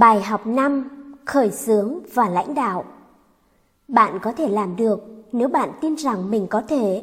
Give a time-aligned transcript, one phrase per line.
[0.00, 0.88] Bài học 5:
[1.24, 2.84] Khởi xướng và lãnh đạo.
[3.88, 7.02] Bạn có thể làm được nếu bạn tin rằng mình có thể.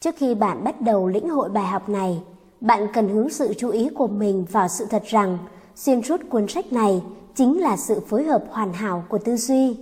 [0.00, 2.22] Trước khi bạn bắt đầu lĩnh hội bài học này,
[2.60, 5.38] bạn cần hướng sự chú ý của mình vào sự thật rằng
[5.76, 7.02] xuyên suốt cuốn sách này
[7.34, 9.76] chính là sự phối hợp hoàn hảo của tư duy.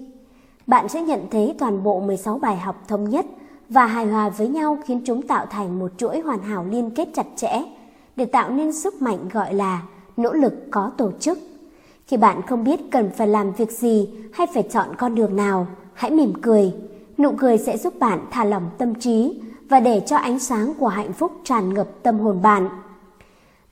[0.66, 3.26] Bạn sẽ nhận thấy toàn bộ 16 bài học thống nhất
[3.68, 7.08] và hài hòa với nhau khiến chúng tạo thành một chuỗi hoàn hảo liên kết
[7.14, 7.62] chặt chẽ
[8.16, 9.82] để tạo nên sức mạnh gọi là
[10.16, 11.38] nỗ lực có tổ chức.
[12.10, 15.66] Khi bạn không biết cần phải làm việc gì hay phải chọn con đường nào,
[15.94, 16.72] hãy mỉm cười.
[17.18, 20.88] Nụ cười sẽ giúp bạn thả lỏng tâm trí và để cho ánh sáng của
[20.88, 22.68] hạnh phúc tràn ngập tâm hồn bạn.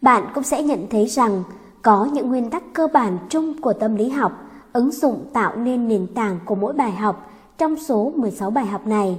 [0.01, 1.43] Bạn cũng sẽ nhận thấy rằng
[1.83, 4.33] có những nguyên tắc cơ bản chung của tâm lý học
[4.73, 8.87] ứng dụng tạo nên nền tảng của mỗi bài học trong số 16 bài học
[8.87, 9.19] này.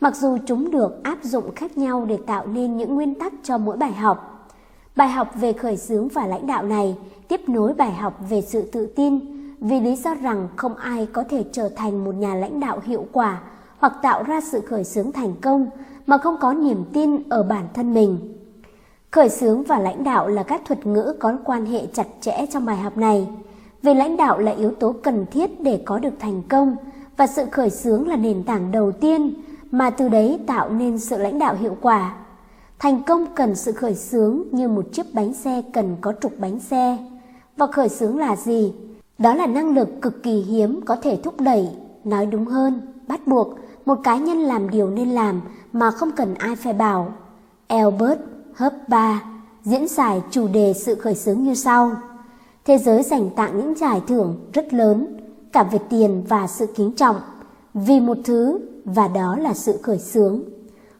[0.00, 3.58] Mặc dù chúng được áp dụng khác nhau để tạo nên những nguyên tắc cho
[3.58, 4.48] mỗi bài học.
[4.96, 6.96] Bài học về khởi xướng và lãnh đạo này
[7.32, 9.20] tiếp nối bài học về sự tự tin
[9.60, 13.06] vì lý do rằng không ai có thể trở thành một nhà lãnh đạo hiệu
[13.12, 13.40] quả
[13.78, 15.66] hoặc tạo ra sự khởi xướng thành công
[16.06, 18.18] mà không có niềm tin ở bản thân mình.
[19.10, 22.64] Khởi xướng và lãnh đạo là các thuật ngữ có quan hệ chặt chẽ trong
[22.64, 23.28] bài học này.
[23.82, 26.76] Vì lãnh đạo là yếu tố cần thiết để có được thành công
[27.16, 29.34] và sự khởi xướng là nền tảng đầu tiên
[29.70, 32.16] mà từ đấy tạo nên sự lãnh đạo hiệu quả.
[32.78, 36.60] Thành công cần sự khởi xướng như một chiếc bánh xe cần có trục bánh
[36.60, 36.98] xe.
[37.56, 38.72] Và khởi xướng là gì?
[39.18, 41.68] Đó là năng lực cực kỳ hiếm có thể thúc đẩy,
[42.04, 45.40] nói đúng hơn, bắt buộc một cá nhân làm điều nên làm
[45.72, 47.12] mà không cần ai phải bảo.
[47.66, 48.18] Albert
[48.88, 49.22] ba
[49.64, 51.92] diễn giải chủ đề sự khởi xướng như sau.
[52.64, 55.16] Thế giới dành tặng những giải thưởng rất lớn,
[55.52, 57.16] cả về tiền và sự kính trọng,
[57.74, 60.42] vì một thứ và đó là sự khởi xướng.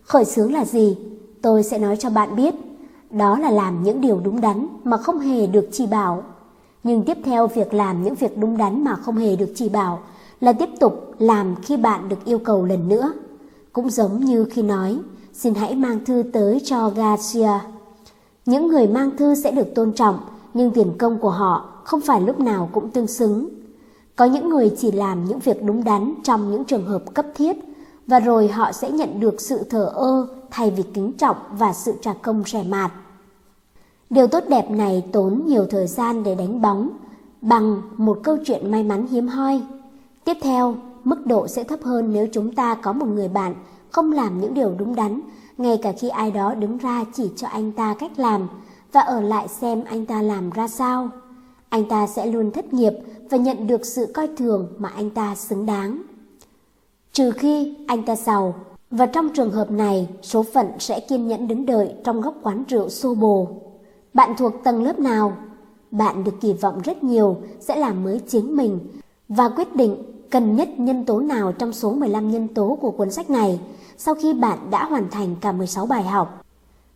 [0.02, 0.98] Khởi xướng là gì?
[1.42, 2.54] Tôi sẽ nói cho bạn biết.
[3.10, 6.22] Đó là làm những điều đúng đắn mà không hề được chỉ bảo.
[6.84, 10.00] Nhưng tiếp theo việc làm những việc đúng đắn mà không hề được chỉ bảo
[10.40, 13.12] là tiếp tục làm khi bạn được yêu cầu lần nữa.
[13.72, 14.98] Cũng giống như khi nói,
[15.32, 17.58] xin hãy mang thư tới cho Garcia.
[18.46, 20.18] Những người mang thư sẽ được tôn trọng,
[20.54, 23.48] nhưng tiền công của họ không phải lúc nào cũng tương xứng.
[24.16, 27.56] Có những người chỉ làm những việc đúng đắn trong những trường hợp cấp thiết,
[28.06, 31.92] và rồi họ sẽ nhận được sự thờ ơ thay vì kính trọng và sự
[32.02, 32.92] trả công rẻ mạt.
[34.12, 36.90] Điều tốt đẹp này tốn nhiều thời gian để đánh bóng
[37.40, 39.62] bằng một câu chuyện may mắn hiếm hoi.
[40.24, 40.74] Tiếp theo,
[41.04, 43.54] mức độ sẽ thấp hơn nếu chúng ta có một người bạn
[43.90, 45.20] không làm những điều đúng đắn,
[45.58, 48.48] ngay cả khi ai đó đứng ra chỉ cho anh ta cách làm
[48.92, 51.08] và ở lại xem anh ta làm ra sao.
[51.68, 52.92] Anh ta sẽ luôn thất nghiệp
[53.30, 56.02] và nhận được sự coi thường mà anh ta xứng đáng.
[57.12, 58.54] Trừ khi anh ta giàu,
[58.90, 62.64] và trong trường hợp này, số phận sẽ kiên nhẫn đứng đợi trong góc quán
[62.68, 63.48] rượu xô bồ.
[64.14, 65.36] Bạn thuộc tầng lớp nào?
[65.90, 68.78] Bạn được kỳ vọng rất nhiều, sẽ làm mới chính mình
[69.28, 69.96] và quyết định
[70.30, 73.60] cần nhất nhân tố nào trong số 15 nhân tố của cuốn sách này
[73.96, 76.44] sau khi bạn đã hoàn thành cả 16 bài học.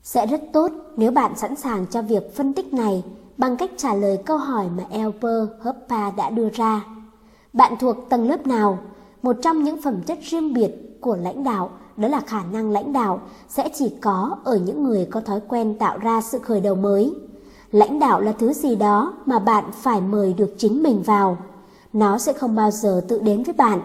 [0.03, 3.05] Sẽ rất tốt nếu bạn sẵn sàng cho việc phân tích này
[3.37, 6.85] bằng cách trả lời câu hỏi mà Elper Hoppa đã đưa ra.
[7.53, 8.79] Bạn thuộc tầng lớp nào?
[9.23, 12.93] Một trong những phẩm chất riêng biệt của lãnh đạo đó là khả năng lãnh
[12.93, 16.75] đạo sẽ chỉ có ở những người có thói quen tạo ra sự khởi đầu
[16.75, 17.15] mới.
[17.73, 21.39] Lãnh đạo là thứ gì đó mà bạn phải mời được chính mình vào.
[21.93, 23.81] Nó sẽ không bao giờ tự đến với bạn.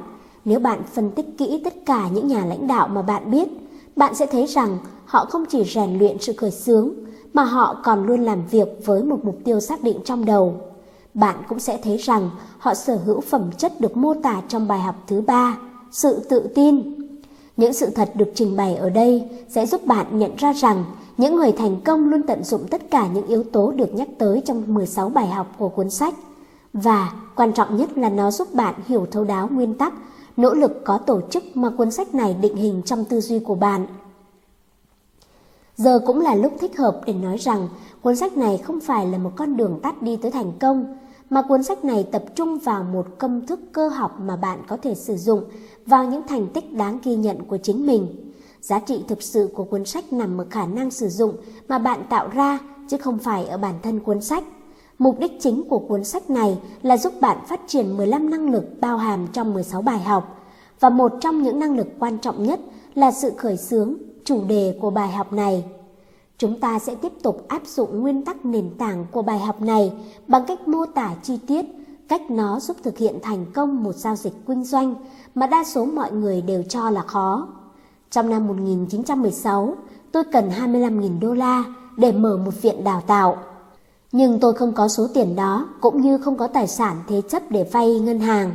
[0.46, 3.48] Nếu bạn phân tích kỹ tất cả những nhà lãnh đạo mà bạn biết,
[3.96, 6.90] bạn sẽ thấy rằng họ không chỉ rèn luyện sự khởi xướng,
[7.34, 10.56] mà họ còn luôn làm việc với một mục tiêu xác định trong đầu.
[11.14, 14.80] Bạn cũng sẽ thấy rằng họ sở hữu phẩm chất được mô tả trong bài
[14.80, 15.58] học thứ ba,
[15.92, 17.01] sự tự tin.
[17.62, 20.86] Những sự thật được trình bày ở đây sẽ giúp bạn nhận ra rằng
[21.18, 24.42] những người thành công luôn tận dụng tất cả những yếu tố được nhắc tới
[24.46, 26.14] trong 16 bài học của cuốn sách.
[26.74, 29.94] Và quan trọng nhất là nó giúp bạn hiểu thấu đáo nguyên tắc,
[30.38, 33.56] nỗ lực có tổ chức mà cuốn sách này định hình trong tư duy của
[33.56, 33.88] bạn.
[35.76, 37.68] Giờ cũng là lúc thích hợp để nói rằng
[38.02, 40.98] cuốn sách này không phải là một con đường tắt đi tới thành công,
[41.30, 44.78] mà cuốn sách này tập trung vào một công thức cơ học mà bạn có
[44.78, 45.44] thể sử dụng
[45.86, 48.32] vào những thành tích đáng ghi nhận của chính mình.
[48.62, 51.36] Giá trị thực sự của cuốn sách nằm ở khả năng sử dụng
[51.68, 54.44] mà bạn tạo ra chứ không phải ở bản thân cuốn sách.
[55.00, 58.66] Mục đích chính của cuốn sách này là giúp bạn phát triển 15 năng lực
[58.82, 60.38] bao hàm trong 16 bài học.
[60.80, 62.60] Và một trong những năng lực quan trọng nhất
[62.96, 63.96] là sự khởi xướng,
[64.26, 65.64] chủ đề của bài học này.
[66.38, 69.94] Chúng ta sẽ tiếp tục áp dụng nguyên tắc nền tảng của bài học này
[70.28, 71.66] bằng cách mô tả chi tiết,
[72.08, 74.96] cách nó giúp thực hiện thành công một giao dịch kinh doanh
[75.36, 77.48] mà đa số mọi người đều cho là khó.
[78.12, 79.76] Trong năm 1916,
[80.12, 81.64] tôi cần 25.000 đô la
[81.98, 83.38] để mở một viện đào tạo.
[84.12, 87.44] Nhưng tôi không có số tiền đó, cũng như không có tài sản thế chấp
[87.50, 88.52] để vay ngân hàng.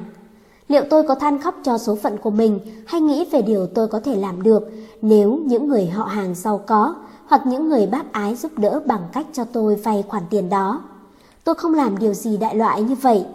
[0.68, 3.88] Liệu tôi có than khóc cho số phận của mình hay nghĩ về điều tôi
[3.88, 4.70] có thể làm được
[5.02, 6.94] nếu những người họ hàng giàu có
[7.26, 10.82] hoặc những người bác ái giúp đỡ bằng cách cho tôi vay khoản tiền đó?
[11.44, 13.26] Tôi không làm điều gì đại loại như vậy.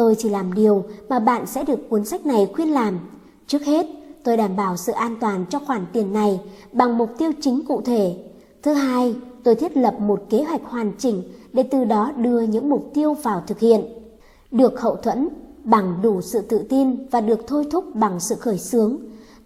[0.00, 2.98] Tôi chỉ làm điều mà bạn sẽ được cuốn sách này khuyên làm.
[3.46, 3.86] Trước hết,
[4.22, 6.40] tôi đảm bảo sự an toàn cho khoản tiền này
[6.72, 8.16] bằng mục tiêu chính cụ thể.
[8.62, 12.68] Thứ hai, tôi thiết lập một kế hoạch hoàn chỉnh để từ đó đưa những
[12.68, 13.84] mục tiêu vào thực hiện.
[14.50, 15.28] Được hậu thuẫn
[15.64, 18.96] bằng đủ sự tự tin và được thôi thúc bằng sự khởi xướng.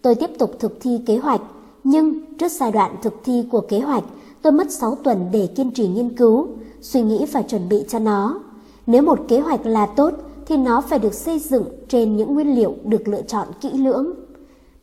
[0.01, 1.41] Tôi tiếp tục thực thi kế hoạch,
[1.83, 4.03] nhưng trước giai đoạn thực thi của kế hoạch,
[4.41, 6.47] tôi mất 6 tuần để kiên trì nghiên cứu,
[6.81, 8.39] suy nghĩ và chuẩn bị cho nó.
[8.87, 10.13] Nếu một kế hoạch là tốt,
[10.45, 14.13] thì nó phải được xây dựng trên những nguyên liệu được lựa chọn kỹ lưỡng.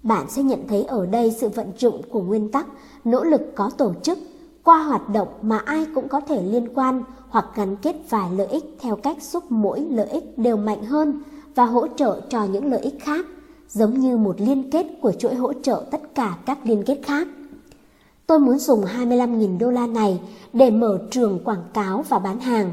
[0.02, 2.66] Bạn sẽ nhận thấy ở đây sự vận dụng của nguyên tắc
[3.04, 4.18] nỗ lực có tổ chức
[4.64, 8.46] qua hoạt động mà ai cũng có thể liên quan hoặc gắn kết vài lợi
[8.46, 11.22] ích theo cách giúp mỗi lợi ích đều mạnh hơn
[11.54, 13.26] và hỗ trợ cho những lợi ích khác,
[13.68, 17.28] giống như một liên kết của chuỗi hỗ trợ tất cả các liên kết khác.
[18.26, 20.20] Tôi muốn dùng 25.000 đô la này
[20.52, 22.72] để mở trường quảng cáo và bán hàng.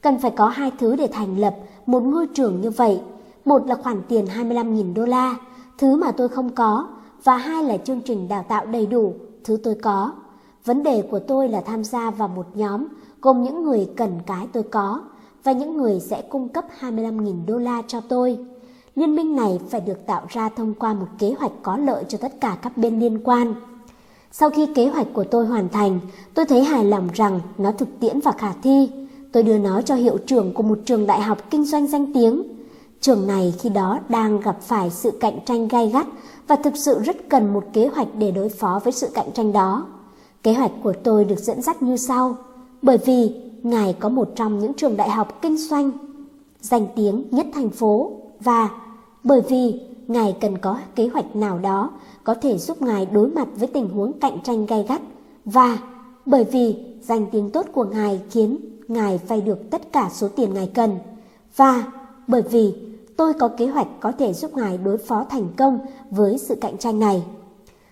[0.00, 1.56] Cần phải có hai thứ để thành lập
[1.86, 3.00] một ngôi trường như vậy.
[3.44, 5.36] Một là khoản tiền 25.000 đô la,
[5.78, 6.88] thứ mà tôi không có,
[7.24, 10.12] và hai là chương trình đào tạo đầy đủ, thứ tôi có.
[10.64, 12.86] Vấn đề của tôi là tham gia vào một nhóm
[13.20, 15.02] gồm những người cần cái tôi có
[15.44, 18.38] và những người sẽ cung cấp 25.000 đô la cho tôi.
[18.94, 22.18] Liên minh này phải được tạo ra thông qua một kế hoạch có lợi cho
[22.18, 23.54] tất cả các bên liên quan.
[24.32, 26.00] Sau khi kế hoạch của tôi hoàn thành,
[26.34, 28.90] tôi thấy hài lòng rằng nó thực tiễn và khả thi.
[29.36, 32.42] Tôi đưa nó cho hiệu trưởng của một trường đại học kinh doanh danh tiếng.
[33.00, 36.06] Trường này khi đó đang gặp phải sự cạnh tranh gay gắt
[36.46, 39.52] và thực sự rất cần một kế hoạch để đối phó với sự cạnh tranh
[39.52, 39.86] đó.
[40.42, 42.36] Kế hoạch của tôi được dẫn dắt như sau,
[42.82, 45.90] bởi vì Ngài có một trong những trường đại học kinh doanh
[46.60, 48.70] danh tiếng nhất thành phố và
[49.24, 51.90] bởi vì Ngài cần có kế hoạch nào đó
[52.24, 55.00] có thể giúp Ngài đối mặt với tình huống cạnh tranh gay gắt
[55.44, 55.78] và
[56.26, 58.58] bởi vì danh tiếng tốt của Ngài khiến
[58.88, 60.98] Ngài vay được tất cả số tiền Ngài cần
[61.56, 61.92] và
[62.26, 62.74] bởi vì
[63.16, 65.78] tôi có kế hoạch có thể giúp Ngài đối phó thành công
[66.10, 67.22] với sự cạnh tranh này.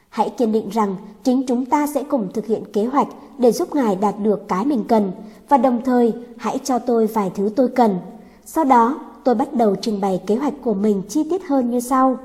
[0.08, 3.08] Hãy kiên định rằng chính chúng ta sẽ cùng thực hiện kế hoạch
[3.38, 5.12] để giúp Ngài đạt được cái mình cần
[5.48, 7.98] và đồng thời hãy cho tôi vài thứ tôi cần.
[8.44, 11.80] Sau đó, tôi bắt đầu trình bày kế hoạch của mình chi tiết hơn như
[11.80, 12.18] sau.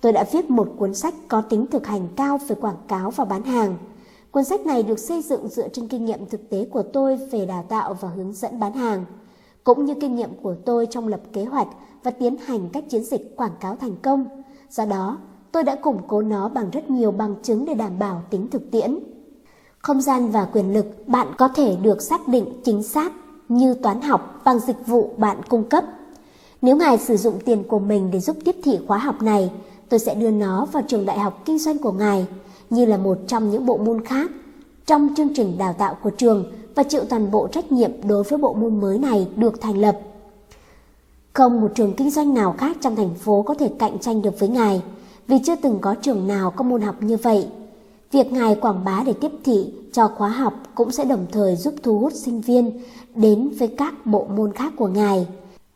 [0.00, 3.24] Tôi đã viết một cuốn sách có tính thực hành cao về quảng cáo và
[3.24, 3.76] bán hàng.
[4.34, 7.46] Cuốn sách này được xây dựng dựa trên kinh nghiệm thực tế của tôi về
[7.46, 9.04] đào tạo và hướng dẫn bán hàng,
[9.64, 11.68] cũng như kinh nghiệm của tôi trong lập kế hoạch
[12.02, 14.26] và tiến hành các chiến dịch quảng cáo thành công.
[14.70, 15.18] Do đó,
[15.52, 18.70] tôi đã củng cố nó bằng rất nhiều bằng chứng để đảm bảo tính thực
[18.70, 18.98] tiễn.
[19.78, 23.12] Không gian và quyền lực bạn có thể được xác định chính xác
[23.48, 25.84] như toán học bằng dịch vụ bạn cung cấp.
[26.62, 29.50] Nếu ngài sử dụng tiền của mình để giúp tiếp thị khóa học này,
[29.88, 32.26] tôi sẽ đưa nó vào trường đại học kinh doanh của ngài
[32.70, 34.30] như là một trong những bộ môn khác
[34.86, 38.38] trong chương trình đào tạo của trường và chịu toàn bộ trách nhiệm đối với
[38.38, 39.98] bộ môn mới này được thành lập.
[41.32, 44.40] Không một trường kinh doanh nào khác trong thành phố có thể cạnh tranh được
[44.40, 44.82] với ngài,
[45.28, 47.48] vì chưa từng có trường nào có môn học như vậy.
[48.12, 51.74] Việc ngài quảng bá để tiếp thị cho khóa học cũng sẽ đồng thời giúp
[51.82, 52.80] thu hút sinh viên
[53.14, 55.26] đến với các bộ môn khác của ngài.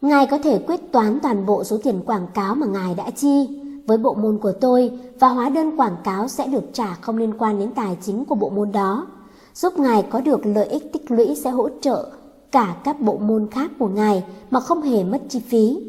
[0.00, 3.48] Ngài có thể quyết toán toàn bộ số tiền quảng cáo mà ngài đã chi
[3.88, 4.90] với bộ môn của tôi
[5.20, 8.34] và hóa đơn quảng cáo sẽ được trả không liên quan đến tài chính của
[8.34, 9.06] bộ môn đó.
[9.54, 12.06] Giúp ngài có được lợi ích tích lũy sẽ hỗ trợ
[12.52, 15.80] cả các bộ môn khác của ngài mà không hề mất chi phí.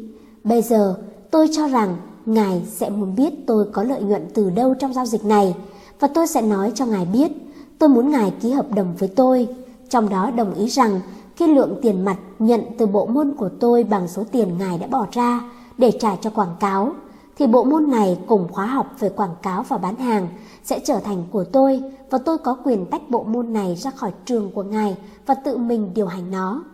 [0.44, 0.94] Bây giờ,
[1.30, 5.06] tôi cho rằng ngài sẽ muốn biết tôi có lợi nhuận từ đâu trong giao
[5.06, 5.54] dịch này
[6.00, 7.32] và tôi sẽ nói cho ngài biết
[7.78, 9.48] tôi muốn ngài ký hợp đồng với tôi,
[9.88, 11.00] trong đó đồng ý rằng
[11.36, 14.86] khi lượng tiền mặt nhận từ bộ môn của tôi bằng số tiền ngài đã
[14.86, 16.92] bỏ ra để trả cho quảng cáo,
[17.40, 20.28] thì bộ môn này cùng khóa học về quảng cáo và bán hàng
[20.64, 24.12] sẽ trở thành của tôi và tôi có quyền tách bộ môn này ra khỏi
[24.24, 26.64] trường của ngài và tự mình điều hành nó.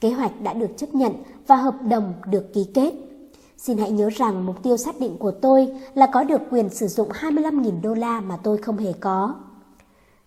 [0.00, 1.12] Kế hoạch đã được chấp nhận
[1.46, 2.92] và hợp đồng được ký kết.
[3.58, 6.86] Xin hãy nhớ rằng mục tiêu xác định của tôi là có được quyền sử
[6.86, 9.34] dụng 25.000 đô la mà tôi không hề có.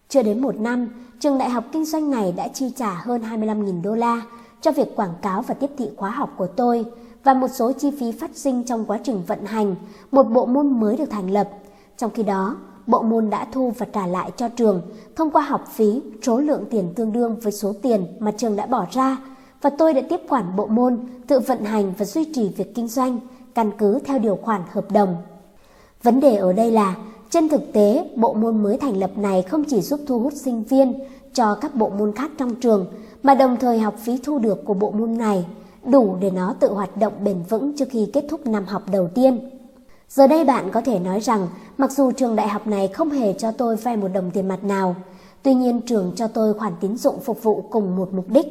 [0.09, 0.87] Chưa đến một năm,
[1.19, 4.21] trường đại học kinh doanh này đã chi trả hơn 25.000 đô la
[4.61, 6.85] cho việc quảng cáo và tiếp thị khóa học của tôi
[7.29, 9.75] và một số chi phí phát sinh trong quá trình vận hành
[10.11, 11.49] một bộ môn mới được thành lập.
[11.97, 12.57] Trong khi đó,
[12.87, 14.81] bộ môn đã thu và trả lại cho trường
[15.15, 18.65] thông qua học phí số lượng tiền tương đương với số tiền mà trường đã
[18.65, 19.17] bỏ ra
[19.61, 22.87] và tôi đã tiếp quản bộ môn, tự vận hành và duy trì việc kinh
[22.87, 23.19] doanh,
[23.55, 25.17] căn cứ theo điều khoản hợp đồng.
[26.03, 26.95] Vấn đề ở đây là,
[27.29, 30.63] trên thực tế, bộ môn mới thành lập này không chỉ giúp thu hút sinh
[30.63, 30.99] viên
[31.33, 32.85] cho các bộ môn khác trong trường,
[33.23, 35.45] mà đồng thời học phí thu được của bộ môn này
[35.83, 39.07] đủ để nó tự hoạt động bền vững trước khi kết thúc năm học đầu
[39.15, 39.49] tiên.
[40.09, 43.33] Giờ đây bạn có thể nói rằng mặc dù trường đại học này không hề
[43.33, 44.95] cho tôi vay một đồng tiền mặt nào,
[45.43, 48.45] tuy nhiên trường cho tôi khoản tín dụng phục vụ cùng một mục đích.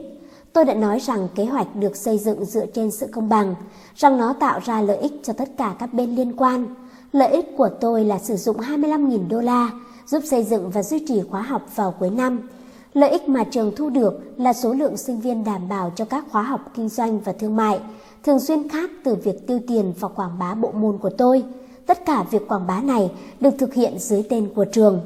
[0.52, 3.54] Tôi đã nói rằng kế hoạch được xây dựng dựa trên sự công bằng,
[3.96, 6.66] rằng nó tạo ra lợi ích cho tất cả các bên liên quan.
[7.12, 9.70] Lợi ích của tôi là sử dụng 25.000 đô la
[10.06, 12.40] giúp xây dựng và duy trì khóa học vào cuối năm.
[12.98, 16.24] Lợi ích mà trường thu được là số lượng sinh viên đảm bảo cho các
[16.30, 17.80] khóa học kinh doanh và thương mại,
[18.24, 21.44] thường xuyên khác từ việc tiêu tiền vào quảng bá bộ môn của tôi.
[21.86, 25.00] Tất cả việc quảng bá này được thực hiện dưới tên của trường.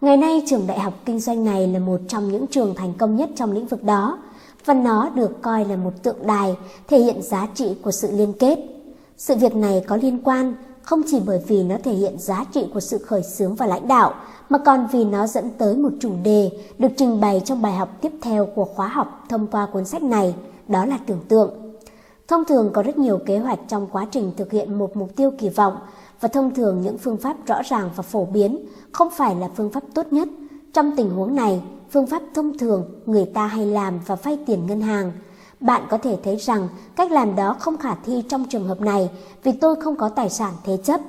[0.00, 3.16] Ngày nay trường đại học kinh doanh này là một trong những trường thành công
[3.16, 4.18] nhất trong lĩnh vực đó
[4.64, 6.56] và nó được coi là một tượng đài
[6.88, 8.58] thể hiện giá trị của sự liên kết.
[9.16, 10.54] Sự việc này có liên quan
[10.86, 13.88] không chỉ bởi vì nó thể hiện giá trị của sự khởi xướng và lãnh
[13.88, 14.14] đạo,
[14.48, 17.88] mà còn vì nó dẫn tới một chủ đề được trình bày trong bài học
[18.00, 20.34] tiếp theo của khóa học thông qua cuốn sách này,
[20.68, 21.50] đó là tưởng tượng.
[22.28, 25.30] Thông thường có rất nhiều kế hoạch trong quá trình thực hiện một mục tiêu
[25.38, 25.76] kỳ vọng
[26.20, 29.70] và thông thường những phương pháp rõ ràng và phổ biến không phải là phương
[29.70, 30.28] pháp tốt nhất.
[30.72, 34.66] Trong tình huống này, phương pháp thông thường người ta hay làm và vay tiền
[34.66, 35.12] ngân hàng–
[35.60, 39.10] bạn có thể thấy rằng cách làm đó không khả thi trong trường hợp này
[39.42, 41.00] vì tôi không có tài sản thế chấp.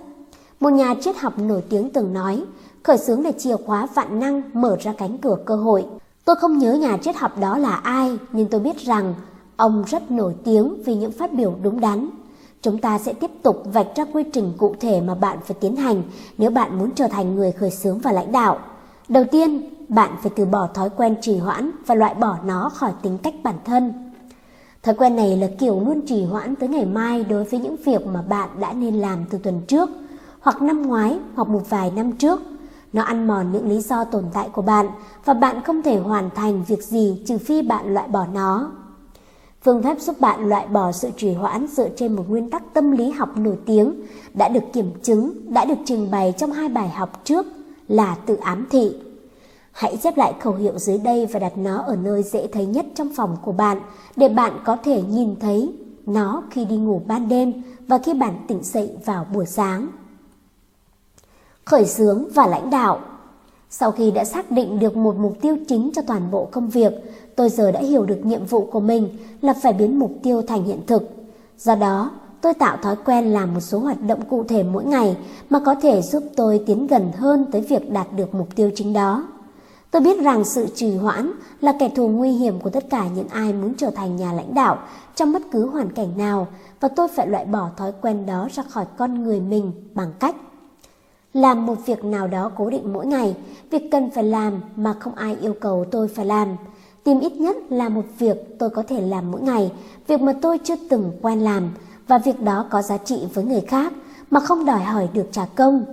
[0.59, 2.43] Một nhà triết học nổi tiếng từng nói,
[2.83, 5.85] khởi xướng là chìa khóa vạn năng mở ra cánh cửa cơ hội.
[6.25, 9.13] Tôi không nhớ nhà triết học đó là ai, nhưng tôi biết rằng
[9.55, 12.09] ông rất nổi tiếng vì những phát biểu đúng đắn.
[12.61, 15.75] Chúng ta sẽ tiếp tục vạch ra quy trình cụ thể mà bạn phải tiến
[15.75, 16.03] hành
[16.37, 18.59] nếu bạn muốn trở thành người khởi xướng và lãnh đạo.
[19.09, 22.91] Đầu tiên, bạn phải từ bỏ thói quen trì hoãn và loại bỏ nó khỏi
[23.01, 24.06] tính cách bản thân.
[24.87, 28.07] Thói quen này là kiểu luôn trì hoãn tới ngày mai đối với những việc
[28.07, 29.89] mà bạn đã nên làm từ tuần trước,
[30.39, 32.41] hoặc năm ngoái, hoặc một vài năm trước.
[32.93, 34.87] Nó ăn mòn những lý do tồn tại của bạn
[35.25, 38.71] và bạn không thể hoàn thành việc gì trừ phi bạn loại bỏ nó.
[39.61, 42.91] Phương pháp giúp bạn loại bỏ sự trì hoãn dựa trên một nguyên tắc tâm
[42.91, 44.01] lý học nổi tiếng
[44.33, 47.45] đã được kiểm chứng, đã được trình bày trong hai bài học trước
[47.87, 48.95] là tự ám thị.
[49.77, 52.85] Hãy chép lại khẩu hiệu dưới đây và đặt nó ở nơi dễ thấy nhất
[52.95, 53.81] trong phòng của bạn
[54.15, 55.73] để bạn có thể nhìn thấy
[56.05, 57.53] nó khi đi ngủ ban đêm
[57.87, 59.87] và khi bạn tỉnh dậy vào buổi sáng.
[61.65, 62.99] Khởi xướng và lãnh đạo
[63.69, 66.93] Sau khi đã xác định được một mục tiêu chính cho toàn bộ công việc,
[67.35, 69.09] tôi giờ đã hiểu được nhiệm vụ của mình
[69.41, 71.03] là phải biến mục tiêu thành hiện thực.
[71.57, 75.17] Do đó, tôi tạo thói quen làm một số hoạt động cụ thể mỗi ngày
[75.49, 78.93] mà có thể giúp tôi tiến gần hơn tới việc đạt được mục tiêu chính
[78.93, 79.27] đó.
[79.91, 83.27] Tôi biết rằng sự trì hoãn là kẻ thù nguy hiểm của tất cả những
[83.27, 84.77] ai muốn trở thành nhà lãnh đạo
[85.15, 86.47] trong bất cứ hoàn cảnh nào
[86.79, 90.35] và tôi phải loại bỏ thói quen đó ra khỏi con người mình bằng cách
[91.33, 93.35] làm một việc nào đó cố định mỗi ngày,
[93.69, 96.47] việc cần phải làm mà không ai yêu cầu tôi phải làm.
[97.03, 99.71] Tìm ít nhất là một việc tôi có thể làm mỗi ngày,
[100.07, 101.71] việc mà tôi chưa từng quen làm
[102.07, 103.93] và việc đó có giá trị với người khác
[104.31, 105.85] mà không đòi hỏi được trả công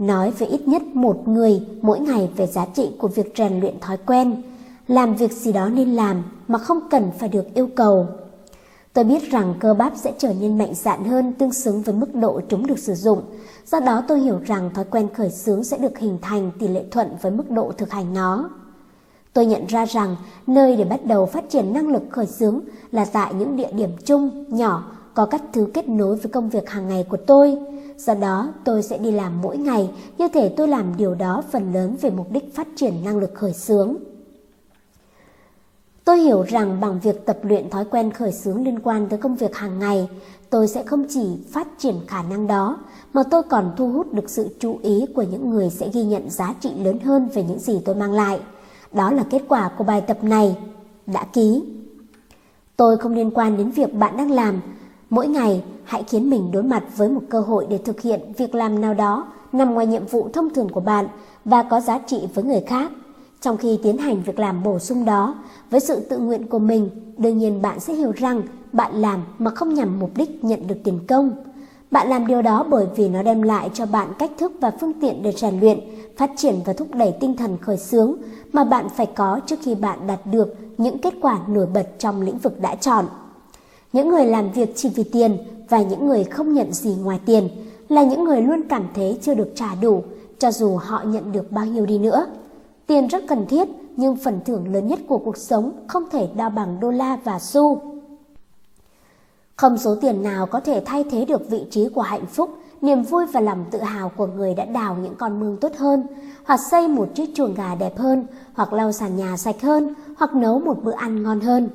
[0.00, 3.80] nói với ít nhất một người mỗi ngày về giá trị của việc rèn luyện
[3.80, 4.42] thói quen,
[4.88, 8.06] làm việc gì đó nên làm mà không cần phải được yêu cầu.
[8.92, 12.14] Tôi biết rằng cơ bắp sẽ trở nên mạnh dạn hơn tương xứng với mức
[12.14, 13.22] độ chúng được sử dụng,
[13.66, 16.84] do đó tôi hiểu rằng thói quen khởi xướng sẽ được hình thành tỷ lệ
[16.90, 18.50] thuận với mức độ thực hành nó.
[19.32, 20.16] Tôi nhận ra rằng
[20.46, 22.60] nơi để bắt đầu phát triển năng lực khởi xướng
[22.92, 26.70] là tại những địa điểm chung, nhỏ, có các thứ kết nối với công việc
[26.70, 27.58] hàng ngày của tôi,
[28.06, 31.72] Do đó, tôi sẽ đi làm mỗi ngày, như thể tôi làm điều đó phần
[31.72, 33.96] lớn về mục đích phát triển năng lực khởi xướng.
[36.04, 39.36] Tôi hiểu rằng bằng việc tập luyện thói quen khởi xướng liên quan tới công
[39.36, 40.08] việc hàng ngày,
[40.50, 42.78] tôi sẽ không chỉ phát triển khả năng đó,
[43.12, 46.30] mà tôi còn thu hút được sự chú ý của những người sẽ ghi nhận
[46.30, 48.40] giá trị lớn hơn về những gì tôi mang lại.
[48.92, 50.56] Đó là kết quả của bài tập này.
[51.06, 51.62] Đã ký.
[52.76, 54.60] Tôi không liên quan đến việc bạn đang làm,
[55.10, 58.54] Mỗi ngày, hãy khiến mình đối mặt với một cơ hội để thực hiện việc
[58.54, 61.08] làm nào đó nằm ngoài nhiệm vụ thông thường của bạn
[61.44, 62.90] và có giá trị với người khác.
[63.40, 65.34] Trong khi tiến hành việc làm bổ sung đó,
[65.70, 69.50] với sự tự nguyện của mình, đương nhiên bạn sẽ hiểu rằng bạn làm mà
[69.50, 71.30] không nhằm mục đích nhận được tiền công.
[71.90, 74.92] Bạn làm điều đó bởi vì nó đem lại cho bạn cách thức và phương
[75.00, 75.80] tiện để rèn luyện,
[76.16, 78.14] phát triển và thúc đẩy tinh thần khởi xướng
[78.52, 82.22] mà bạn phải có trước khi bạn đạt được những kết quả nổi bật trong
[82.22, 83.04] lĩnh vực đã chọn.
[83.92, 87.48] Những người làm việc chỉ vì tiền và những người không nhận gì ngoài tiền
[87.88, 90.02] là những người luôn cảm thấy chưa được trả đủ
[90.38, 92.26] cho dù họ nhận được bao nhiêu đi nữa.
[92.86, 96.48] Tiền rất cần thiết nhưng phần thưởng lớn nhất của cuộc sống không thể đo
[96.48, 97.80] bằng đô la và xu.
[99.56, 103.02] Không số tiền nào có thể thay thế được vị trí của hạnh phúc niềm
[103.02, 106.06] vui và lòng tự hào của người đã đào những con mương tốt hơn,
[106.44, 110.34] hoặc xây một chiếc chuồng gà đẹp hơn, hoặc lau sàn nhà sạch hơn, hoặc
[110.34, 111.68] nấu một bữa ăn ngon hơn.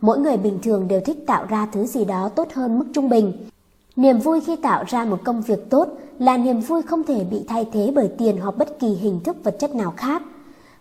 [0.00, 3.08] Mỗi người bình thường đều thích tạo ra thứ gì đó tốt hơn mức trung
[3.08, 3.32] bình.
[3.96, 5.88] Niềm vui khi tạo ra một công việc tốt
[6.18, 9.36] là niềm vui không thể bị thay thế bởi tiền hoặc bất kỳ hình thức
[9.44, 10.22] vật chất nào khác.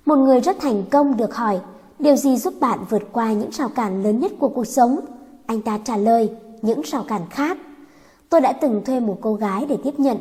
[0.05, 1.59] Một người rất thành công được hỏi,
[1.99, 4.99] điều gì giúp bạn vượt qua những rào cản lớn nhất của cuộc sống?
[5.45, 6.29] Anh ta trả lời,
[6.61, 7.57] những rào cản khác.
[8.29, 10.17] Tôi đã từng thuê một cô gái để tiếp nhận,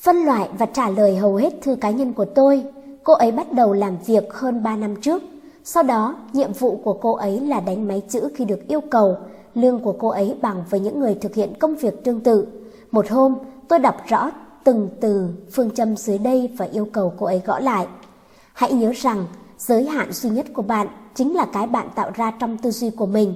[0.00, 2.64] phân loại và trả lời hầu hết thư cá nhân của tôi.
[3.04, 5.22] Cô ấy bắt đầu làm việc hơn 3 năm trước.
[5.70, 9.16] Sau đó, nhiệm vụ của cô ấy là đánh máy chữ khi được yêu cầu.
[9.54, 12.46] Lương của cô ấy bằng với những người thực hiện công việc tương tự.
[12.90, 13.34] Một hôm,
[13.68, 14.30] tôi đọc rõ
[14.64, 17.86] từng từ phương châm dưới đây và yêu cầu cô ấy gõ lại.
[18.52, 19.24] Hãy nhớ rằng,
[19.58, 22.90] giới hạn duy nhất của bạn chính là cái bạn tạo ra trong tư duy
[22.90, 23.34] của mình.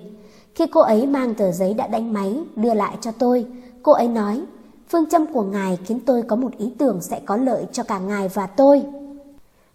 [0.55, 3.47] Khi cô ấy mang tờ giấy đã đánh máy đưa lại cho tôi,
[3.83, 4.43] cô ấy nói,
[4.89, 7.99] phương châm của ngài khiến tôi có một ý tưởng sẽ có lợi cho cả
[7.99, 8.83] ngài và tôi.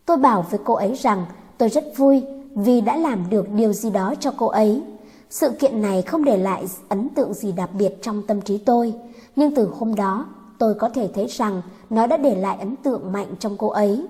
[0.05, 1.25] Tôi bảo với cô ấy rằng
[1.57, 2.23] tôi rất vui
[2.57, 4.83] vì đã làm được điều gì đó cho cô ấy.
[5.29, 8.93] Sự kiện này không để lại ấn tượng gì đặc biệt trong tâm trí tôi,
[9.35, 10.25] nhưng từ hôm đó
[10.57, 14.05] tôi có thể thấy rằng nó đã để lại ấn tượng mạnh trong cô ấy.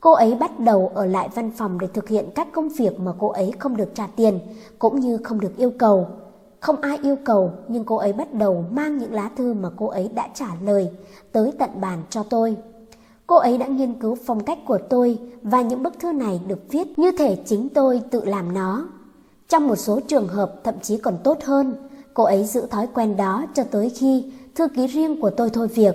[0.00, 3.12] Cô ấy bắt đầu ở lại văn phòng để thực hiện các công việc mà
[3.18, 4.38] cô ấy không được trả tiền,
[4.78, 6.06] cũng như không được yêu cầu.
[6.60, 9.86] Không ai yêu cầu, nhưng cô ấy bắt đầu mang những lá thư mà cô
[9.86, 10.90] ấy đã trả lời
[11.32, 12.56] tới tận bàn cho tôi.
[13.26, 16.58] Cô ấy đã nghiên cứu phong cách của tôi và những bức thư này được
[16.70, 18.88] viết như thể chính tôi tự làm nó.
[19.48, 21.74] Trong một số trường hợp thậm chí còn tốt hơn,
[22.14, 25.68] cô ấy giữ thói quen đó cho tới khi thư ký riêng của tôi thôi
[25.68, 25.94] việc.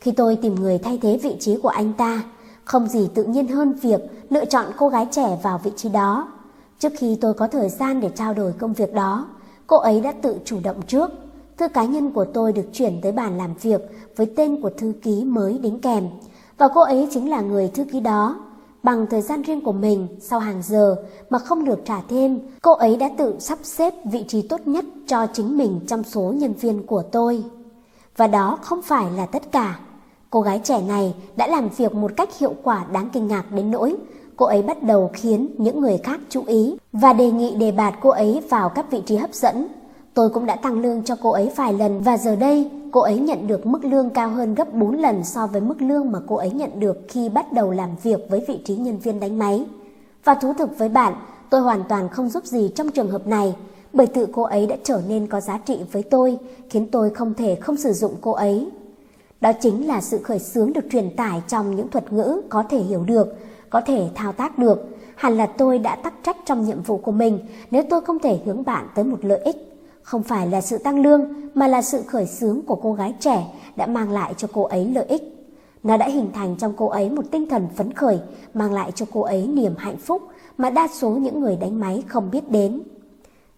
[0.00, 2.22] Khi tôi tìm người thay thế vị trí của anh ta,
[2.64, 4.00] không gì tự nhiên hơn việc
[4.30, 6.28] lựa chọn cô gái trẻ vào vị trí đó.
[6.78, 9.26] Trước khi tôi có thời gian để trao đổi công việc đó,
[9.66, 11.10] cô ấy đã tự chủ động trước.
[11.56, 13.80] Thư cá nhân của tôi được chuyển tới bàn làm việc
[14.16, 16.08] với tên của thư ký mới đính kèm.
[16.58, 18.40] Và cô ấy chính là người thư ký đó.
[18.82, 20.96] Bằng thời gian riêng của mình, sau hàng giờ
[21.30, 24.84] mà không được trả thêm, cô ấy đã tự sắp xếp vị trí tốt nhất
[25.06, 27.44] cho chính mình trong số nhân viên của tôi.
[28.16, 29.78] Và đó không phải là tất cả.
[30.30, 33.70] Cô gái trẻ này đã làm việc một cách hiệu quả đáng kinh ngạc đến
[33.70, 33.96] nỗi
[34.36, 37.94] cô ấy bắt đầu khiến những người khác chú ý và đề nghị đề bạt
[38.00, 39.66] cô ấy vào các vị trí hấp dẫn.
[40.14, 43.18] Tôi cũng đã tăng lương cho cô ấy vài lần và giờ đây cô ấy
[43.18, 46.36] nhận được mức lương cao hơn gấp 4 lần so với mức lương mà cô
[46.36, 49.66] ấy nhận được khi bắt đầu làm việc với vị trí nhân viên đánh máy.
[50.24, 51.14] Và thú thực với bạn,
[51.50, 53.54] tôi hoàn toàn không giúp gì trong trường hợp này,
[53.92, 56.38] bởi tự cô ấy đã trở nên có giá trị với tôi,
[56.70, 58.68] khiến tôi không thể không sử dụng cô ấy.
[59.40, 62.78] Đó chính là sự khởi xướng được truyền tải trong những thuật ngữ có thể
[62.78, 63.36] hiểu được,
[63.70, 64.88] có thể thao tác được.
[65.14, 67.38] Hẳn là tôi đã tắc trách trong nhiệm vụ của mình
[67.70, 69.73] nếu tôi không thể hướng bạn tới một lợi ích.
[70.04, 73.46] Không phải là sự tăng lương mà là sự khởi xướng của cô gái trẻ
[73.76, 75.22] đã mang lại cho cô ấy lợi ích.
[75.82, 78.20] Nó đã hình thành trong cô ấy một tinh thần phấn khởi,
[78.54, 80.22] mang lại cho cô ấy niềm hạnh phúc
[80.58, 82.80] mà đa số những người đánh máy không biết đến.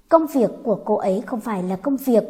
[0.09, 2.24] Công việc của cô ấy không phải là công việc,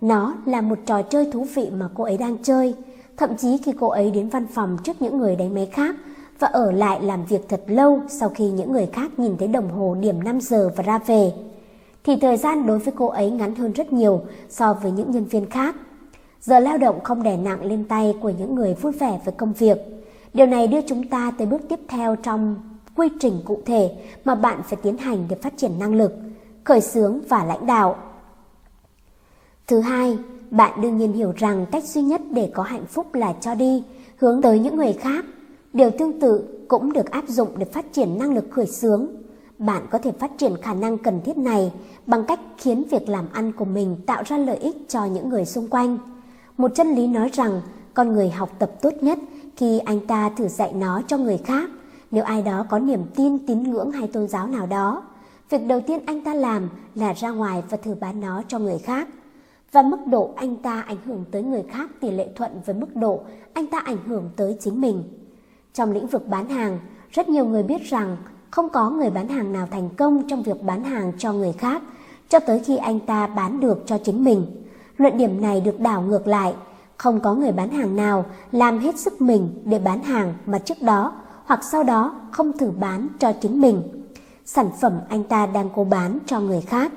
[0.00, 2.74] nó là một trò chơi thú vị mà cô ấy đang chơi.
[3.16, 5.96] Thậm chí khi cô ấy đến văn phòng trước những người đánh máy khác
[6.38, 9.70] và ở lại làm việc thật lâu sau khi những người khác nhìn thấy đồng
[9.70, 11.32] hồ điểm 5 giờ và ra về,
[12.04, 15.24] thì thời gian đối với cô ấy ngắn hơn rất nhiều so với những nhân
[15.24, 15.76] viên khác.
[16.40, 19.52] Giờ lao động không đè nặng lên tay của những người vui vẻ với công
[19.52, 19.78] việc.
[20.34, 22.56] Điều này đưa chúng ta tới bước tiếp theo trong
[22.96, 23.90] quy trình cụ thể
[24.24, 26.12] mà bạn phải tiến hành để phát triển năng lực,
[26.64, 27.96] khởi xướng và lãnh đạo.
[29.66, 30.18] Thứ hai,
[30.50, 33.84] bạn đương nhiên hiểu rằng cách duy nhất để có hạnh phúc là cho đi,
[34.16, 35.24] hướng tới những người khác.
[35.72, 39.06] Điều tương tự cũng được áp dụng để phát triển năng lực khởi xướng.
[39.66, 41.72] Bạn có thể phát triển khả năng cần thiết này
[42.06, 45.44] bằng cách khiến việc làm ăn của mình tạo ra lợi ích cho những người
[45.44, 45.98] xung quanh.
[46.56, 47.60] Một chân lý nói rằng
[47.94, 49.18] con người học tập tốt nhất
[49.56, 51.70] khi anh ta thử dạy nó cho người khác.
[52.10, 55.02] Nếu ai đó có niềm tin, tín ngưỡng hay tôn giáo nào đó,
[55.50, 58.78] việc đầu tiên anh ta làm là ra ngoài và thử bán nó cho người
[58.78, 59.08] khác
[59.72, 62.96] và mức độ anh ta ảnh hưởng tới người khác tỷ lệ thuận với mức
[62.96, 63.20] độ
[63.52, 65.02] anh ta ảnh hưởng tới chính mình.
[65.74, 66.78] Trong lĩnh vực bán hàng,
[67.10, 68.16] rất nhiều người biết rằng
[68.52, 71.82] không có người bán hàng nào thành công trong việc bán hàng cho người khác
[72.28, 74.46] cho tới khi anh ta bán được cho chính mình.
[74.96, 76.54] Luận điểm này được đảo ngược lại,
[76.96, 80.82] không có người bán hàng nào làm hết sức mình để bán hàng mà trước
[80.82, 81.12] đó
[81.44, 83.82] hoặc sau đó không thử bán cho chính mình.
[84.44, 86.92] Sản phẩm anh ta đang cố bán cho người khác.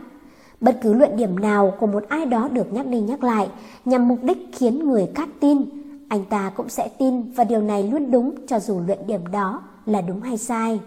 [0.62, 3.50] Bất cứ luận điểm nào của một ai đó được nhắc đi nhắc lại
[3.86, 5.62] nhằm mục đích khiến người khác tin,
[6.10, 9.62] anh ta cũng sẽ tin và điều này luôn đúng cho dù luận điểm đó
[9.86, 10.80] là đúng hay sai.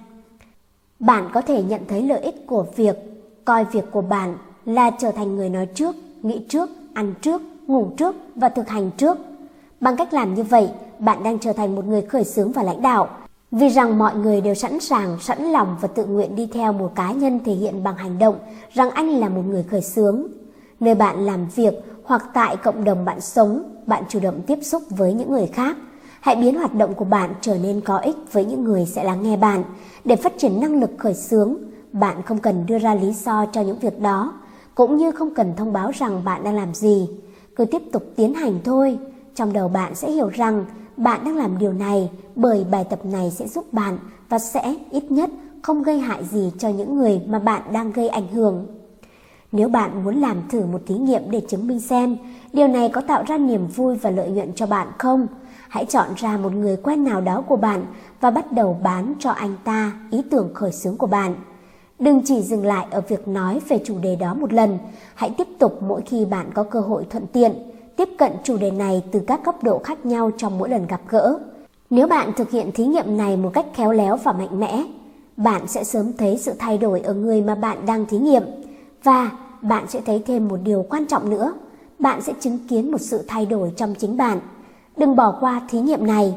[1.01, 2.97] Bạn có thể nhận thấy lợi ích của việc
[3.45, 7.91] coi việc của bạn là trở thành người nói trước, nghĩ trước, ăn trước, ngủ
[7.97, 9.19] trước và thực hành trước.
[9.81, 12.83] Bằng cách làm như vậy, bạn đang trở thành một người khởi xướng và lãnh
[12.83, 13.09] đạo.
[13.51, 16.93] Vì rằng mọi người đều sẵn sàng, sẵn lòng và tự nguyện đi theo một
[16.95, 18.39] cá nhân thể hiện bằng hành động
[18.73, 20.27] rằng anh là một người khởi xướng.
[20.81, 24.83] Nơi bạn làm việc hoặc tại cộng đồng bạn sống, bạn chủ động tiếp xúc
[24.91, 25.77] với những người khác.
[26.21, 29.23] Hãy biến hoạt động của bạn trở nên có ích với những người sẽ lắng
[29.23, 29.65] nghe bạn.
[30.05, 31.57] Để phát triển năng lực khởi xướng,
[31.93, 34.33] bạn không cần đưa ra lý do cho những việc đó,
[34.75, 37.09] cũng như không cần thông báo rằng bạn đang làm gì.
[37.57, 38.99] Cứ tiếp tục tiến hành thôi.
[39.35, 40.65] Trong đầu bạn sẽ hiểu rằng
[40.97, 45.11] bạn đang làm điều này bởi bài tập này sẽ giúp bạn và sẽ ít
[45.11, 45.31] nhất
[45.63, 48.67] không gây hại gì cho những người mà bạn đang gây ảnh hưởng.
[49.53, 52.17] Nếu bạn muốn làm thử một thí nghiệm để chứng minh xem
[52.53, 55.27] điều này có tạo ra niềm vui và lợi nhuận cho bạn không,
[55.69, 57.85] hãy chọn ra một người quen nào đó của bạn
[58.21, 61.35] và bắt đầu bán cho anh ta ý tưởng khởi xướng của bạn.
[61.99, 64.79] Đừng chỉ dừng lại ở việc nói về chủ đề đó một lần,
[65.15, 67.53] hãy tiếp tục mỗi khi bạn có cơ hội thuận tiện,
[67.97, 71.01] tiếp cận chủ đề này từ các góc độ khác nhau trong mỗi lần gặp
[71.09, 71.39] gỡ.
[71.91, 74.85] Nếu bạn thực hiện thí nghiệm này một cách khéo léo và mạnh mẽ,
[75.37, 78.43] bạn sẽ sớm thấy sự thay đổi ở người mà bạn đang thí nghiệm
[79.03, 79.31] và
[79.63, 81.53] bạn sẽ thấy thêm một điều quan trọng nữa,
[81.99, 84.41] bạn sẽ chứng kiến một sự thay đổi trong chính bạn.
[84.99, 86.35] Đừng bỏ qua thí nghiệm này.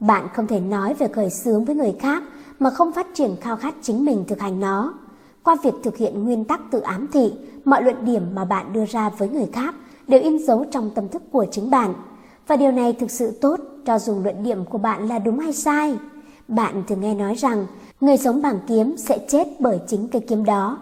[0.00, 2.22] Bạn không thể nói về khởi sướng với người khác
[2.58, 4.94] mà không phát triển khao khát chính mình thực hành nó.
[5.42, 7.32] Qua việc thực hiện nguyên tắc tự ám thị,
[7.64, 9.74] mọi luận điểm mà bạn đưa ra với người khác
[10.08, 11.94] đều in dấu trong tâm thức của chính bạn.
[12.46, 15.52] Và điều này thực sự tốt cho dù luận điểm của bạn là đúng hay
[15.52, 15.96] sai.
[16.48, 17.66] Bạn thường nghe nói rằng
[18.00, 20.78] người sống bằng kiếm sẽ chết bởi chính cây kiếm đó.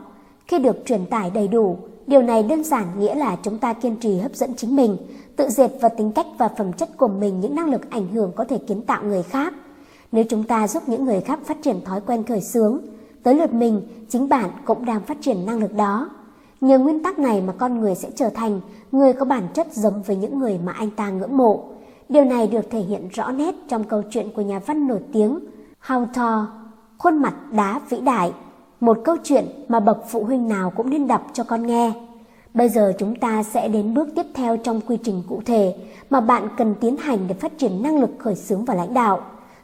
[0.46, 3.96] Khi được truyền tải đầy đủ, điều này đơn giản nghĩa là chúng ta kiên
[3.96, 4.96] trì hấp dẫn chính mình,
[5.36, 8.32] tự dệt vào tính cách và phẩm chất của mình những năng lực ảnh hưởng
[8.36, 9.54] có thể kiến tạo người khác.
[10.12, 12.80] Nếu chúng ta giúp những người khác phát triển thói quen khởi sướng,
[13.22, 16.10] tới lượt mình, chính bạn cũng đang phát triển năng lực đó.
[16.60, 18.60] Nhờ nguyên tắc này mà con người sẽ trở thành
[18.92, 21.64] người có bản chất giống với những người mà anh ta ngưỡng mộ.
[22.08, 25.40] Điều này được thể hiện rõ nét trong câu chuyện của nhà văn nổi tiếng
[25.86, 26.46] Hawthorne
[26.98, 28.32] khuôn mặt đá vĩ đại,
[28.82, 31.92] một câu chuyện mà bậc phụ huynh nào cũng nên đọc cho con nghe.
[32.54, 35.74] Bây giờ chúng ta sẽ đến bước tiếp theo trong quy trình cụ thể
[36.10, 39.20] mà bạn cần tiến hành để phát triển năng lực khởi xướng và lãnh đạo.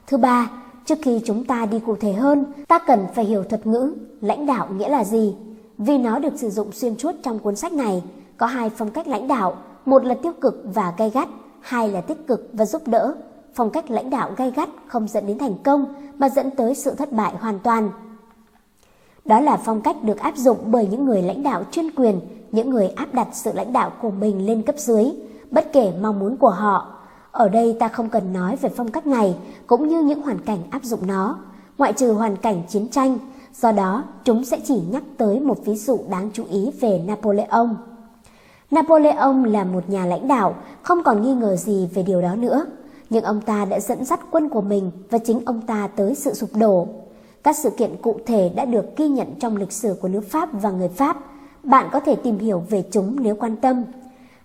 [0.06, 0.50] Thứ ba,
[0.84, 4.46] trước khi chúng ta đi cụ thể hơn, ta cần phải hiểu thuật ngữ lãnh
[4.46, 5.36] đạo nghĩa là gì.
[5.78, 8.02] Vì nó được sử dụng xuyên suốt trong cuốn sách này,
[8.36, 11.28] có hai phong cách lãnh đạo, một là tiêu cực và gay gắt,
[11.60, 13.14] hai là tích cực và giúp đỡ.
[13.54, 16.94] Phong cách lãnh đạo gay gắt không dẫn đến thành công mà dẫn tới sự
[16.94, 17.90] thất bại hoàn toàn.
[19.28, 22.20] Đó là phong cách được áp dụng bởi những người lãnh đạo chuyên quyền,
[22.52, 25.04] những người áp đặt sự lãnh đạo của mình lên cấp dưới,
[25.50, 26.94] bất kể mong muốn của họ.
[27.32, 29.36] Ở đây ta không cần nói về phong cách này
[29.66, 31.38] cũng như những hoàn cảnh áp dụng nó,
[31.78, 33.18] ngoại trừ hoàn cảnh chiến tranh,
[33.54, 37.68] do đó chúng sẽ chỉ nhắc tới một ví dụ đáng chú ý về Napoleon.
[38.70, 42.66] Napoleon là một nhà lãnh đạo, không còn nghi ngờ gì về điều đó nữa.
[43.10, 46.34] Nhưng ông ta đã dẫn dắt quân của mình và chính ông ta tới sự
[46.34, 46.88] sụp đổ.
[47.48, 50.48] Các sự kiện cụ thể đã được ghi nhận trong lịch sử của nước Pháp
[50.52, 51.16] và người Pháp.
[51.62, 53.84] Bạn có thể tìm hiểu về chúng nếu quan tâm.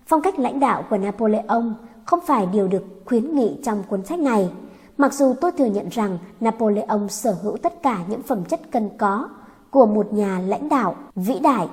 [0.08, 1.64] Phong cách lãnh đạo của Napoleon
[2.06, 4.50] không phải điều được khuyến nghị trong cuốn sách này.
[4.98, 8.90] Mặc dù tôi thừa nhận rằng Napoleon sở hữu tất cả những phẩm chất cần
[8.98, 9.30] có
[9.72, 11.68] của một nhà lãnh đạo vĩ đại,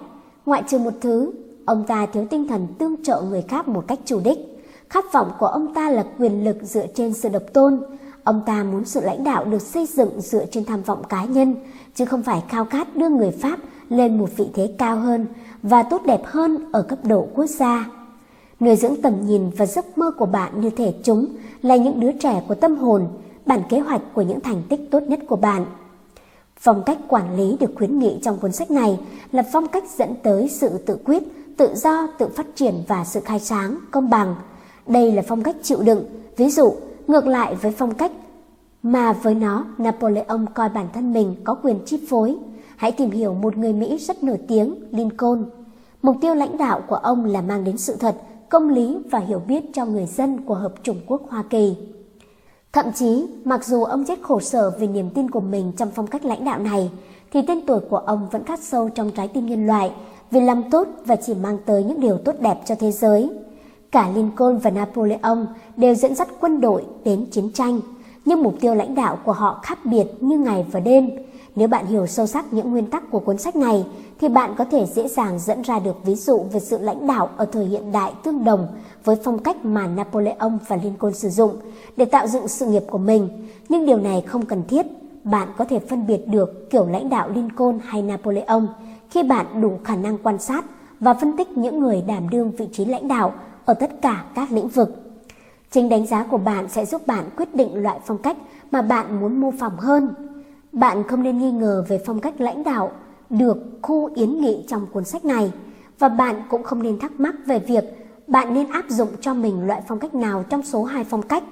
[0.46, 1.32] ngoại trừ một thứ,
[1.66, 4.38] ông ta thiếu tinh thần tương trợ người khác một cách chủ đích.
[4.88, 7.80] Khát vọng của ông ta là quyền lực dựa trên sự độc tôn,
[8.30, 11.54] Ông ta muốn sự lãnh đạo được xây dựng dựa trên tham vọng cá nhân,
[11.94, 15.26] chứ không phải khao khát đưa người Pháp lên một vị thế cao hơn
[15.62, 17.90] và tốt đẹp hơn ở cấp độ quốc gia.
[18.60, 21.26] Nuôi dưỡng tầm nhìn và giấc mơ của bạn như thể chúng
[21.62, 23.08] là những đứa trẻ của tâm hồn,
[23.46, 25.66] bản kế hoạch của những thành tích tốt nhất của bạn.
[26.56, 28.98] Phong cách quản lý được khuyến nghị trong cuốn sách này
[29.32, 31.22] là phong cách dẫn tới sự tự quyết,
[31.56, 34.34] tự do, tự phát triển và sự khai sáng, công bằng.
[34.86, 36.04] Đây là phong cách chịu đựng,
[36.36, 36.72] ví dụ
[37.10, 38.12] ngược lại với phong cách
[38.82, 42.36] mà với nó Napoleon coi bản thân mình có quyền chi phối.
[42.76, 45.44] Hãy tìm hiểu một người Mỹ rất nổi tiếng, Lincoln.
[46.02, 48.16] Mục tiêu lãnh đạo của ông là mang đến sự thật,
[48.48, 51.76] công lý và hiểu biết cho người dân của Hợp chủng Quốc Hoa Kỳ.
[52.72, 56.06] Thậm chí, mặc dù ông chết khổ sở vì niềm tin của mình trong phong
[56.06, 56.90] cách lãnh đạo này,
[57.32, 59.92] thì tên tuổi của ông vẫn khắc sâu trong trái tim nhân loại
[60.30, 63.30] vì làm tốt và chỉ mang tới những điều tốt đẹp cho thế giới.
[63.90, 67.80] Cả Lincoln và Napoleon đều dẫn dắt quân đội đến chiến tranh,
[68.24, 71.10] nhưng mục tiêu lãnh đạo của họ khác biệt như ngày và đêm.
[71.56, 73.86] Nếu bạn hiểu sâu sắc những nguyên tắc của cuốn sách này,
[74.20, 77.28] thì bạn có thể dễ dàng dẫn ra được ví dụ về sự lãnh đạo
[77.36, 78.66] ở thời hiện đại tương đồng
[79.04, 81.56] với phong cách mà Napoleon và Lincoln sử dụng
[81.96, 83.28] để tạo dựng sự nghiệp của mình.
[83.68, 84.86] Nhưng điều này không cần thiết.
[85.24, 88.62] Bạn có thể phân biệt được kiểu lãnh đạo Lincoln hay Napoleon
[89.10, 90.64] khi bạn đủ khả năng quan sát
[91.00, 93.32] và phân tích những người đảm đương vị trí lãnh đạo
[93.70, 94.88] ở tất cả các lĩnh vực.
[95.70, 98.36] Chính đánh giá của bạn sẽ giúp bạn quyết định loại phong cách
[98.70, 100.14] mà bạn muốn mô phỏng hơn.
[100.72, 102.92] Bạn không nên nghi ngờ về phong cách lãnh đạo
[103.30, 105.52] được khu yến nghị trong cuốn sách này
[105.98, 107.84] và bạn cũng không nên thắc mắc về việc
[108.26, 111.44] bạn nên áp dụng cho mình loại phong cách nào trong số hai phong cách.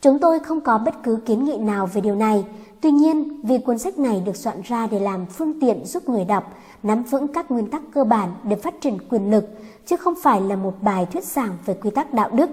[0.00, 2.44] Chúng tôi không có bất cứ kiến nghị nào về điều này,
[2.80, 6.24] tuy nhiên vì cuốn sách này được soạn ra để làm phương tiện giúp người
[6.24, 9.44] đọc nắm vững các nguyên tắc cơ bản để phát triển quyền lực,
[9.86, 12.50] chứ không phải là một bài thuyết giảng về quy tắc đạo đức.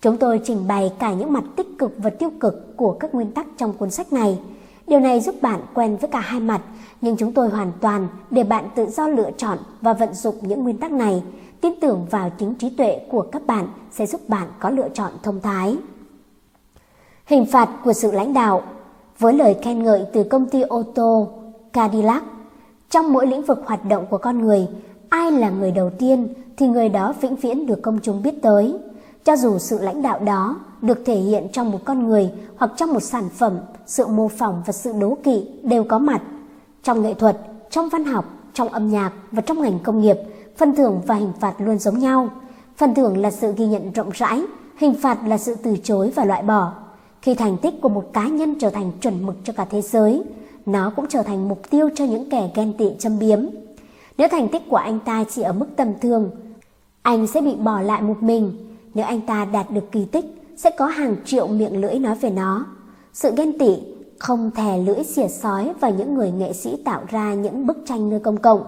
[0.00, 3.32] Chúng tôi trình bày cả những mặt tích cực và tiêu cực của các nguyên
[3.32, 4.38] tắc trong cuốn sách này.
[4.86, 6.60] Điều này giúp bạn quen với cả hai mặt,
[7.00, 10.62] nhưng chúng tôi hoàn toàn để bạn tự do lựa chọn và vận dụng những
[10.62, 11.22] nguyên tắc này.
[11.60, 15.12] Tin tưởng vào chính trí tuệ của các bạn sẽ giúp bạn có lựa chọn
[15.22, 15.76] thông thái.
[17.26, 18.62] Hình phạt của sự lãnh đạo
[19.18, 21.28] Với lời khen ngợi từ công ty ô tô
[21.72, 22.24] Cadillac,
[22.90, 24.66] trong mỗi lĩnh vực hoạt động của con người,
[25.08, 28.74] ai là người đầu tiên thì người đó vĩnh viễn được công chúng biết tới.
[29.24, 32.92] Cho dù sự lãnh đạo đó được thể hiện trong một con người hoặc trong
[32.92, 36.22] một sản phẩm, sự mô phỏng và sự đố kỵ đều có mặt.
[36.82, 37.38] Trong nghệ thuật,
[37.70, 40.16] trong văn học, trong âm nhạc và trong ngành công nghiệp,
[40.56, 42.28] phần thưởng và hình phạt luôn giống nhau.
[42.76, 44.42] Phần thưởng là sự ghi nhận rộng rãi,
[44.78, 46.72] hình phạt là sự từ chối và loại bỏ.
[47.22, 50.22] Khi thành tích của một cá nhân trở thành chuẩn mực cho cả thế giới,
[50.66, 53.40] nó cũng trở thành mục tiêu cho những kẻ ghen tị châm biếm.
[54.18, 56.30] Nếu thành tích của anh ta chỉ ở mức tầm thường,
[57.02, 58.52] anh sẽ bị bỏ lại một mình.
[58.94, 60.24] Nếu anh ta đạt được kỳ tích,
[60.56, 62.66] sẽ có hàng triệu miệng lưỡi nói về nó.
[63.12, 63.76] Sự ghen tị
[64.18, 68.10] không thè lưỡi xỉa sói vào những người nghệ sĩ tạo ra những bức tranh
[68.10, 68.62] nơi công cộng.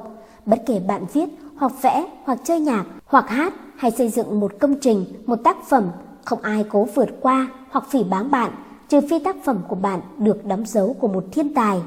[0.47, 4.53] Bất kể bạn viết hoặc vẽ hoặc chơi nhạc hoặc hát hay xây dựng một
[4.61, 5.85] công trình, một tác phẩm,
[6.25, 8.51] không ai cố vượt qua hoặc phỉ báng bạn
[8.89, 11.81] trừ phi tác phẩm của bạn được đóng dấu của một thiên tài.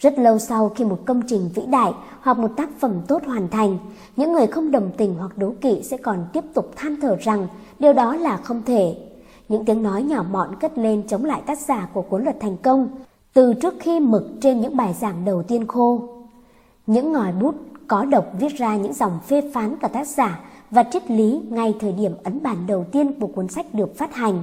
[0.00, 3.48] Rất lâu sau khi một công trình vĩ đại hoặc một tác phẩm tốt hoàn
[3.48, 3.78] thành,
[4.16, 7.48] những người không đồng tình hoặc đố kỵ sẽ còn tiếp tục than thở rằng
[7.78, 8.96] điều đó là không thể.
[9.48, 12.56] Những tiếng nói nhỏ mọn cất lên chống lại tác giả của cuốn luật thành
[12.56, 12.88] công,
[13.34, 16.08] từ trước khi mực trên những bài giảng đầu tiên khô.
[16.86, 17.54] Những ngòi bút
[17.88, 21.74] có độc viết ra những dòng phê phán cả tác giả và triết lý ngay
[21.80, 24.42] thời điểm ấn bản đầu tiên của cuốn sách được phát hành.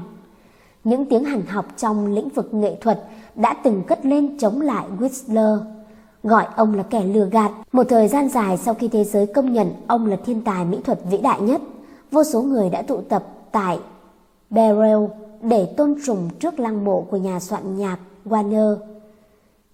[0.84, 3.04] Những tiếng hàn học trong lĩnh vực nghệ thuật
[3.36, 5.60] đã từng cất lên chống lại Whistler,
[6.24, 7.52] gọi ông là kẻ lừa gạt.
[7.72, 10.78] Một thời gian dài sau khi thế giới công nhận ông là thiên tài mỹ
[10.84, 11.62] thuật vĩ đại nhất,
[12.12, 13.80] vô số người đã tụ tập tại
[14.50, 15.06] Beryl
[15.42, 18.76] để tôn trùng trước lăng mộ của nhà soạn nhạc Warner.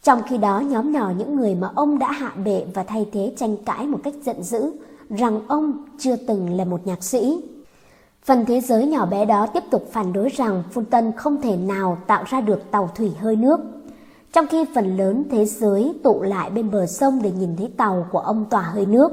[0.04, 3.34] Trong khi đó, nhóm nhỏ những người mà ông đã hạ bệ và thay thế
[3.38, 4.72] tranh cãi một cách giận dữ
[5.10, 7.42] rằng ông chưa từng là một nhạc sĩ.
[8.26, 11.98] Phần thế giới nhỏ bé đó tiếp tục phản đối rằng Fulton không thể nào
[12.08, 13.60] tạo ra được tàu thủy hơi nước.
[14.34, 18.08] Trong khi phần lớn thế giới tụ lại bên bờ sông để nhìn thấy tàu
[18.12, 19.12] của ông tỏa hơi nước.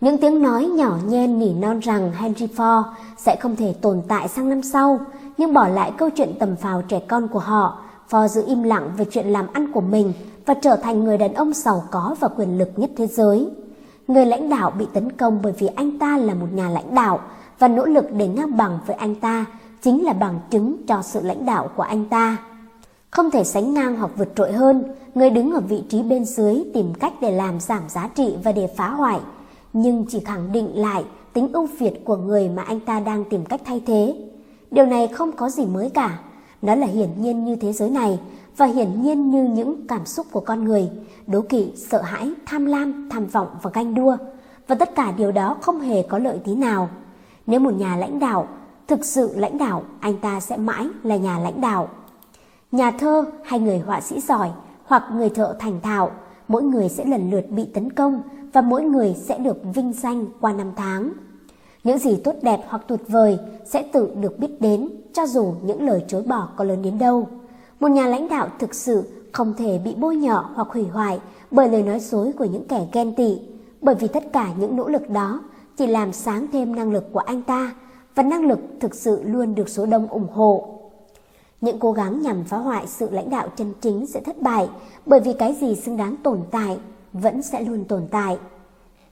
[0.00, 2.82] Những tiếng nói nhỏ nhen nỉ non rằng Henry Ford
[3.18, 5.00] sẽ không thể tồn tại sang năm sau,
[5.38, 8.90] nhưng bỏ lại câu chuyện tầm phào trẻ con của họ, Ford giữ im lặng
[8.96, 10.12] về chuyện làm ăn của mình
[10.46, 13.48] và trở thành người đàn ông giàu có và quyền lực nhất thế giới.
[14.08, 17.20] Người lãnh đạo bị tấn công bởi vì anh ta là một nhà lãnh đạo
[17.58, 19.44] và nỗ lực để ngang bằng với anh ta
[19.82, 22.36] chính là bằng chứng cho sự lãnh đạo của anh ta.
[23.10, 26.64] Không thể sánh ngang hoặc vượt trội hơn, người đứng ở vị trí bên dưới
[26.74, 29.20] tìm cách để làm giảm giá trị và để phá hoại,
[29.72, 33.44] nhưng chỉ khẳng định lại tính ưu việt của người mà anh ta đang tìm
[33.44, 34.14] cách thay thế.
[34.70, 36.18] Điều này không có gì mới cả,
[36.62, 38.18] nó là hiển nhiên như thế giới này
[38.56, 40.90] và hiển nhiên như những cảm xúc của con người,
[41.26, 44.16] đố kỵ, sợ hãi, tham lam, tham vọng và ganh đua.
[44.68, 46.88] Và tất cả điều đó không hề có lợi tí nào.
[47.46, 48.48] Nếu một nhà lãnh đạo
[48.88, 51.88] thực sự lãnh đạo, anh ta sẽ mãi là nhà lãnh đạo.
[52.72, 54.50] Nhà thơ hay người họa sĩ giỏi
[54.84, 56.10] hoặc người thợ thành thạo,
[56.48, 60.26] mỗi người sẽ lần lượt bị tấn công và mỗi người sẽ được vinh danh
[60.40, 61.12] qua năm tháng.
[61.84, 65.86] Những gì tốt đẹp hoặc tuyệt vời sẽ tự được biết đến cho dù những
[65.86, 67.28] lời chối bỏ có lớn đến đâu.
[67.80, 71.68] Một nhà lãnh đạo thực sự không thể bị bôi nhọ hoặc hủy hoại bởi
[71.68, 73.38] lời nói dối của những kẻ ghen tị,
[73.80, 75.40] bởi vì tất cả những nỗ lực đó
[75.76, 77.74] chỉ làm sáng thêm năng lực của anh ta
[78.14, 80.68] và năng lực thực sự luôn được số đông ủng hộ.
[81.60, 84.68] Những cố gắng nhằm phá hoại sự lãnh đạo chân chính sẽ thất bại
[85.06, 86.78] bởi vì cái gì xứng đáng tồn tại
[87.12, 88.38] vẫn sẽ luôn tồn tại.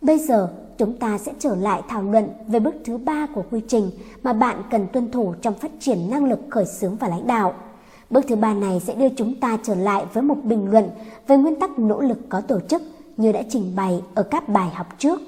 [0.00, 0.48] Bây giờ,
[0.78, 3.90] chúng ta sẽ trở lại thảo luận về bước thứ ba của quy trình
[4.22, 7.54] mà bạn cần tuân thủ trong phát triển năng lực khởi xướng và lãnh đạo.
[8.10, 10.90] Bước thứ ba này sẽ đưa chúng ta trở lại với một bình luận
[11.26, 12.82] về nguyên tắc nỗ lực có tổ chức
[13.16, 15.20] như đã trình bày ở các bài học trước.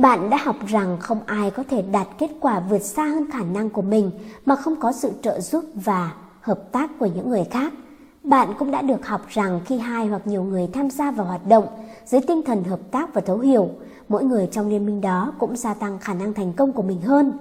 [0.00, 3.44] Bạn đã học rằng không ai có thể đạt kết quả vượt xa hơn khả
[3.44, 4.10] năng của mình
[4.46, 7.72] mà không có sự trợ giúp và hợp tác của những người khác.
[8.24, 11.48] Bạn cũng đã được học rằng khi hai hoặc nhiều người tham gia vào hoạt
[11.48, 11.66] động
[12.06, 13.68] dưới tinh thần hợp tác và thấu hiểu,
[14.08, 17.00] mỗi người trong liên minh đó cũng gia tăng khả năng thành công của mình
[17.00, 17.32] hơn.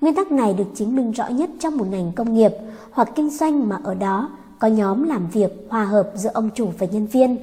[0.00, 2.52] Nguyên tắc này được chứng minh rõ nhất trong một ngành công nghiệp
[2.90, 6.68] hoặc kinh doanh mà ở đó có nhóm làm việc hòa hợp giữa ông chủ
[6.78, 7.36] và nhân viên.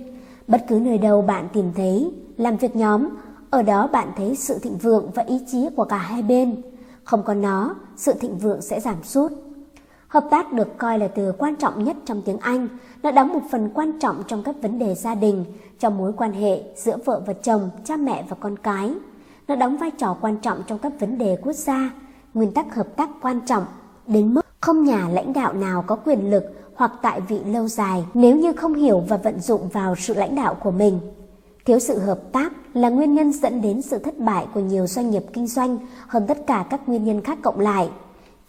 [0.47, 3.09] Bất cứ nơi đâu bạn tìm thấy làm việc nhóm,
[3.49, 6.61] ở đó bạn thấy sự thịnh vượng và ý chí của cả hai bên.
[7.03, 9.31] Không có nó, sự thịnh vượng sẽ giảm sút.
[10.07, 12.67] Hợp tác được coi là từ quan trọng nhất trong tiếng Anh.
[13.03, 15.45] Nó đóng một phần quan trọng trong các vấn đề gia đình,
[15.79, 18.93] trong mối quan hệ giữa vợ và chồng, cha mẹ và con cái.
[19.47, 21.91] Nó đóng vai trò quan trọng trong các vấn đề quốc gia.
[22.33, 23.65] Nguyên tắc hợp tác quan trọng
[24.07, 26.43] đến mức không nhà lãnh đạo nào có quyền lực
[26.75, 30.35] hoặc tại vị lâu dài nếu như không hiểu và vận dụng vào sự lãnh
[30.35, 30.99] đạo của mình.
[31.67, 35.11] Thiếu sự hợp tác là nguyên nhân dẫn đến sự thất bại của nhiều doanh
[35.11, 35.77] nghiệp kinh doanh
[36.07, 37.89] hơn tất cả các nguyên nhân khác cộng lại.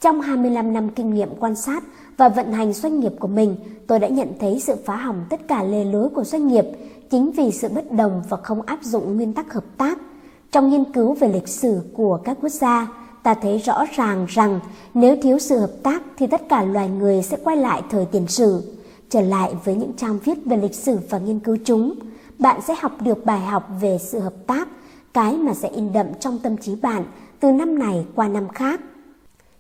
[0.01, 1.85] Trong 25 năm kinh nghiệm quan sát
[2.17, 5.49] và vận hành doanh nghiệp của mình, tôi đã nhận thấy sự phá hỏng tất
[5.49, 6.65] cả lề lối của doanh nghiệp
[7.11, 9.99] chính vì sự bất đồng và không áp dụng nguyên tắc hợp tác.
[10.53, 12.89] Trong nghiên cứu về lịch sử của các quốc gia,
[13.23, 14.61] ta thấy rõ ràng rằng
[14.95, 18.27] nếu thiếu sự hợp tác thì tất cả loài người sẽ quay lại thời tiền
[18.29, 18.63] sử,
[19.11, 21.95] trở lại với những trang viết về lịch sử và nghiên cứu chúng.
[22.39, 24.69] Bạn sẽ học được bài học về sự hợp tác,
[25.13, 27.05] cái mà sẽ in đậm trong tâm trí bạn
[27.41, 28.81] từ năm này qua năm khác.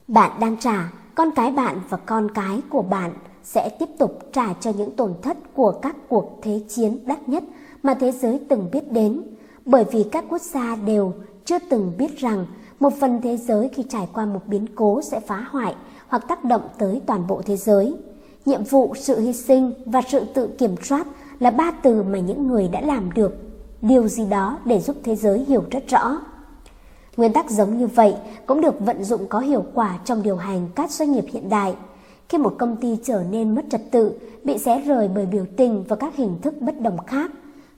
[0.08, 3.12] Bạn đang trả, con cái bạn và con cái của bạn
[3.44, 7.44] sẽ tiếp tục trả cho những tổn thất của các cuộc thế chiến đắt nhất
[7.82, 9.22] mà thế giới từng biết đến,
[9.64, 11.12] bởi vì các quốc gia đều
[11.44, 12.46] chưa từng biết rằng
[12.80, 15.74] một phần thế giới khi trải qua một biến cố sẽ phá hoại
[16.08, 17.94] hoặc tác động tới toàn bộ thế giới.
[18.46, 21.06] Nhiệm vụ, sự hy sinh và sự tự kiểm soát
[21.40, 23.32] là ba từ mà những người đã làm được
[23.82, 26.20] điều gì đó để giúp thế giới hiểu rất rõ.
[27.16, 28.14] Nguyên tắc giống như vậy
[28.46, 31.74] cũng được vận dụng có hiệu quả trong điều hành các doanh nghiệp hiện đại.
[32.28, 34.12] Khi một công ty trở nên mất trật tự,
[34.44, 37.30] bị xé rời bởi biểu tình và các hình thức bất đồng khác,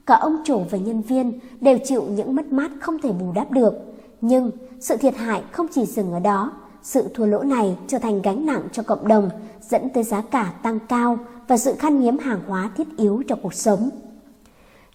[0.06, 3.50] cả ông chủ và nhân viên đều chịu những mất mát không thể bù đắp
[3.50, 3.74] được.
[4.20, 8.22] Nhưng sự thiệt hại không chỉ dừng ở đó, sự thua lỗ này trở thành
[8.22, 9.30] gánh nặng cho cộng đồng,
[9.68, 13.36] dẫn tới giá cả tăng cao và sự khan hiếm hàng hóa thiết yếu cho
[13.42, 13.90] cuộc sống.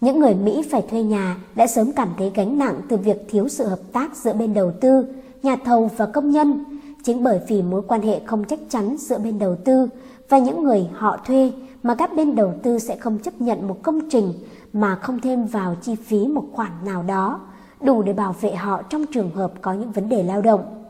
[0.02, 3.48] Những người Mỹ phải thuê nhà đã sớm cảm thấy gánh nặng từ việc thiếu
[3.48, 5.06] sự hợp tác giữa bên đầu tư,
[5.43, 6.63] nhà thầu và công nhân,
[7.04, 9.88] chính bởi vì mối quan hệ không chắc chắn giữa bên đầu tư
[10.30, 11.52] và những người họ thuê
[11.84, 14.34] mà các bên đầu tư sẽ không chấp nhận một công trình
[14.74, 17.39] mà không thêm vào chi phí một khoản nào đó
[17.82, 20.85] đủ để bảo vệ họ trong trường hợp có những vấn đề lao động.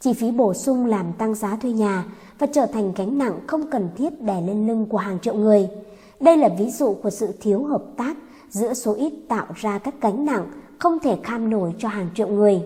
[0.00, 2.04] Chi phí bổ sung làm tăng giá thuê nhà
[2.38, 5.68] và trở thành gánh nặng không cần thiết đè lên lưng của hàng triệu người.
[6.20, 8.16] Đây là ví dụ của sự thiếu hợp tác
[8.50, 10.46] giữa số ít tạo ra các gánh nặng
[10.78, 12.62] không thể kham nổi cho hàng triệu người.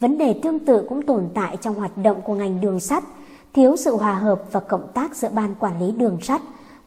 [0.00, 3.04] Vấn đề tương tự cũng tồn tại trong hoạt động của ngành đường sắt,
[3.52, 6.40] thiếu sự hòa hợp và cộng tác giữa ban quản lý đường sắt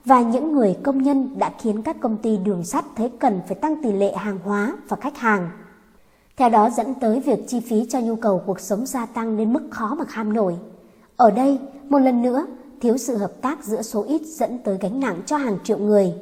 [0.05, 3.55] và những người công nhân đã khiến các công ty đường sắt thấy cần phải
[3.55, 5.49] tăng tỷ lệ hàng hóa và khách hàng.
[6.37, 9.53] Theo đó dẫn tới việc chi phí cho nhu cầu cuộc sống gia tăng đến
[9.53, 10.55] mức khó mà kham nổi.
[11.15, 12.45] Ở đây, một lần nữa,
[12.81, 16.13] thiếu sự hợp tác giữa số ít dẫn tới gánh nặng cho hàng triệu người.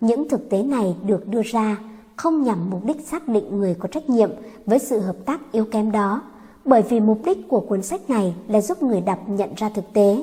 [0.00, 1.76] Những thực tế này được đưa ra
[2.16, 4.30] không nhằm mục đích xác định người có trách nhiệm
[4.66, 6.22] với sự hợp tác yếu kém đó,
[6.64, 9.92] bởi vì mục đích của cuốn sách này là giúp người đọc nhận ra thực
[9.92, 10.22] tế.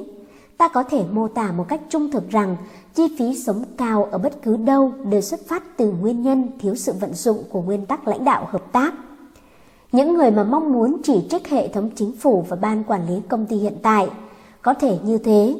[0.61, 2.57] Ta có thể mô tả một cách trung thực rằng
[2.93, 6.75] chi phí sống cao ở bất cứ đâu đều xuất phát từ nguyên nhân thiếu
[6.75, 8.93] sự vận dụng của nguyên tắc lãnh đạo hợp tác.
[9.91, 13.21] Những người mà mong muốn chỉ trích hệ thống chính phủ và ban quản lý
[13.29, 14.09] công ty hiện tại
[14.61, 15.55] có thể như thế,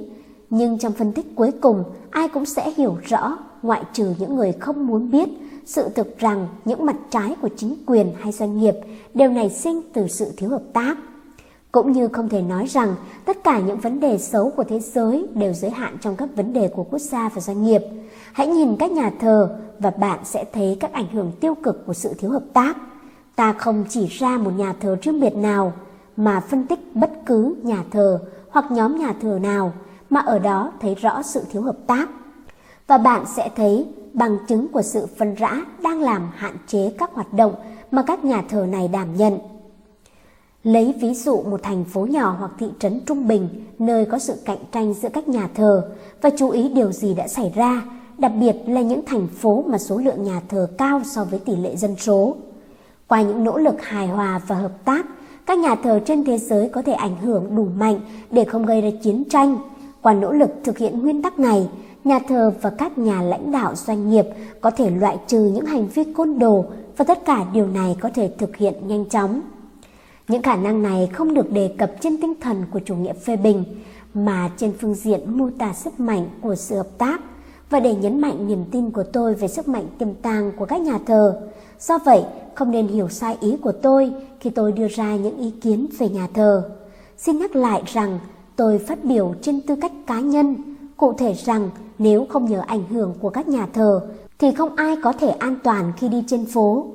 [0.50, 4.52] nhưng trong phân tích cuối cùng ai cũng sẽ hiểu rõ ngoại trừ những người
[4.52, 5.30] không muốn biết
[5.66, 8.76] sự thực rằng những mặt trái của chính quyền hay doanh nghiệp
[9.14, 10.98] đều nảy sinh từ sự thiếu hợp tác.
[11.72, 15.28] Cũng như không thể nói rằng tất cả những vấn đề xấu của thế giới
[15.34, 17.82] đều giới hạn trong các vấn đề của quốc gia và doanh nghiệp.
[18.34, 21.94] Hãy nhìn các nhà thờ và bạn sẽ thấy các ảnh hưởng tiêu cực của
[21.94, 22.78] sự thiếu hợp tác.
[23.36, 25.74] Ta không chỉ ra một nhà thờ riêng biệt nào,
[26.18, 29.74] mà phân tích bất cứ nhà thờ hoặc nhóm nhà thờ nào
[30.10, 32.10] mà ở đó thấy rõ sự thiếu hợp tác.
[32.88, 37.14] Và bạn sẽ thấy bằng chứng của sự phân rã đang làm hạn chế các
[37.14, 37.56] hoạt động
[37.92, 39.40] mà các nhà thờ này đảm nhận.
[40.64, 44.34] Lấy ví dụ một thành phố nhỏ hoặc thị trấn trung bình nơi có sự
[44.46, 45.90] cạnh tranh giữa các nhà thờ
[46.22, 47.86] và chú ý điều gì đã xảy ra,
[48.18, 51.56] đặc biệt là những thành phố mà số lượng nhà thờ cao so với tỷ
[51.56, 52.36] lệ dân số.
[53.08, 55.06] Qua những nỗ lực hài hòa và hợp tác,
[55.46, 58.00] các nhà thờ trên thế giới có thể ảnh hưởng đủ mạnh
[58.32, 59.58] để không gây ra chiến tranh.
[60.02, 61.70] Qua nỗ lực thực hiện nguyên tắc này,
[62.04, 64.26] nhà thờ và các nhà lãnh đạo doanh nghiệp
[64.62, 66.66] có thể loại trừ những hành vi côn đồ
[66.98, 69.42] và tất cả điều này có thể thực hiện nhanh chóng.
[70.32, 73.36] Những khả năng này không được đề cập trên tinh thần của chủ nghĩa phê
[73.36, 73.64] bình,
[74.14, 77.22] mà trên phương diện mô tả sức mạnh của sự hợp tác
[77.70, 80.82] và để nhấn mạnh niềm tin của tôi về sức mạnh tiềm tàng của các
[80.82, 81.42] nhà thờ.
[81.80, 82.24] Do vậy,
[82.56, 86.10] không nên hiểu sai ý của tôi khi tôi đưa ra những ý kiến về
[86.10, 86.70] nhà thờ.
[87.18, 88.20] xin nhắc lại rằng
[88.56, 90.56] tôi phát biểu trên tư cách cá nhân,
[90.98, 94.02] cụ thể rằng nếu không nhờ ảnh hưởng của các nhà thờ
[94.40, 96.86] thì không ai có thể an toàn khi đi trên phố.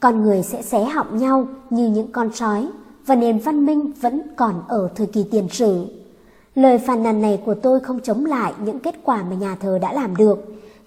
[0.00, 2.68] Con người sẽ xé họng nhau như những con sói
[3.06, 5.86] và nền văn minh vẫn còn ở thời kỳ tiền sử.
[6.54, 9.78] Lời phàn nàn này của tôi không chống lại những kết quả mà nhà thờ
[9.78, 10.38] đã làm được,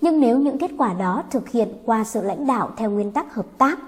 [0.01, 3.34] nhưng nếu những kết quả đó thực hiện qua sự lãnh đạo theo nguyên tắc
[3.34, 3.80] hợp tác,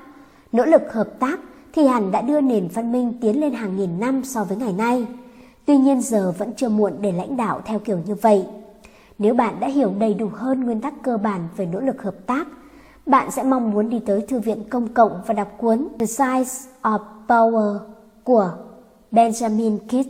[0.52, 1.40] nỗ lực hợp tác
[1.74, 4.74] thì hẳn đã đưa nền văn minh tiến lên hàng nghìn năm so với ngày
[4.74, 5.08] nay.
[5.66, 8.46] Tuy nhiên giờ vẫn chưa muộn để lãnh đạo theo kiểu như vậy.
[9.18, 12.16] Nếu bạn đã hiểu đầy đủ hơn nguyên tắc cơ bản về nỗ lực hợp
[12.26, 12.48] tác,
[13.06, 16.68] bạn sẽ mong muốn đi tới thư viện công cộng và đọc cuốn The Size
[16.82, 17.80] of Power
[18.32, 18.52] của
[19.12, 20.10] Benjamin Kidd.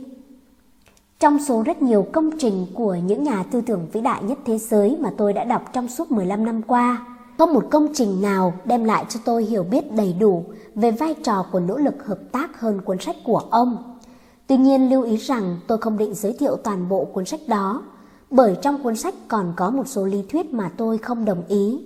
[1.20, 4.58] Trong số rất nhiều công trình của những nhà tư tưởng vĩ đại nhất thế
[4.58, 7.06] giới mà tôi đã đọc trong suốt 15 năm qua,
[7.38, 10.44] không một công trình nào đem lại cho tôi hiểu biết đầy đủ
[10.74, 13.98] về vai trò của nỗ lực hợp tác hơn cuốn sách của ông.
[14.46, 17.82] Tuy nhiên lưu ý rằng tôi không định giới thiệu toàn bộ cuốn sách đó,
[18.30, 21.80] bởi trong cuốn sách còn có một số lý thuyết mà tôi không đồng ý.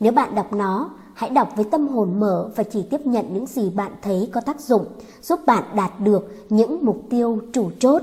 [0.00, 3.46] Nếu bạn đọc nó, hãy đọc với tâm hồn mở và chỉ tiếp nhận những
[3.46, 4.84] gì bạn thấy có tác dụng,
[5.22, 8.02] giúp bạn đạt được những mục tiêu chủ chốt.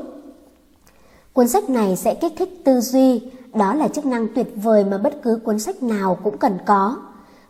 [1.34, 3.22] Cuốn sách này sẽ kích thích tư duy,
[3.54, 6.98] đó là chức năng tuyệt vời mà bất cứ cuốn sách nào cũng cần có.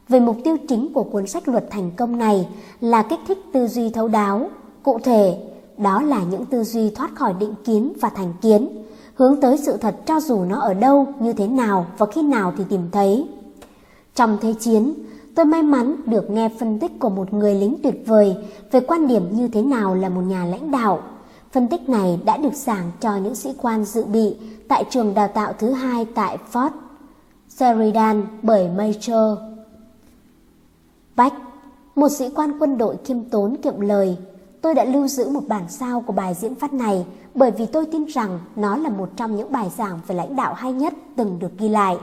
[0.10, 2.48] Về mục tiêu chính của cuốn sách luật thành công này
[2.82, 4.50] là kích thích tư duy thấu đáo,
[4.84, 5.38] cụ thể,
[5.78, 8.84] đó là những tư duy thoát khỏi định kiến và thành kiến,
[9.16, 12.54] hướng tới sự thật cho dù nó ở đâu, như thế nào và khi nào
[12.58, 13.28] thì tìm thấy.
[14.16, 14.94] Trong thế chiến,
[15.40, 18.38] tôi may mắn được nghe phân tích của một người lính tuyệt vời
[18.72, 21.02] về quan điểm như thế nào là một nhà lãnh đạo.
[21.52, 24.36] Phân tích này đã được giảng cho những sĩ quan dự bị
[24.68, 26.70] tại trường đào tạo thứ hai tại Fort
[27.50, 29.38] Sheridan bởi Major
[31.16, 31.34] Bach,
[31.96, 34.18] một sĩ quan quân đội khiêm tốn kiệm lời.
[34.62, 37.86] Tôi đã lưu giữ một bản sao của bài diễn văn này bởi vì tôi
[37.86, 41.40] tin rằng nó là một trong những bài giảng về lãnh đạo hay nhất từng
[41.40, 41.98] được ghi lại.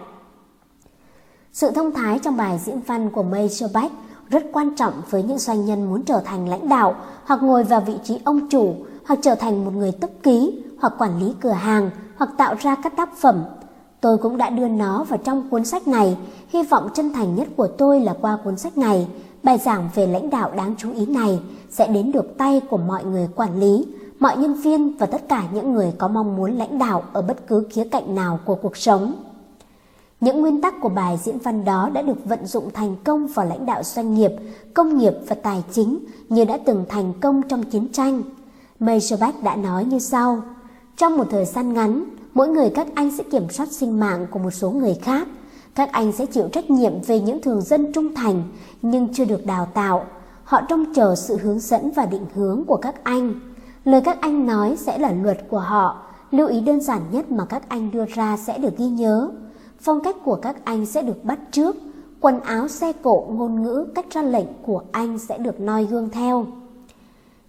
[1.57, 3.93] Sự thông thái trong bài diễn văn của May Bach
[4.29, 6.95] rất quan trọng với những doanh nhân muốn trở thành lãnh đạo
[7.25, 8.75] hoặc ngồi vào vị trí ông chủ
[9.07, 12.75] hoặc trở thành một người tốc ký hoặc quản lý cửa hàng hoặc tạo ra
[12.75, 13.45] các tác phẩm.
[14.01, 16.17] Tôi cũng đã đưa nó vào trong cuốn sách này,
[16.49, 19.09] hy vọng chân thành nhất của tôi là qua cuốn sách này,
[19.43, 21.41] bài giảng về lãnh đạo đáng chú ý này
[21.71, 23.87] sẽ đến được tay của mọi người quản lý,
[24.19, 27.47] mọi nhân viên và tất cả những người có mong muốn lãnh đạo ở bất
[27.47, 29.15] cứ khía cạnh nào của cuộc sống.
[30.27, 33.47] Những nguyên tắc của bài diễn văn đó đã được vận dụng thành công vào
[33.47, 34.31] lãnh đạo doanh nghiệp,
[34.74, 35.99] công nghiệp và tài chính
[36.29, 38.22] như đã từng thành công trong chiến tranh.
[38.81, 40.43] Meyerbeck đã nói như sau,
[40.97, 42.05] trong một thời gian ngắn,
[42.35, 45.29] mỗi người các anh sẽ kiểm soát sinh mạng của một số người khác.
[45.74, 48.43] Các anh sẽ chịu trách nhiệm về những thường dân trung thành
[48.83, 50.05] nhưng chưa được đào tạo.
[50.45, 53.35] Họ trông chờ sự hướng dẫn và định hướng của các anh.
[53.85, 56.03] Lời các anh nói sẽ là luật của họ.
[56.31, 59.31] Lưu ý đơn giản nhất mà các anh đưa ra sẽ được ghi nhớ.
[59.87, 61.76] Phong cách của các anh sẽ được bắt trước.
[62.20, 66.11] Quần áo, xe cộ, ngôn ngữ, cách ra lệnh của anh sẽ được noi gương
[66.11, 66.47] theo.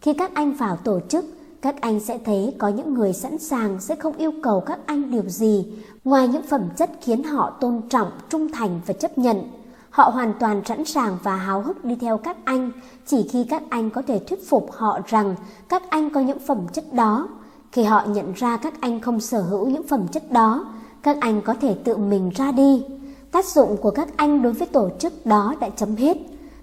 [0.02, 1.26] Khi các anh vào tổ chức,
[1.62, 5.12] các anh sẽ thấy có những người sẵn sàng sẽ không yêu cầu các anh
[5.12, 5.66] điều gì
[6.04, 9.42] ngoài những phẩm chất khiến họ tôn trọng, trung thành và chấp nhận.
[9.90, 12.72] Họ hoàn toàn sẵn sàng và háo hức đi theo các anh
[13.06, 15.36] chỉ khi các anh có thể thuyết phục họ rằng
[15.70, 17.28] các anh có những phẩm chất đó.
[17.72, 20.66] Khi họ nhận ra các anh không sở hữu những phẩm chất đó,
[21.08, 22.84] các anh có thể tự mình ra đi.
[23.32, 26.18] Tác dụng của các anh đối với tổ chức đó đã chấm hết.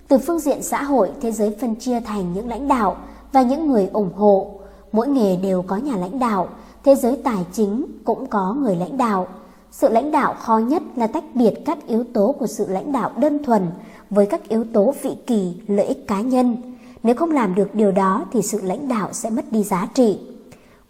[0.09, 2.97] Từ phương diện xã hội, thế giới phân chia thành những lãnh đạo
[3.33, 4.51] và những người ủng hộ.
[4.93, 6.49] Mỗi nghề đều có nhà lãnh đạo,
[6.85, 9.27] thế giới tài chính cũng có người lãnh đạo.
[9.71, 13.11] Sự lãnh đạo khó nhất là tách biệt các yếu tố của sự lãnh đạo
[13.17, 13.63] đơn thuần
[14.11, 16.57] với các yếu tố vị kỳ, lợi ích cá nhân.
[17.03, 20.19] Nếu không làm được điều đó thì sự lãnh đạo sẽ mất đi giá trị.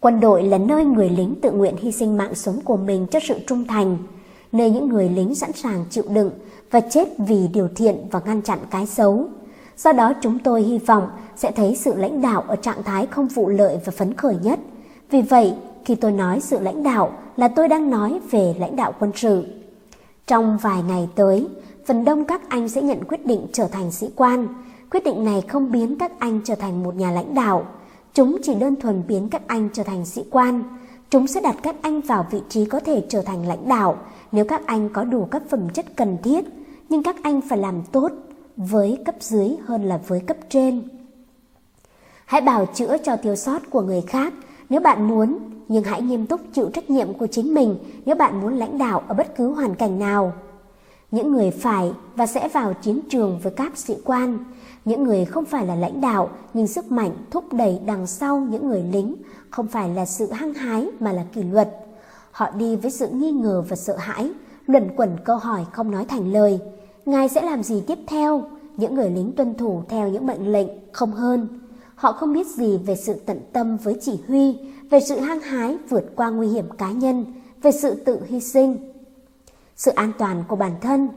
[0.05, 3.19] Quân đội là nơi người lính tự nguyện hy sinh mạng sống của mình cho
[3.19, 3.97] sự trung thành,
[4.51, 6.31] nơi những người lính sẵn sàng chịu đựng
[6.71, 9.27] và chết vì điều thiện và ngăn chặn cái xấu.
[9.77, 13.27] Do đó chúng tôi hy vọng sẽ thấy sự lãnh đạo ở trạng thái không
[13.27, 14.59] vụ lợi và phấn khởi nhất.
[15.11, 15.53] Vì vậy,
[15.85, 19.45] khi tôi nói sự lãnh đạo là tôi đang nói về lãnh đạo quân sự.
[20.27, 21.47] Trong vài ngày tới,
[21.85, 24.47] phần đông các anh sẽ nhận quyết định trở thành sĩ quan.
[24.91, 27.65] Quyết định này không biến các anh trở thành một nhà lãnh đạo.
[28.15, 30.63] Chúng chỉ đơn thuần biến các anh trở thành sĩ quan.
[31.09, 33.97] Chúng sẽ đặt các anh vào vị trí có thể trở thành lãnh đạo
[34.31, 36.45] nếu các anh có đủ các phẩm chất cần thiết.
[36.89, 38.11] Nhưng các anh phải làm tốt
[38.57, 40.83] với cấp dưới hơn là với cấp trên.
[42.25, 44.33] Hãy bào chữa cho thiếu sót của người khác
[44.69, 45.37] nếu bạn muốn,
[45.67, 49.03] nhưng hãy nghiêm túc chịu trách nhiệm của chính mình nếu bạn muốn lãnh đạo
[49.07, 50.33] ở bất cứ hoàn cảnh nào.
[51.11, 54.37] những người phải và sẽ vào chiến trường với các sĩ quan,
[54.85, 58.67] những người không phải là lãnh đạo nhưng sức mạnh thúc đẩy đằng sau những
[58.67, 59.15] người lính
[59.49, 61.69] không phải là sự hăng hái mà là kỷ luật.
[62.31, 64.31] Họ đi với sự nghi ngờ và sợ hãi,
[64.67, 66.59] luẩn quẩn câu hỏi không nói thành lời.
[67.05, 68.43] Ngài sẽ làm gì tiếp theo?
[68.77, 71.47] Những người lính tuân thủ theo những mệnh lệnh, không hơn.
[71.95, 74.57] Họ không biết gì về sự tận tâm với chỉ huy,
[74.89, 77.25] về sự hăng hái vượt qua nguy hiểm cá nhân,
[77.61, 78.93] về sự tự hy sinh.
[79.75, 81.09] Sự an toàn của bản thân,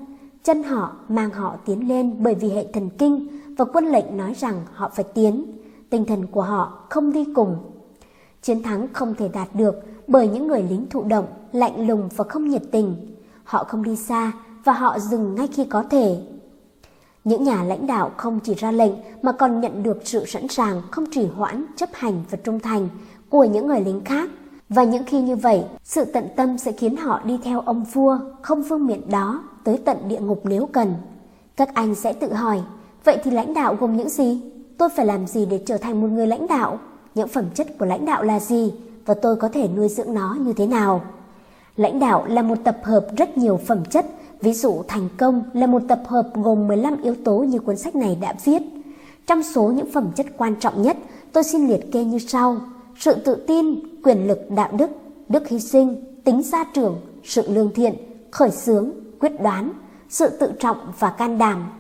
[0.44, 3.26] chân họ mang họ tiến lên bởi vì hệ thần kinh
[3.58, 5.44] và quân lệnh nói rằng họ phải tiến.
[5.90, 7.56] Tinh thần của họ không đi cùng.
[8.42, 9.74] Chiến thắng không thể đạt được
[10.06, 13.16] bởi những người lính thụ động, lạnh lùng và không nhiệt tình.
[13.44, 14.32] Họ không đi xa
[14.64, 16.16] và họ dừng ngay khi có thể.
[17.24, 18.92] Những nhà lãnh đạo không chỉ ra lệnh
[19.22, 22.88] mà còn nhận được sự sẵn sàng, không trì hoãn, chấp hành và trung thành
[23.28, 24.30] của những người lính khác.
[24.68, 28.18] Và những khi như vậy, sự tận tâm sẽ khiến họ đi theo ông vua,
[28.42, 30.94] không phương miện đó, tới tận địa ngục nếu cần.
[31.56, 32.60] Các anh sẽ tự hỏi,
[33.08, 34.40] vậy thì lãnh đạo gồm những gì?
[34.78, 36.78] Tôi phải làm gì để trở thành một người lãnh đạo?
[37.14, 38.72] Những phẩm chất của lãnh đạo là gì?
[39.06, 41.02] Và tôi có thể nuôi dưỡng nó như thế nào?
[41.76, 44.06] Lãnh đạo là một tập hợp rất nhiều phẩm chất,
[44.40, 47.96] ví dụ thành công là một tập hợp gồm 15 yếu tố như cuốn sách
[47.96, 48.62] này đã viết.
[49.26, 50.96] Trong số những phẩm chất quan trọng nhất,
[51.32, 52.56] tôi xin liệt kê như sau.
[52.98, 53.66] Sự tự tin,
[54.02, 54.90] quyền lực đạo đức,
[55.28, 57.94] đức hy sinh, tính gia trưởng, sự lương thiện,
[58.30, 58.90] khởi xướng,
[59.20, 59.72] quyết đoán,
[60.08, 61.77] sự tự trọng và can đảm.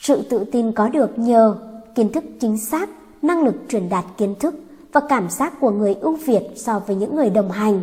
[0.00, 1.56] Sự tự tin có được nhờ
[1.94, 2.88] kiến thức chính xác,
[3.22, 4.54] năng lực truyền đạt kiến thức
[4.92, 7.82] và cảm giác của người ưu việt so với những người đồng hành.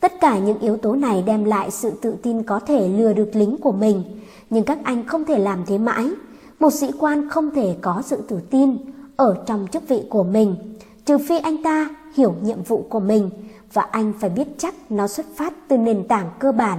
[0.00, 3.30] Tất cả những yếu tố này đem lại sự tự tin có thể lừa được
[3.32, 4.02] lính của mình,
[4.50, 6.10] nhưng các anh không thể làm thế mãi.
[6.60, 8.76] Một sĩ quan không thể có sự tự tin
[9.16, 10.56] ở trong chức vị của mình,
[11.04, 13.30] trừ phi anh ta hiểu nhiệm vụ của mình
[13.72, 16.78] và anh phải biết chắc nó xuất phát từ nền tảng cơ bản.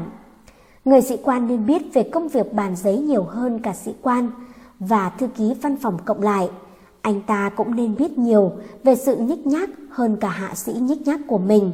[0.86, 4.32] Người sĩ quan nên biết về công việc bàn giấy nhiều hơn cả sĩ quan
[4.80, 6.50] và thư ký văn phòng cộng lại.
[7.02, 8.52] Anh ta cũng nên biết nhiều
[8.84, 11.72] về sự nhích nhác hơn cả hạ sĩ nhích nhác của mình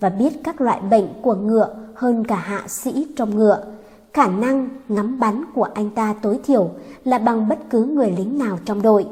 [0.00, 3.64] và biết các loại bệnh của ngựa hơn cả hạ sĩ trong ngựa.
[4.12, 6.70] Khả năng ngắm bắn của anh ta tối thiểu
[7.04, 9.06] là bằng bất cứ người lính nào trong đội.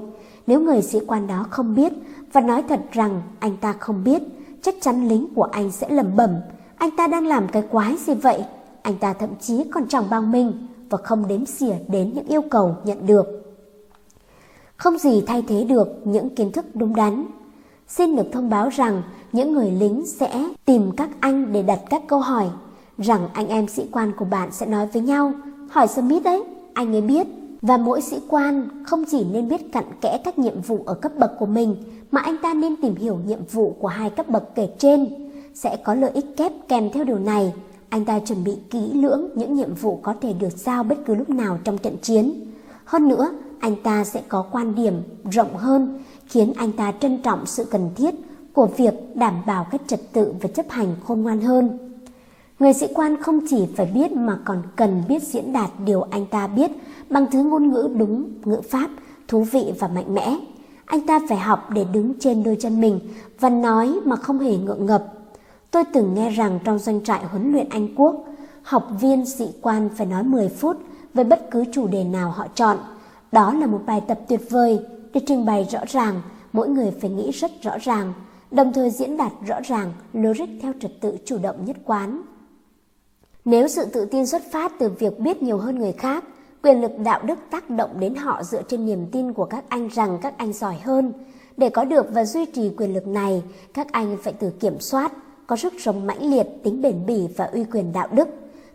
[0.46, 1.92] Nếu người sĩ quan đó không biết
[2.32, 4.22] và nói thật rằng anh ta không biết,
[4.62, 6.30] chắc chắn lính của anh sẽ lầm bẩm.
[6.76, 8.44] Anh ta đang làm cái quái gì vậy?
[8.82, 12.42] Anh ta thậm chí còn chẳng bao mình và không đếm xỉa đến những yêu
[12.50, 13.26] cầu nhận được.
[14.76, 17.26] Không gì thay thế được những kiến thức đúng đắn.
[17.88, 22.02] Xin được thông báo rằng những người lính sẽ tìm các anh để đặt các
[22.06, 22.46] câu hỏi,
[22.98, 25.32] rằng anh em sĩ quan của bạn sẽ nói với nhau,
[25.70, 26.42] hỏi Smith đấy,
[26.74, 27.26] anh ấy biết.
[27.62, 31.12] Và mỗi sĩ quan không chỉ nên biết cặn kẽ các nhiệm vụ ở cấp
[31.18, 31.76] bậc của mình,
[32.10, 35.08] mà anh ta nên tìm hiểu nhiệm vụ của hai cấp bậc kể trên.
[35.54, 37.52] Sẽ có lợi ích kép kèm theo điều này.
[37.90, 41.14] Anh ta chuẩn bị kỹ lưỡng những nhiệm vụ có thể được giao bất cứ
[41.14, 42.32] lúc nào trong trận chiến.
[42.84, 43.30] Hơn nữa,
[43.60, 44.94] anh ta sẽ có quan điểm
[45.30, 48.14] rộng hơn, khiến anh ta trân trọng sự cần thiết
[48.52, 51.78] của việc đảm bảo các trật tự và chấp hành khôn ngoan hơn.
[52.58, 56.26] Người sĩ quan không chỉ phải biết mà còn cần biết diễn đạt điều anh
[56.26, 56.70] ta biết
[57.10, 58.90] bằng thứ ngôn ngữ đúng, ngữ pháp,
[59.28, 60.36] thú vị và mạnh mẽ.
[60.84, 63.00] Anh ta phải học để đứng trên đôi chân mình
[63.40, 65.19] và nói mà không hề ngượng ngập.
[65.70, 68.24] Tôi từng nghe rằng trong doanh trại huấn luyện Anh Quốc,
[68.62, 70.76] học viên sĩ quan phải nói 10 phút
[71.14, 72.78] về bất cứ chủ đề nào họ chọn.
[73.32, 74.78] Đó là một bài tập tuyệt vời
[75.12, 78.12] để trình bày rõ ràng, mỗi người phải nghĩ rất rõ ràng,
[78.50, 82.22] đồng thời diễn đạt rõ ràng, logic theo trật tự chủ động nhất quán.
[83.44, 86.24] Nếu sự tự tin xuất phát từ việc biết nhiều hơn người khác,
[86.62, 89.88] quyền lực đạo đức tác động đến họ dựa trên niềm tin của các anh
[89.88, 91.12] rằng các anh giỏi hơn.
[91.56, 93.42] Để có được và duy trì quyền lực này,
[93.74, 95.12] các anh phải tự kiểm soát,
[95.50, 98.28] có sức sống mãnh liệt, tính bền bỉ và uy quyền đạo đức.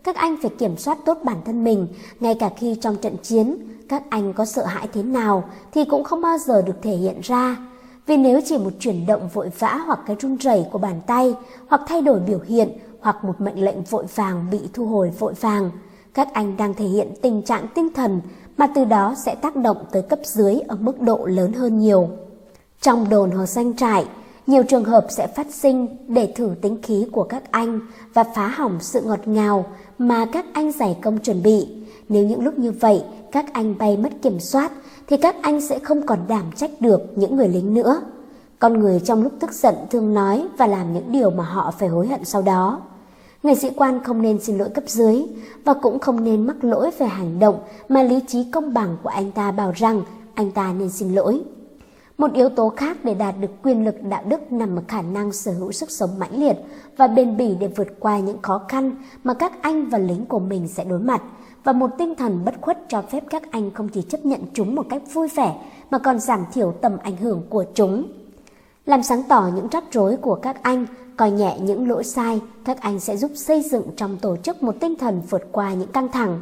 [0.03, 1.87] Các anh phải kiểm soát tốt bản thân mình,
[2.19, 3.57] ngay cả khi trong trận chiến,
[3.89, 7.19] các anh có sợ hãi thế nào thì cũng không bao giờ được thể hiện
[7.23, 7.57] ra.
[8.05, 11.35] Vì nếu chỉ một chuyển động vội vã hoặc cái run rẩy của bàn tay,
[11.67, 12.69] hoặc thay đổi biểu hiện,
[12.99, 15.71] hoặc một mệnh lệnh vội vàng bị thu hồi vội vàng,
[16.13, 18.21] các anh đang thể hiện tình trạng tinh thần
[18.57, 22.09] mà từ đó sẽ tác động tới cấp dưới ở mức độ lớn hơn nhiều.
[22.81, 24.05] Trong đồn hồ xanh trại,
[24.47, 27.79] nhiều trường hợp sẽ phát sinh để thử tính khí của các anh
[28.13, 29.65] và phá hỏng sự ngọt ngào
[29.97, 31.67] mà các anh giải công chuẩn bị.
[32.09, 34.71] Nếu những lúc như vậy, các anh bay mất kiểm soát,
[35.07, 38.01] thì các anh sẽ không còn đảm trách được những người lính nữa.
[38.59, 41.89] Con người trong lúc tức giận thường nói và làm những điều mà họ phải
[41.89, 42.81] hối hận sau đó.
[43.43, 45.25] Người sĩ quan không nên xin lỗi cấp dưới
[45.63, 49.09] và cũng không nên mắc lỗi về hành động mà lý trí công bằng của
[49.09, 50.01] anh ta bảo rằng
[50.35, 51.41] anh ta nên xin lỗi.
[52.17, 55.31] Một yếu tố khác để đạt được quyền lực đạo đức nằm ở khả năng
[55.31, 56.55] sở hữu sức sống mãnh liệt
[56.97, 58.91] và bền bỉ để vượt qua những khó khăn
[59.23, 61.21] mà các anh và lính của mình sẽ đối mặt
[61.63, 64.75] và một tinh thần bất khuất cho phép các anh không chỉ chấp nhận chúng
[64.75, 65.55] một cách vui vẻ
[65.89, 68.03] mà còn giảm thiểu tầm ảnh hưởng của chúng.
[68.85, 70.85] Làm sáng tỏ những rắc rối của các anh,
[71.17, 74.75] coi nhẹ những lỗi sai, các anh sẽ giúp xây dựng trong tổ chức một
[74.79, 76.41] tinh thần vượt qua những căng thẳng.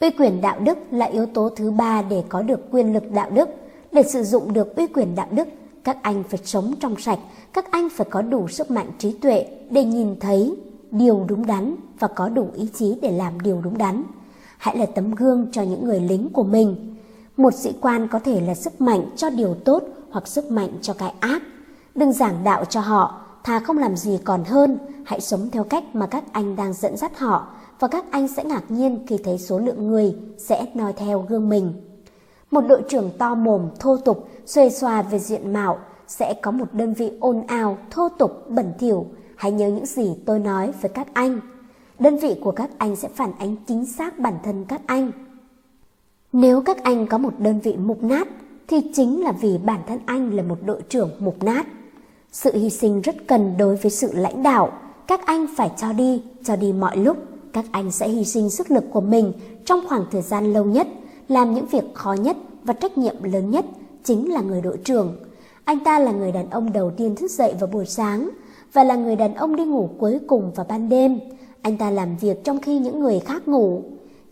[0.00, 3.30] Uy quyền đạo đức là yếu tố thứ ba để có được quyền lực đạo
[3.30, 3.48] đức.
[3.96, 5.48] Để sử dụng được uy quyền đạo đức,
[5.84, 7.18] các anh phải sống trong sạch,
[7.52, 10.56] các anh phải có đủ sức mạnh trí tuệ để nhìn thấy
[10.90, 14.02] điều đúng đắn và có đủ ý chí để làm điều đúng đắn.
[14.58, 16.94] Hãy là tấm gương cho những người lính của mình.
[17.36, 20.92] Một sĩ quan có thể là sức mạnh cho điều tốt hoặc sức mạnh cho
[20.92, 21.42] cái ác.
[21.94, 25.84] Đừng giảng đạo cho họ, thà không làm gì còn hơn, hãy sống theo cách
[25.94, 27.46] mà các anh đang dẫn dắt họ
[27.80, 31.48] và các anh sẽ ngạc nhiên khi thấy số lượng người sẽ noi theo gương
[31.48, 31.72] mình.
[32.50, 35.78] Một đội trưởng to mồm, thô tục, xuề xòa về diện mạo
[36.08, 39.06] sẽ có một đơn vị ồn ào, thô tục, bẩn thỉu.
[39.36, 41.40] Hãy nhớ những gì tôi nói với các anh.
[41.98, 45.12] Đơn vị của các anh sẽ phản ánh chính xác bản thân các anh.
[46.32, 48.28] Nếu các anh có một đơn vị mục nát,
[48.68, 51.66] thì chính là vì bản thân anh là một đội trưởng mục nát.
[52.32, 54.72] Sự hy sinh rất cần đối với sự lãnh đạo.
[55.06, 57.16] Các anh phải cho đi, cho đi mọi lúc.
[57.52, 59.32] Các anh sẽ hy sinh sức lực của mình
[59.64, 60.86] trong khoảng thời gian lâu nhất,
[61.28, 63.64] làm những việc khó nhất và trách nhiệm lớn nhất
[64.04, 65.16] chính là người đội trưởng.
[65.64, 68.30] Anh ta là người đàn ông đầu tiên thức dậy vào buổi sáng
[68.72, 71.20] và là người đàn ông đi ngủ cuối cùng vào ban đêm.
[71.62, 73.82] Anh ta làm việc trong khi những người khác ngủ.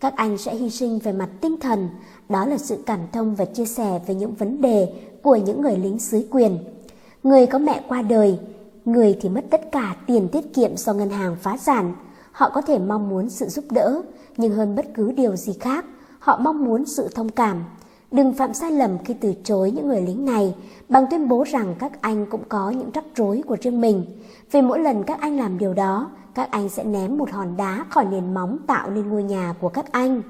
[0.01, 1.89] Các anh sẽ hy sinh về mặt tinh thần,
[2.29, 4.93] đó là sự cảm thông và chia sẻ về những vấn đề
[5.23, 6.59] của những người lính dưới quyền.
[7.23, 8.39] Người có mẹ qua đời,
[8.85, 11.95] người thì mất tất cả tiền tiết kiệm do ngân hàng phá sản.
[12.33, 14.03] Họ có thể mong muốn sự giúp đỡ,
[14.37, 15.85] nhưng hơn bất cứ điều gì khác,
[16.25, 17.65] họ mong muốn sự thông cảm.
[18.11, 20.55] Đừng phạm sai lầm khi từ chối những người lính này
[20.89, 24.05] bằng tuyên bố rằng các anh cũng có những rắc rối của riêng mình.
[24.51, 27.85] Vì mỗi lần các anh làm điều đó, các anh sẽ ném một hòn đá
[27.91, 30.23] khỏi nền móng tạo nên ngôi nhà của các anh.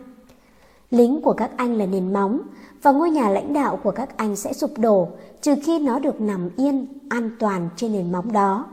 [0.90, 2.40] Lính của các anh là nền móng
[2.82, 5.08] và ngôi nhà lãnh đạo của các anh sẽ sụp đổ
[5.40, 8.66] trừ khi nó được nằm yên, an toàn trên nền móng đó.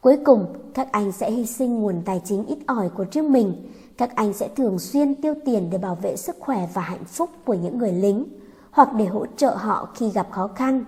[0.00, 3.54] Cuối cùng, các anh sẽ hy sinh nguồn tài chính ít ỏi của riêng mình.
[3.98, 7.30] Các anh sẽ thường xuyên tiêu tiền để bảo vệ sức khỏe và hạnh phúc
[7.44, 8.24] của những người lính
[8.70, 10.84] hoặc để hỗ trợ họ khi gặp khó khăn.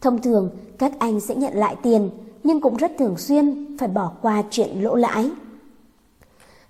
[0.00, 2.10] Thông thường, các anh sẽ nhận lại tiền,
[2.44, 5.30] nhưng cũng rất thường xuyên phải bỏ qua chuyện lỗ lãi.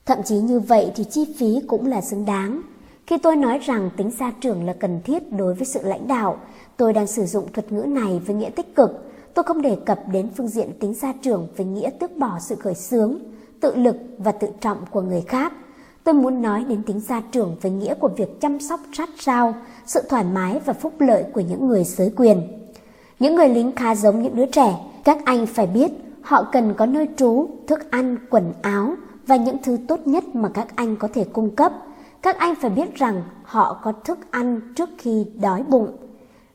[0.07, 2.61] Thậm chí như vậy thì chi phí cũng là xứng đáng.
[3.07, 6.39] Khi tôi nói rằng tính gia trưởng là cần thiết đối với sự lãnh đạo,
[6.77, 8.91] tôi đang sử dụng thuật ngữ này với nghĩa tích cực.
[9.35, 12.55] Tôi không đề cập đến phương diện tính gia trưởng với nghĩa tước bỏ sự
[12.55, 13.19] khởi xướng,
[13.61, 15.53] tự lực và tự trọng của người khác.
[16.05, 19.55] Tôi muốn nói đến tính gia trưởng với nghĩa của việc chăm sóc sát sao,
[19.87, 22.43] sự thoải mái và phúc lợi của những người giới quyền.
[23.19, 25.93] Những người lính khá giống những đứa trẻ, các anh phải biết
[26.23, 28.95] họ cần có nơi trú, thức ăn, quần áo
[29.27, 31.73] và những thứ tốt nhất mà các anh có thể cung cấp.
[32.23, 35.89] Các anh phải biết rằng họ có thức ăn trước khi đói bụng,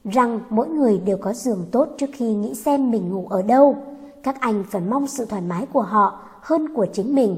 [0.04, 3.76] rằng mỗi người đều có giường tốt trước khi nghĩ xem mình ngủ ở đâu.
[4.24, 7.38] Các anh phải mong sự thoải mái của họ hơn của chính mình.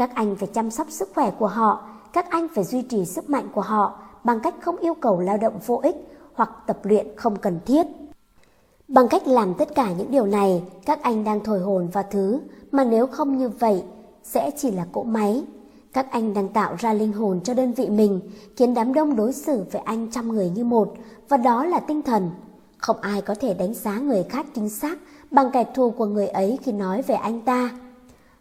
[0.00, 3.30] Các anh phải chăm sóc sức khỏe của họ, các anh phải duy trì sức
[3.30, 5.96] mạnh của họ bằng cách không yêu cầu lao động vô ích
[6.34, 7.86] hoặc tập luyện không cần thiết.
[8.88, 12.40] Bằng cách làm tất cả những điều này, các anh đang thổi hồn vào thứ
[12.72, 13.82] mà nếu không như vậy
[14.22, 15.44] sẽ chỉ là cỗ máy.
[15.92, 18.20] Các anh đang tạo ra linh hồn cho đơn vị mình,
[18.56, 20.94] khiến đám đông đối xử với anh trăm người như một,
[21.28, 22.30] và đó là tinh thần.
[22.78, 24.98] Không ai có thể đánh giá người khác chính xác
[25.30, 27.70] bằng kẻ thù của người ấy khi nói về anh ta.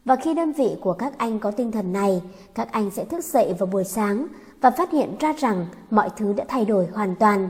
[0.09, 2.21] Và khi đơn vị của các anh có tinh thần này,
[2.55, 4.27] các anh sẽ thức dậy vào buổi sáng
[4.61, 7.49] và phát hiện ra rằng mọi thứ đã thay đổi hoàn toàn.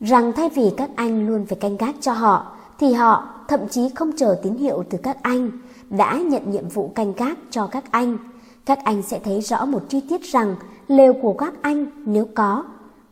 [0.00, 3.88] Rằng thay vì các anh luôn phải canh gác cho họ, thì họ thậm chí
[3.94, 5.50] không chờ tín hiệu từ các anh,
[5.90, 8.18] đã nhận nhiệm vụ canh gác cho các anh.
[8.66, 10.56] Các anh sẽ thấy rõ một chi tiết rằng
[10.88, 12.64] lều của các anh nếu có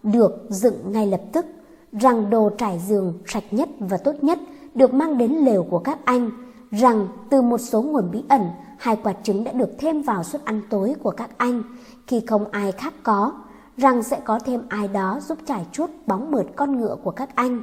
[0.03, 1.47] được dựng ngay lập tức,
[1.93, 4.39] rằng đồ trải giường sạch nhất và tốt nhất
[4.75, 6.31] được mang đến lều của các anh,
[6.71, 8.43] rằng từ một số nguồn bí ẩn,
[8.79, 11.63] hai quả trứng đã được thêm vào suất ăn tối của các anh
[12.07, 13.33] khi không ai khác có,
[13.77, 17.37] rằng sẽ có thêm ai đó giúp trải chuốt bóng mượt con ngựa của các
[17.37, 17.61] anh,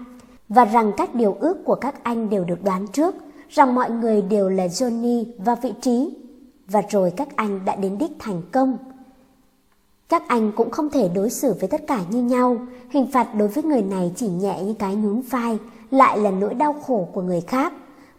[0.49, 3.16] và rằng các điều ước của các anh đều được đoán trước,
[3.49, 6.18] rằng mọi người đều là Johnny và vị trí,
[6.68, 8.78] và rồi các anh đã đến đích thành công.
[10.10, 12.58] Các anh cũng không thể đối xử với tất cả như nhau,
[12.89, 15.58] hình phạt đối với người này chỉ nhẹ như cái nhún vai,
[15.91, 17.74] lại là nỗi đau khổ của người khác.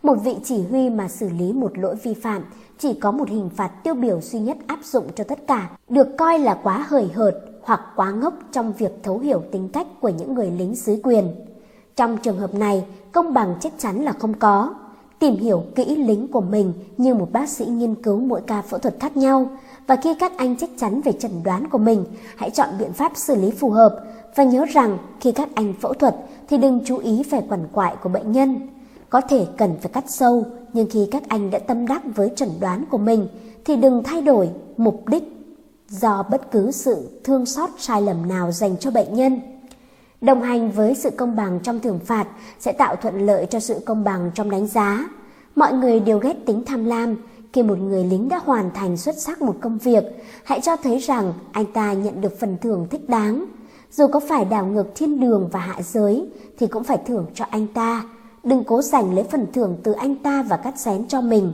[0.04, 2.42] Một vị chỉ huy mà xử lý một lỗi vi phạm
[2.78, 6.08] chỉ có một hình phạt tiêu biểu duy nhất áp dụng cho tất cả, được
[6.18, 10.08] coi là quá hời hợt hoặc quá ngốc trong việc thấu hiểu tính cách của
[10.08, 11.34] những người lính dưới quyền.
[11.96, 14.74] Trong trường hợp này, công bằng chắc chắn là không có.
[15.18, 18.78] tìm hiểu kỹ lính của mình như một bác sĩ nghiên cứu mỗi ca phẫu
[18.78, 19.48] thuật khác nhau.
[19.86, 22.04] Và khi các anh chắc chắn về chẩn đoán của mình,
[22.36, 24.00] hãy chọn biện pháp xử lý phù hợp.
[24.34, 26.16] Và nhớ rằng khi các anh phẫu thuật
[26.48, 28.68] thì đừng chú ý về quằn quại của bệnh nhân.
[29.14, 32.48] Có thể cần phải cắt sâu, nhưng khi các anh đã tâm đắc với chẩn
[32.60, 33.28] đoán của mình
[33.64, 35.22] thì đừng thay đổi mục đích
[35.88, 39.40] do bất cứ sự thương xót sai lầm nào dành cho bệnh nhân.
[40.20, 42.26] Đồng hành với sự công bằng trong thưởng phạt
[42.60, 45.08] sẽ tạo thuận lợi cho sự công bằng trong đánh giá.
[45.54, 47.16] Mọi người đều ghét tính tham lam.
[47.52, 50.04] Khi một người lính đã hoàn thành xuất sắc một công việc,
[50.44, 53.44] hãy cho thấy rằng anh ta nhận được phần thưởng thích đáng.
[53.92, 57.44] Dù có phải đảo ngược thiên đường và hạ giới, thì cũng phải thưởng cho
[57.50, 58.04] anh ta.
[58.44, 61.52] Đừng cố giành lấy phần thưởng từ anh ta và cắt xén cho mình.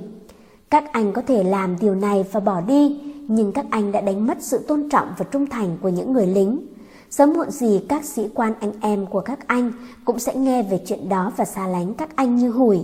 [0.71, 4.27] Các anh có thể làm điều này và bỏ đi, nhưng các anh đã đánh
[4.27, 6.67] mất sự tôn trọng và trung thành của những người lính.
[7.11, 9.73] Sớm muộn gì các sĩ quan anh em của các anh
[10.05, 12.81] cũng sẽ nghe về chuyện đó và xa lánh các anh như hủi.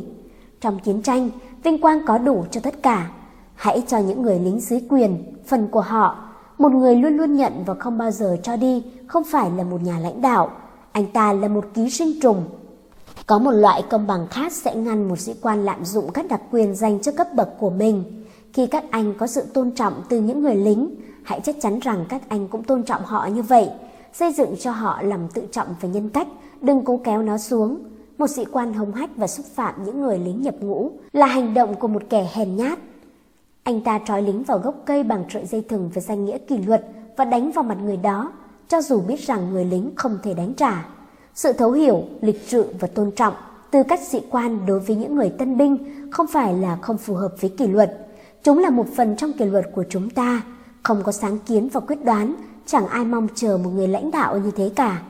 [0.60, 1.30] Trong chiến tranh,
[1.62, 3.10] vinh quang có đủ cho tất cả.
[3.54, 6.28] Hãy cho những người lính dưới quyền, phần của họ.
[6.58, 9.82] Một người luôn luôn nhận và không bao giờ cho đi không phải là một
[9.82, 10.50] nhà lãnh đạo.
[10.92, 12.44] Anh ta là một ký sinh trùng.
[13.26, 16.40] Có một loại công bằng khác sẽ ngăn một sĩ quan lạm dụng các đặc
[16.50, 18.24] quyền dành cho cấp bậc của mình.
[18.52, 22.04] Khi các anh có sự tôn trọng từ những người lính, hãy chắc chắn rằng
[22.08, 23.70] các anh cũng tôn trọng họ như vậy
[24.12, 26.28] xây dựng cho họ lòng tự trọng về nhân cách,
[26.60, 27.78] đừng cố kéo nó xuống.
[28.18, 31.54] Một sĩ quan hống hách và xúc phạm những người lính nhập ngũ là hành
[31.54, 32.78] động của một kẻ hèn nhát.
[33.62, 36.58] Anh ta trói lính vào gốc cây bằng sợi dây thừng với danh nghĩa kỷ
[36.58, 36.84] luật
[37.16, 38.32] và đánh vào mặt người đó,
[38.68, 40.95] cho dù biết rằng người lính không thể đánh trả.
[41.36, 43.34] Sự thấu hiểu, lịch sự và tôn trọng
[43.70, 45.78] từ các sĩ quan đối với những người tân binh
[46.10, 48.06] không phải là không phù hợp với kỷ luật.
[48.42, 50.42] Chúng là một phần trong kỷ luật của chúng ta,
[50.82, 52.34] không có sáng kiến và quyết đoán
[52.66, 55.02] chẳng ai mong chờ một người lãnh đạo như thế cả.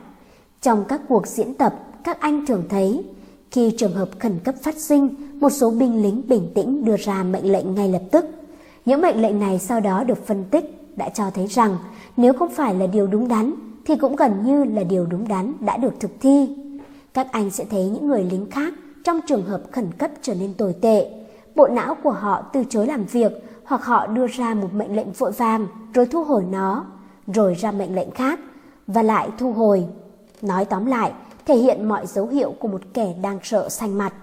[0.61, 3.03] Trong các cuộc diễn tập, các anh thường thấy,
[3.51, 7.23] khi trường hợp khẩn cấp phát sinh, một số binh lính bình tĩnh đưa ra
[7.23, 8.25] mệnh lệnh ngay lập tức.
[8.85, 11.77] Những mệnh lệnh này sau đó được phân tích đã cho thấy rằng
[12.17, 13.53] nếu không phải là điều đúng đắn
[13.87, 16.55] thì cũng gần như là điều đúng đắn đã được thực thi.
[17.13, 18.73] Các anh sẽ thấy những người lính khác
[19.03, 21.09] trong trường hợp khẩn cấp trở nên tồi tệ.
[21.55, 23.31] Bộ não của họ từ chối làm việc
[23.63, 26.85] hoặc họ đưa ra một mệnh lệnh vội vàng rồi thu hồi nó
[27.27, 28.39] rồi ra mệnh lệnh khác
[28.87, 29.85] và lại thu hồi.
[30.41, 31.11] Nói tóm lại,
[31.45, 34.13] thể hiện mọi dấu hiệu của một kẻ đang sợ xanh mặt.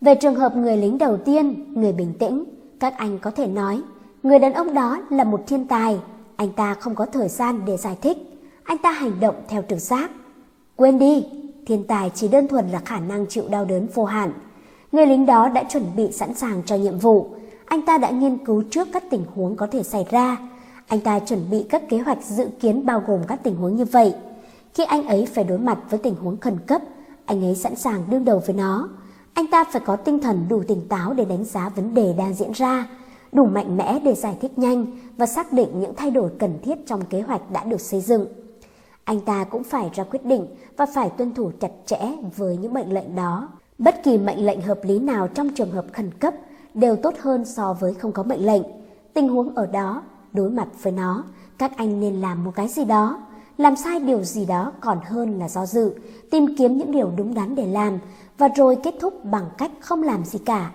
[0.00, 2.44] Về trường hợp người lính đầu tiên, người bình tĩnh,
[2.80, 3.82] các anh có thể nói,
[4.22, 5.98] người đàn ông đó là một thiên tài,
[6.36, 8.29] anh ta không có thời gian để giải thích,
[8.70, 10.10] anh ta hành động theo trực giác.
[10.76, 11.26] Quên đi,
[11.66, 14.32] thiên tài chỉ đơn thuần là khả năng chịu đau đớn vô hạn.
[14.92, 17.28] Người lính đó đã chuẩn bị sẵn sàng cho nhiệm vụ,
[17.66, 20.36] anh ta đã nghiên cứu trước các tình huống có thể xảy ra,
[20.86, 23.84] anh ta chuẩn bị các kế hoạch dự kiến bao gồm các tình huống như
[23.84, 24.14] vậy.
[24.74, 26.82] Khi anh ấy phải đối mặt với tình huống khẩn cấp,
[27.24, 28.88] anh ấy sẵn sàng đương đầu với nó.
[29.34, 32.34] Anh ta phải có tinh thần đủ tỉnh táo để đánh giá vấn đề đang
[32.34, 32.88] diễn ra,
[33.32, 36.86] đủ mạnh mẽ để giải thích nhanh và xác định những thay đổi cần thiết
[36.86, 38.26] trong kế hoạch đã được xây dựng.
[39.10, 40.46] Anh ta cũng phải ra quyết định
[40.76, 41.98] và phải tuân thủ chặt chẽ
[42.36, 43.48] với những mệnh lệnh đó.
[43.78, 46.34] Bất kỳ mệnh lệnh hợp lý nào trong trường hợp khẩn cấp
[46.74, 48.62] đều tốt hơn so với không có mệnh lệnh.
[49.14, 50.02] Tình huống ở đó
[50.32, 51.24] đối mặt với nó,
[51.58, 53.18] các anh nên làm một cái gì đó.
[53.58, 55.94] Làm sai điều gì đó còn hơn là do dự,
[56.30, 57.98] tìm kiếm những điều đúng đắn để làm
[58.38, 60.70] và rồi kết thúc bằng cách không làm gì cả.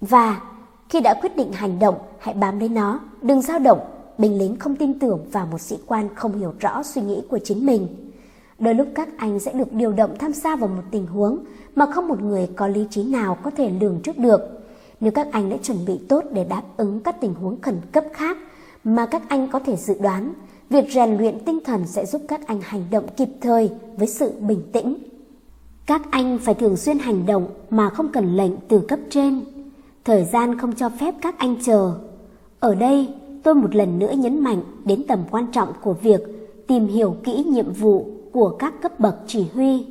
[0.00, 0.40] Và
[0.88, 3.80] khi đã quyết định hành động, hãy bám lấy nó, đừng dao động.
[4.20, 7.38] Binh lính không tin tưởng vào một sĩ quan không hiểu rõ suy nghĩ của
[7.38, 7.86] chính mình.
[8.58, 11.38] Đôi lúc các anh sẽ được điều động tham gia vào một tình huống
[11.76, 14.40] mà không một người có lý trí nào có thể lường trước được.
[15.00, 18.04] Nếu các anh đã chuẩn bị tốt để đáp ứng các tình huống khẩn cấp
[18.12, 18.36] khác
[18.84, 20.32] mà các anh có thể dự đoán,
[20.70, 24.32] việc rèn luyện tinh thần sẽ giúp các anh hành động kịp thời với sự
[24.40, 24.96] bình tĩnh.
[25.86, 29.44] Các anh phải thường xuyên hành động mà không cần lệnh từ cấp trên.
[30.04, 31.94] Thời gian không cho phép các anh chờ.
[32.60, 33.08] Ở đây,
[33.42, 36.20] tôi một lần nữa nhấn mạnh đến tầm quan trọng của việc
[36.66, 39.86] tìm hiểu kỹ nhiệm vụ của các cấp bậc chỉ huy.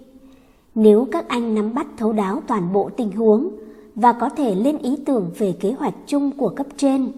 [0.76, 3.50] Nếu các anh nắm bắt thấu đáo toàn bộ tình huống
[3.96, 7.12] và có thể lên ý tưởng về kế hoạch chung của cấp trên,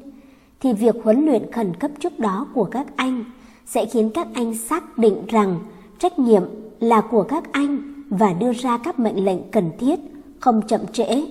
[0.60, 3.24] thì việc huấn luyện khẩn cấp trước đó của các anh
[3.66, 5.60] sẽ khiến các anh xác định rằng
[6.00, 6.44] trách nhiệm
[6.80, 10.00] là của các anh và đưa ra các mệnh lệnh cần thiết,
[10.40, 11.24] không chậm trễ.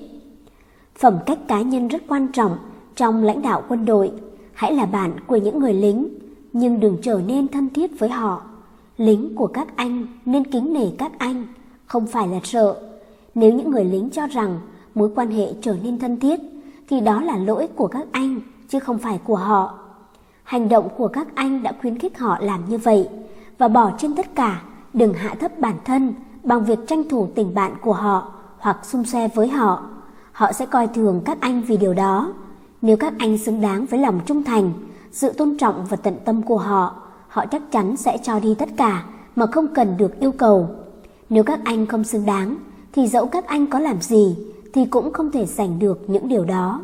[0.98, 2.56] Phẩm cách cá nhân rất quan trọng
[2.96, 4.12] trong lãnh đạo quân đội.
[4.60, 6.08] Hãy là bạn của những người lính,
[6.52, 8.42] nhưng đừng trở nên thân thiết với họ.
[8.96, 11.46] Lính của các anh nên kính nể các anh,
[11.86, 12.80] không phải là sợ.
[13.34, 14.58] Nếu những người lính cho rằng
[14.94, 16.40] mối quan hệ trở nên thân thiết,
[16.88, 19.78] thì đó là lỗi của các anh chứ không phải của họ.
[20.42, 23.08] Hành động của các anh đã khuyến khích họ làm như vậy
[23.58, 27.54] và bỏ trên tất cả, đừng hạ thấp bản thân bằng việc tranh thủ tình
[27.54, 29.82] bạn của họ hoặc xung xe với họ.
[30.32, 32.32] Họ sẽ coi thường các anh vì điều đó.
[32.82, 34.72] Nếu các anh xứng đáng với lòng trung thành,
[35.12, 38.68] sự tôn trọng và tận tâm của họ, họ chắc chắn sẽ cho đi tất
[38.76, 39.04] cả
[39.36, 40.68] mà không cần được yêu cầu.
[41.30, 42.56] Nếu các anh không xứng đáng,
[42.92, 44.36] thì dẫu các anh có làm gì,
[44.72, 46.80] thì cũng không thể giành được những điều đó.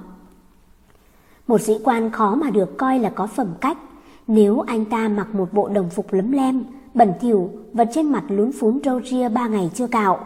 [1.46, 3.78] Một sĩ quan khó mà được coi là có phẩm cách,
[4.26, 8.24] nếu anh ta mặc một bộ đồng phục lấm lem, bẩn thỉu và trên mặt
[8.28, 10.18] lún phún râu ria ba ngày chưa cạo.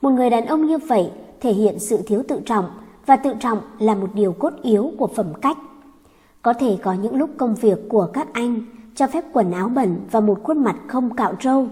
[0.00, 1.10] Một người đàn ông như vậy
[1.40, 2.64] thể hiện sự thiếu tự trọng
[3.06, 5.58] và tự trọng là một điều cốt yếu của phẩm cách.
[6.42, 8.60] Có thể có những lúc công việc của các anh
[8.94, 11.68] cho phép quần áo bẩn và một khuôn mặt không cạo râu.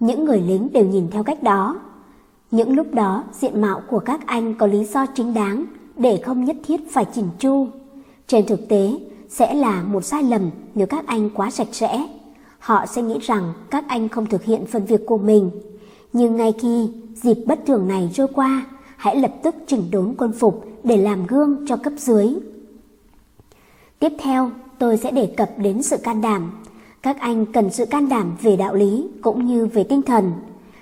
[0.00, 1.80] Những người lính đều nhìn theo cách đó.
[2.50, 5.64] Những lúc đó diện mạo của các anh có lý do chính đáng
[5.96, 7.66] để không nhất thiết phải chỉnh chu.
[8.26, 12.06] Trên thực tế sẽ là một sai lầm nếu các anh quá sạch sẽ.
[12.58, 15.50] Họ sẽ nghĩ rằng các anh không thực hiện phần việc của mình.
[16.12, 18.66] Nhưng ngay khi dịp bất thường này trôi qua,
[19.04, 22.34] hãy lập tức chỉnh đốn quân phục để làm gương cho cấp dưới.
[23.98, 26.50] Tiếp theo, tôi sẽ đề cập đến sự can đảm.
[27.02, 30.32] Các anh cần sự can đảm về đạo lý cũng như về tinh thần.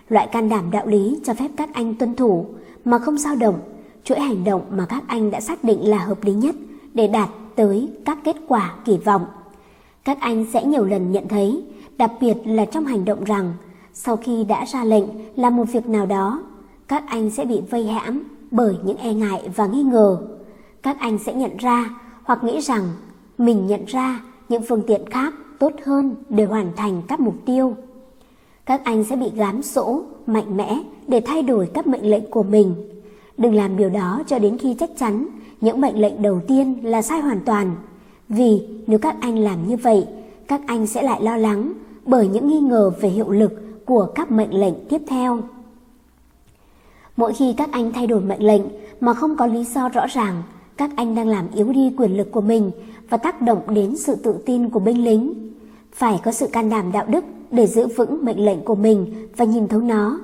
[0.09, 2.47] Loại can đảm đạo lý cho phép các anh tuân thủ
[2.85, 3.59] mà không dao động,
[4.05, 6.55] chuỗi hành động mà các anh đã xác định là hợp lý nhất
[6.95, 9.25] để đạt tới các kết quả kỳ vọng.
[10.05, 11.65] Các anh sẽ nhiều lần nhận thấy,
[11.97, 13.53] đặc biệt là trong hành động rằng
[13.93, 15.05] sau khi đã ra lệnh
[15.37, 16.43] làm một việc nào đó,
[16.89, 20.19] các anh sẽ bị vây hãm bởi những e ngại và nghi ngờ.
[20.83, 21.91] Các anh sẽ nhận ra
[22.25, 22.83] hoặc nghĩ rằng
[23.39, 27.77] mình nhận ra những phương tiện khác tốt hơn để hoàn thành các mục tiêu.
[28.67, 30.79] Các anh sẽ bị gám sỗ, mạnh mẽ
[31.09, 32.75] để thay đổi các mệnh lệnh của mình.
[33.39, 35.29] Đừng làm điều đó cho đến khi chắc chắn
[35.61, 37.75] những mệnh lệnh đầu tiên là sai hoàn toàn.
[38.29, 40.07] Vì nếu các anh làm như vậy,
[40.49, 41.73] các anh sẽ lại lo lắng
[42.07, 43.53] bởi những nghi ngờ về hiệu lực
[43.85, 45.41] của các mệnh lệnh tiếp theo.
[47.17, 48.63] Mỗi khi các anh thay đổi mệnh lệnh
[49.01, 50.43] mà không có lý do rõ ràng,
[50.77, 52.71] các anh đang làm yếu đi quyền lực của mình
[53.11, 55.53] và tác động đến sự tự tin của binh lính.
[55.93, 59.45] Phải có sự can đảm đạo đức để giữ vững mệnh lệnh của mình và
[59.45, 60.21] nhìn thấu nó.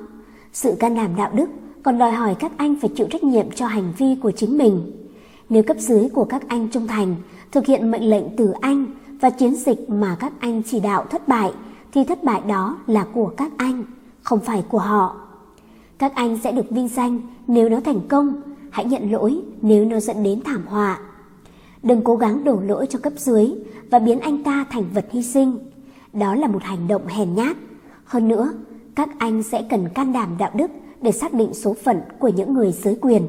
[0.53, 1.51] Sự can đảm đạo đức
[1.83, 4.93] còn đòi hỏi các anh phải chịu trách nhiệm cho hành vi của chính mình.
[5.49, 7.15] Nếu cấp dưới của các anh trung thành,
[7.53, 8.87] thực hiện mệnh lệnh từ anh
[9.21, 11.53] và chiến dịch mà các anh chỉ đạo thất bại,
[11.93, 13.85] thì thất bại đó là của các anh,
[14.23, 15.28] không phải của họ.
[15.99, 20.01] Các anh sẽ được vinh danh nếu nó thành công, hãy nhận lỗi nếu nó
[20.01, 20.99] dẫn đến thảm họa.
[21.83, 23.51] Đừng cố gắng đổ lỗi cho cấp dưới
[23.91, 25.59] và biến anh ta thành vật hy sinh.
[26.13, 27.57] Đó là một hành động hèn nhát.
[28.05, 28.53] Hơn nữa,
[28.95, 30.71] các anh sẽ cần can đảm đạo đức
[31.03, 33.27] để xác định số phận của những người dưới quyền.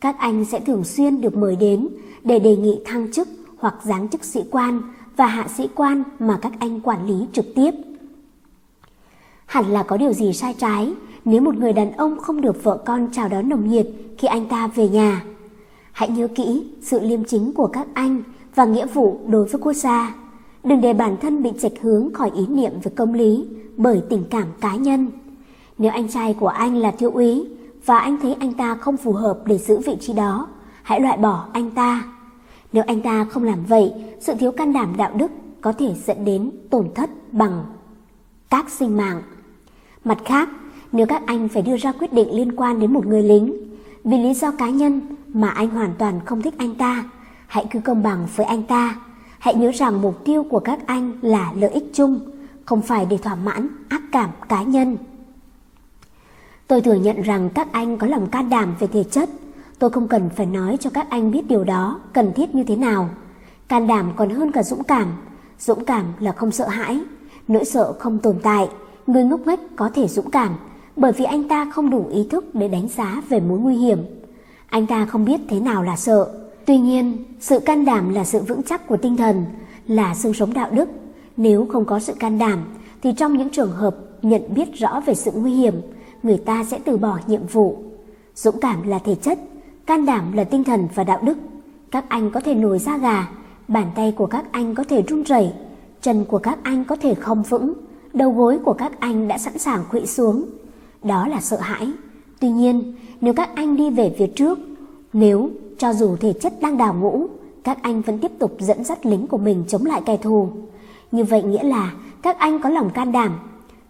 [0.00, 1.88] Các anh sẽ thường xuyên được mời đến
[2.24, 4.82] để đề nghị thăng chức hoặc giáng chức sĩ quan
[5.16, 7.70] và hạ sĩ quan mà các anh quản lý trực tiếp.
[9.46, 10.92] Hẳn là có điều gì sai trái
[11.24, 13.86] nếu một người đàn ông không được vợ con chào đón nồng nhiệt
[14.18, 15.24] khi anh ta về nhà.
[15.92, 18.22] Hãy nhớ kỹ sự liêm chính của các anh
[18.54, 20.14] và nghĩa vụ đối với quốc gia.
[20.64, 23.46] Đừng để bản thân bị chệch hướng khỏi ý niệm về công lý
[23.76, 25.10] bởi tình cảm cá nhân.
[25.78, 27.46] Nếu anh trai của anh là thiếu úy
[27.86, 30.46] và anh thấy anh ta không phù hợp để giữ vị trí đó,
[30.82, 32.04] hãy loại bỏ anh ta.
[32.72, 36.24] Nếu anh ta không làm vậy, sự thiếu can đảm đạo đức có thể dẫn
[36.24, 37.64] đến tổn thất bằng
[38.50, 39.22] các sinh mạng.
[40.04, 40.48] Mặt khác,
[40.92, 43.56] nếu các anh phải đưa ra quyết định liên quan đến một người lính
[44.04, 47.04] vì lý do cá nhân mà anh hoàn toàn không thích anh ta,
[47.46, 48.96] hãy cứ công bằng với anh ta.
[49.38, 52.20] Hãy nhớ rằng mục tiêu của các anh là lợi ích chung,
[52.64, 54.96] không phải để thỏa mãn ác cảm cá nhân.
[56.66, 59.30] Tôi thừa nhận rằng các anh có lòng can đảm về thể chất.
[59.78, 62.76] Tôi không cần phải nói cho các anh biết điều đó cần thiết như thế
[62.76, 63.10] nào.
[63.68, 65.06] Can đảm còn hơn cả dũng cảm.
[65.58, 67.00] Dũng cảm là không sợ hãi.
[67.48, 68.68] Nỗi sợ không tồn tại.
[69.06, 70.52] Người ngốc nghếch có thể dũng cảm
[70.96, 73.98] bởi vì anh ta không đủ ý thức để đánh giá về mối nguy hiểm.
[74.66, 76.28] Anh ta không biết thế nào là sợ.
[76.66, 79.44] Tuy nhiên, sự can đảm là sự vững chắc của tinh thần,
[79.86, 80.88] là xương sống đạo đức.
[81.36, 82.64] Nếu không có sự can đảm,
[83.02, 85.74] thì trong những trường hợp nhận biết rõ về sự nguy hiểm,
[86.22, 87.82] người ta sẽ từ bỏ nhiệm vụ.
[88.34, 89.38] Dũng cảm là thể chất,
[89.86, 91.38] can đảm là tinh thần và đạo đức.
[91.90, 93.28] Các anh có thể nổi da gà,
[93.68, 95.52] bàn tay của các anh có thể run rẩy,
[96.02, 97.72] chân của các anh có thể không vững,
[98.12, 100.44] đầu gối của các anh đã sẵn sàng khuỵu xuống.
[101.04, 101.88] Đó là sợ hãi.
[102.40, 104.58] Tuy nhiên, nếu các anh đi về phía trước,
[105.12, 107.26] nếu cho dù thể chất đang đào ngũ,
[107.64, 110.48] các anh vẫn tiếp tục dẫn dắt lính của mình chống lại kẻ thù.
[111.12, 111.92] Như vậy nghĩa là
[112.22, 113.38] các anh có lòng can đảm,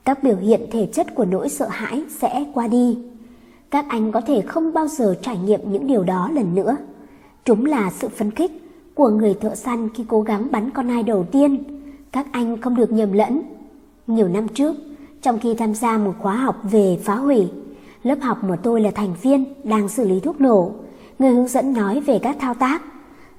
[0.05, 2.99] các biểu hiện thể chất của nỗi sợ hãi sẽ qua đi.
[3.71, 6.77] Các anh có thể không bao giờ trải nghiệm những điều đó lần nữa.
[7.45, 8.51] Chúng là sự phấn khích
[8.95, 11.65] của người thợ săn khi cố gắng bắn con ai đầu tiên.
[12.13, 13.43] Các anh không được nhầm lẫn.
[14.07, 14.75] Nhiều năm trước,
[15.23, 17.49] trong khi tham gia một khóa học về phá hủy,
[18.03, 20.73] lớp học mà tôi là thành viên đang xử lý thuốc nổ,
[21.19, 22.83] người hướng dẫn nói về các thao tác.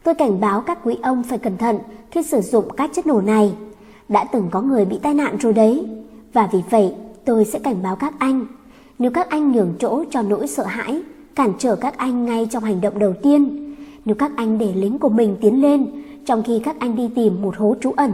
[0.03, 1.77] Tôi cảnh báo các quý ông phải cẩn thận
[2.11, 3.53] khi sử dụng các chất nổ này.
[4.09, 5.85] Đã từng có người bị tai nạn rồi đấy.
[6.33, 6.93] Và vì vậy,
[7.25, 8.45] tôi sẽ cảnh báo các anh.
[8.99, 11.01] Nếu các anh nhường chỗ cho nỗi sợ hãi,
[11.35, 13.73] cản trở các anh ngay trong hành động đầu tiên,
[14.05, 17.41] nếu các anh để lính của mình tiến lên trong khi các anh đi tìm
[17.41, 18.11] một hố trú ẩn,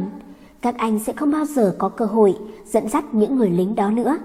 [0.62, 2.36] các anh sẽ không bao giờ có cơ hội
[2.66, 4.18] dẫn dắt những người lính đó nữa.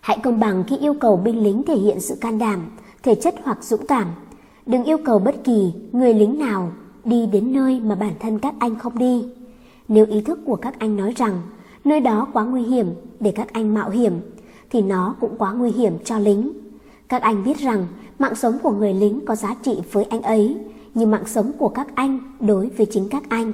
[0.00, 2.60] Hãy công bằng khi yêu cầu binh lính thể hiện sự can đảm,
[3.02, 4.08] thể chất hoặc dũng cảm.
[4.66, 6.72] Đừng yêu cầu bất kỳ người lính nào
[7.04, 9.24] đi đến nơi mà bản thân các anh không đi.
[9.88, 11.42] Nếu ý thức của các anh nói rằng
[11.84, 14.12] nơi đó quá nguy hiểm để các anh mạo hiểm,
[14.70, 16.52] thì nó cũng quá nguy hiểm cho lính.
[17.08, 17.86] Các anh biết rằng
[18.18, 20.56] mạng sống của người lính có giá trị với anh ấy,
[20.94, 23.52] như mạng sống của các anh đối với chính các anh.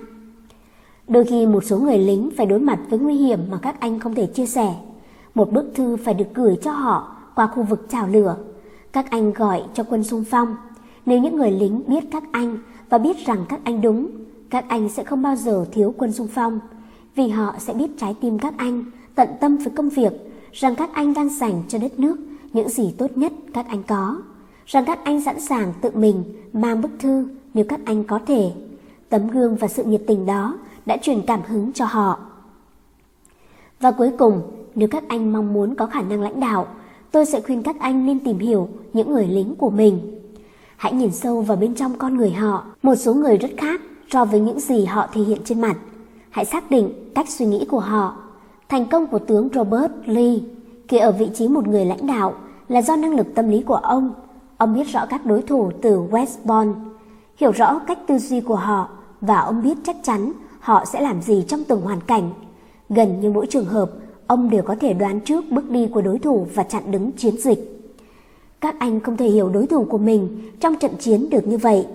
[1.08, 3.98] Đôi khi một số người lính phải đối mặt với nguy hiểm mà các anh
[3.98, 4.74] không thể chia sẻ.
[5.34, 8.36] Một bức thư phải được gửi cho họ qua khu vực chào lửa.
[8.92, 10.56] Các anh gọi cho quân xung phong.
[11.06, 12.58] Nếu những người lính biết các anh
[12.90, 14.10] và biết rằng các anh đúng,
[14.50, 16.60] các anh sẽ không bao giờ thiếu quân xung phong.
[17.14, 18.84] Vì họ sẽ biết trái tim các anh
[19.14, 20.12] tận tâm với công việc,
[20.52, 22.16] rằng các anh đang dành cho đất nước
[22.52, 24.16] những gì tốt nhất các anh có.
[24.66, 28.50] Rằng các anh sẵn sàng tự mình mang bức thư nếu các anh có thể.
[29.08, 32.18] Tấm gương và sự nhiệt tình đó đã truyền cảm hứng cho họ.
[33.80, 34.42] Và cuối cùng,
[34.74, 36.66] nếu các anh mong muốn có khả năng lãnh đạo,
[37.10, 40.20] tôi sẽ khuyên các anh nên tìm hiểu những người lính của mình.
[40.76, 43.80] Hãy nhìn sâu vào bên trong con người họ, một số người rất khác
[44.10, 45.76] so với những gì họ thể hiện trên mặt.
[46.30, 48.16] Hãy xác định cách suy nghĩ của họ.
[48.68, 50.38] Thành công của tướng Robert Lee
[50.88, 52.34] khi ở vị trí một người lãnh đạo
[52.68, 54.14] là do năng lực tâm lý của ông.
[54.56, 56.74] Ông biết rõ các đối thủ từ West Point,
[57.36, 58.88] hiểu rõ cách tư duy của họ
[59.20, 60.32] và ông biết chắc chắn
[60.62, 62.30] họ sẽ làm gì trong từng hoàn cảnh.
[62.88, 63.90] Gần như mỗi trường hợp,
[64.26, 67.36] ông đều có thể đoán trước bước đi của đối thủ và chặn đứng chiến
[67.36, 67.92] dịch.
[68.60, 71.86] Các anh không thể hiểu đối thủ của mình trong trận chiến được như vậy,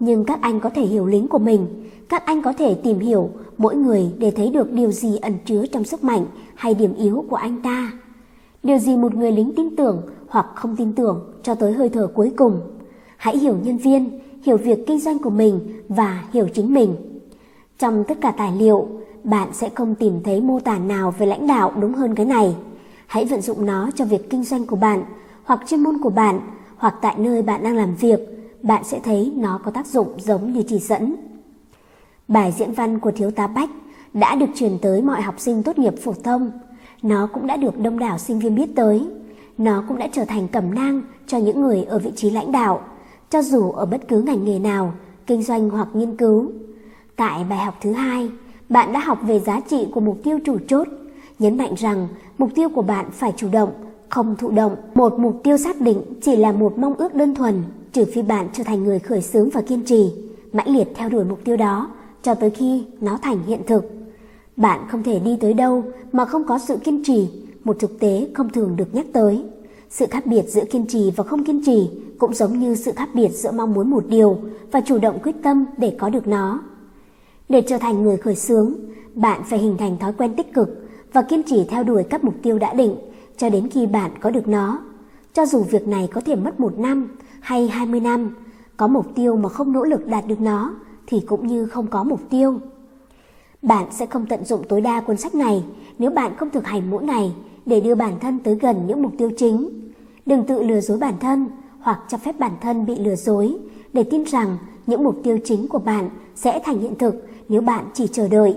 [0.00, 1.66] nhưng các anh có thể hiểu lính của mình.
[2.08, 5.66] Các anh có thể tìm hiểu mỗi người để thấy được điều gì ẩn chứa
[5.66, 7.92] trong sức mạnh hay điểm yếu của anh ta.
[8.62, 12.06] Điều gì một người lính tin tưởng hoặc không tin tưởng cho tới hơi thở
[12.06, 12.60] cuối cùng.
[13.16, 16.94] Hãy hiểu nhân viên, hiểu việc kinh doanh của mình và hiểu chính mình.
[17.78, 18.88] Trong tất cả tài liệu,
[19.24, 22.56] bạn sẽ không tìm thấy mô tả nào về lãnh đạo đúng hơn cái này.
[23.06, 25.04] Hãy vận dụng nó cho việc kinh doanh của bạn,
[25.44, 26.40] hoặc chuyên môn của bạn,
[26.76, 28.20] hoặc tại nơi bạn đang làm việc,
[28.62, 31.14] bạn sẽ thấy nó có tác dụng giống như chỉ dẫn.
[32.28, 33.70] Bài diễn văn của Thiếu tá Bách
[34.14, 36.50] đã được truyền tới mọi học sinh tốt nghiệp phổ thông.
[37.02, 39.06] Nó cũng đã được đông đảo sinh viên biết tới.
[39.58, 42.80] Nó cũng đã trở thành cẩm nang cho những người ở vị trí lãnh đạo,
[43.30, 44.92] cho dù ở bất cứ ngành nghề nào,
[45.26, 46.52] kinh doanh hoặc nghiên cứu.
[47.16, 48.30] Tại bài học thứ hai,
[48.68, 50.88] bạn đã học về giá trị của mục tiêu chủ chốt,
[51.38, 52.08] nhấn mạnh rằng
[52.38, 53.72] mục tiêu của bạn phải chủ động,
[54.08, 54.76] không thụ động.
[54.94, 57.62] Một mục tiêu xác định chỉ là một mong ước đơn thuần,
[57.92, 60.12] trừ phi bạn trở thành người khởi xướng và kiên trì,
[60.52, 61.90] mãnh liệt theo đuổi mục tiêu đó
[62.22, 63.84] cho tới khi nó thành hiện thực.
[64.56, 67.28] Bạn không thể đi tới đâu mà không có sự kiên trì,
[67.64, 69.44] một thực tế không thường được nhắc tới.
[69.90, 73.08] Sự khác biệt giữa kiên trì và không kiên trì cũng giống như sự khác
[73.14, 74.38] biệt giữa mong muốn một điều
[74.72, 76.60] và chủ động quyết tâm để có được nó.
[77.48, 78.74] Để trở thành người khởi xướng,
[79.14, 80.68] bạn phải hình thành thói quen tích cực
[81.12, 82.96] và kiên trì theo đuổi các mục tiêu đã định
[83.36, 84.80] cho đến khi bạn có được nó.
[85.32, 87.08] Cho dù việc này có thể mất một năm
[87.40, 88.34] hay 20 năm,
[88.76, 90.74] có mục tiêu mà không nỗ lực đạt được nó
[91.06, 92.60] thì cũng như không có mục tiêu.
[93.62, 95.64] Bạn sẽ không tận dụng tối đa cuốn sách này
[95.98, 97.32] nếu bạn không thực hành mỗi ngày
[97.66, 99.70] để đưa bản thân tới gần những mục tiêu chính.
[100.26, 101.46] Đừng tự lừa dối bản thân
[101.80, 103.56] hoặc cho phép bản thân bị lừa dối
[103.92, 107.84] để tin rằng những mục tiêu chính của bạn sẽ thành hiện thực nếu bạn
[107.94, 108.56] chỉ chờ đợi.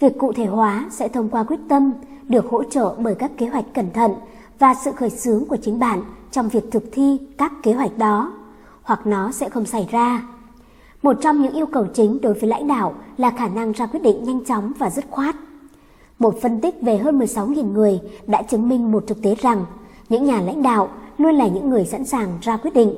[0.00, 1.92] Việc cụ thể hóa sẽ thông qua quyết tâm,
[2.28, 4.12] được hỗ trợ bởi các kế hoạch cẩn thận
[4.58, 8.32] và sự khởi xướng của chính bạn trong việc thực thi các kế hoạch đó,
[8.82, 10.22] hoặc nó sẽ không xảy ra.
[11.02, 14.02] Một trong những yêu cầu chính đối với lãnh đạo là khả năng ra quyết
[14.02, 15.36] định nhanh chóng và dứt khoát.
[16.18, 19.64] Một phân tích về hơn 16.000 người đã chứng minh một thực tế rằng
[20.08, 22.94] những nhà lãnh đạo luôn là những người sẵn sàng ra quyết định,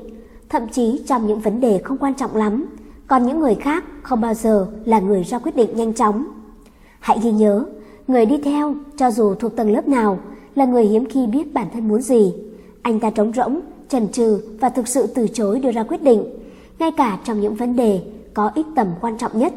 [0.48, 2.66] thậm chí trong những vấn đề không quan trọng lắm,
[3.06, 6.24] còn những người khác không bao giờ là người ra quyết định nhanh chóng.
[7.00, 7.64] Hãy ghi nhớ,
[8.08, 10.18] người đi theo, cho dù thuộc tầng lớp nào,
[10.54, 12.34] là người hiếm khi biết bản thân muốn gì.
[12.82, 16.24] Anh ta trống rỗng, chần chừ và thực sự từ chối đưa ra quyết định,
[16.78, 18.02] ngay cả trong những vấn đề
[18.34, 19.54] có ít tầm quan trọng nhất,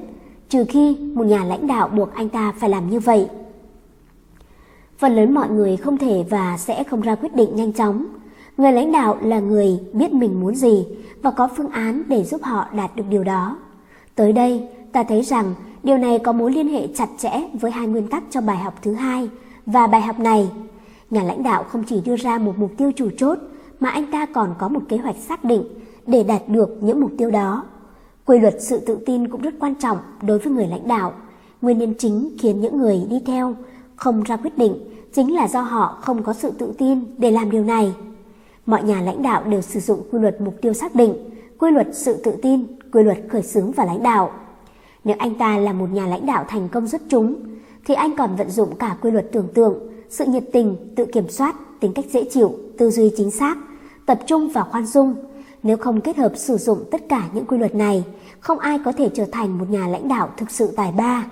[0.50, 3.28] trừ khi một nhà lãnh đạo buộc anh ta phải làm như vậy.
[4.98, 8.06] Phần lớn mọi người không thể và sẽ không ra quyết định nhanh chóng.
[8.58, 10.88] Người lãnh đạo là người biết mình muốn gì
[11.22, 13.58] và có phương án để giúp họ đạt được điều đó.
[14.16, 15.54] Tới đây, ta thấy rằng
[15.84, 18.74] điều này có mối liên hệ chặt chẽ với hai nguyên tắc cho bài học
[18.82, 19.30] thứ hai
[19.66, 20.50] và bài học này.
[21.10, 23.38] Nhà lãnh đạo không chỉ đưa ra một mục tiêu chủ chốt
[23.80, 25.64] mà anh ta còn có một kế hoạch xác định
[26.08, 27.64] để đạt được những mục tiêu đó.
[28.26, 31.14] Quy luật sự tự tin cũng rất quan trọng đối với người lãnh đạo.
[31.62, 33.56] Nguyên nhân chính khiến những người đi theo
[33.96, 34.76] không ra quyết định
[35.14, 37.94] chính là do họ không có sự tự tin để làm điều này.
[38.66, 41.16] Mọi nhà lãnh đạo đều sử dụng quy luật mục tiêu xác định,
[41.60, 44.32] quy luật sự tự tin, quy luật khởi xướng và lãnh đạo.
[45.04, 47.36] Nếu anh ta là một nhà lãnh đạo thành công xuất chúng,
[47.86, 51.30] thì anh còn vận dụng cả quy luật tưởng tượng, sự nhiệt tình, tự kiểm
[51.30, 53.58] soát, tính cách dễ chịu, tư duy chính xác,
[54.06, 55.16] tập trung và khoan dung.
[55.64, 58.04] Nếu không kết hợp sử dụng tất cả những quy luật này,
[58.40, 61.26] không ai có thể trở thành một nhà lãnh đạo thực sự tài ba.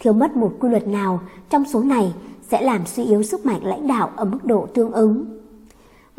[0.00, 1.20] Thiếu mất một quy luật nào
[1.50, 2.14] trong số này
[2.50, 5.39] sẽ làm suy yếu sức mạnh lãnh đạo ở mức độ tương ứng.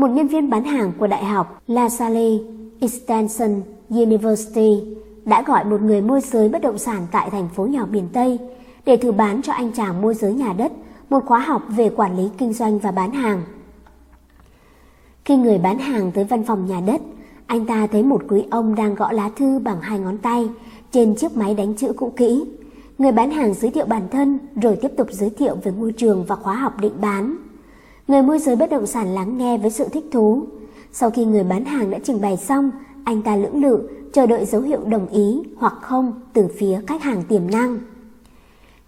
[0.02, 2.38] Một nhân viên bán hàng của Đại học La Salle
[2.80, 4.84] Extension University
[5.26, 8.40] đã gọi một người môi giới bất động sản tại thành phố nhỏ miền Tây
[8.86, 10.72] để thử bán cho anh chàng môi giới nhà đất
[11.10, 13.42] một khóa học về quản lý kinh doanh và bán hàng.
[15.26, 17.02] Khi người bán hàng tới văn phòng nhà đất,
[17.46, 20.50] anh ta thấy một quý ông đang gõ lá thư bằng hai ngón tay
[20.92, 22.44] trên chiếc máy đánh chữ cũ kỹ.
[22.98, 26.26] Người bán hàng giới thiệu bản thân rồi tiếp tục giới thiệu về môi trường
[26.26, 27.51] và khóa học định bán.
[28.12, 30.46] Người môi giới bất động sản lắng nghe với sự thích thú.
[30.92, 32.72] Sau khi người bán hàng đã trình bày xong,
[33.04, 37.02] anh ta lưỡng lự chờ đợi dấu hiệu đồng ý hoặc không từ phía khách
[37.02, 37.80] hàng tiềm năng.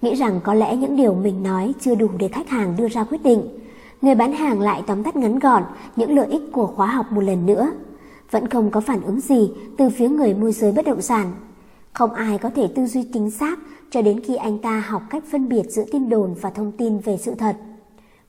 [0.01, 3.03] Nghĩ rằng có lẽ những điều mình nói chưa đủ để khách hàng đưa ra
[3.03, 3.47] quyết định.
[4.01, 5.63] Người bán hàng lại tóm tắt ngắn gọn
[5.95, 7.71] những lợi ích của khóa học một lần nữa.
[8.31, 11.31] Vẫn không có phản ứng gì từ phía người môi giới bất động sản.
[11.93, 13.59] Không ai có thể tư duy chính xác
[13.89, 16.99] cho đến khi anh ta học cách phân biệt giữa tin đồn và thông tin
[16.99, 17.55] về sự thật.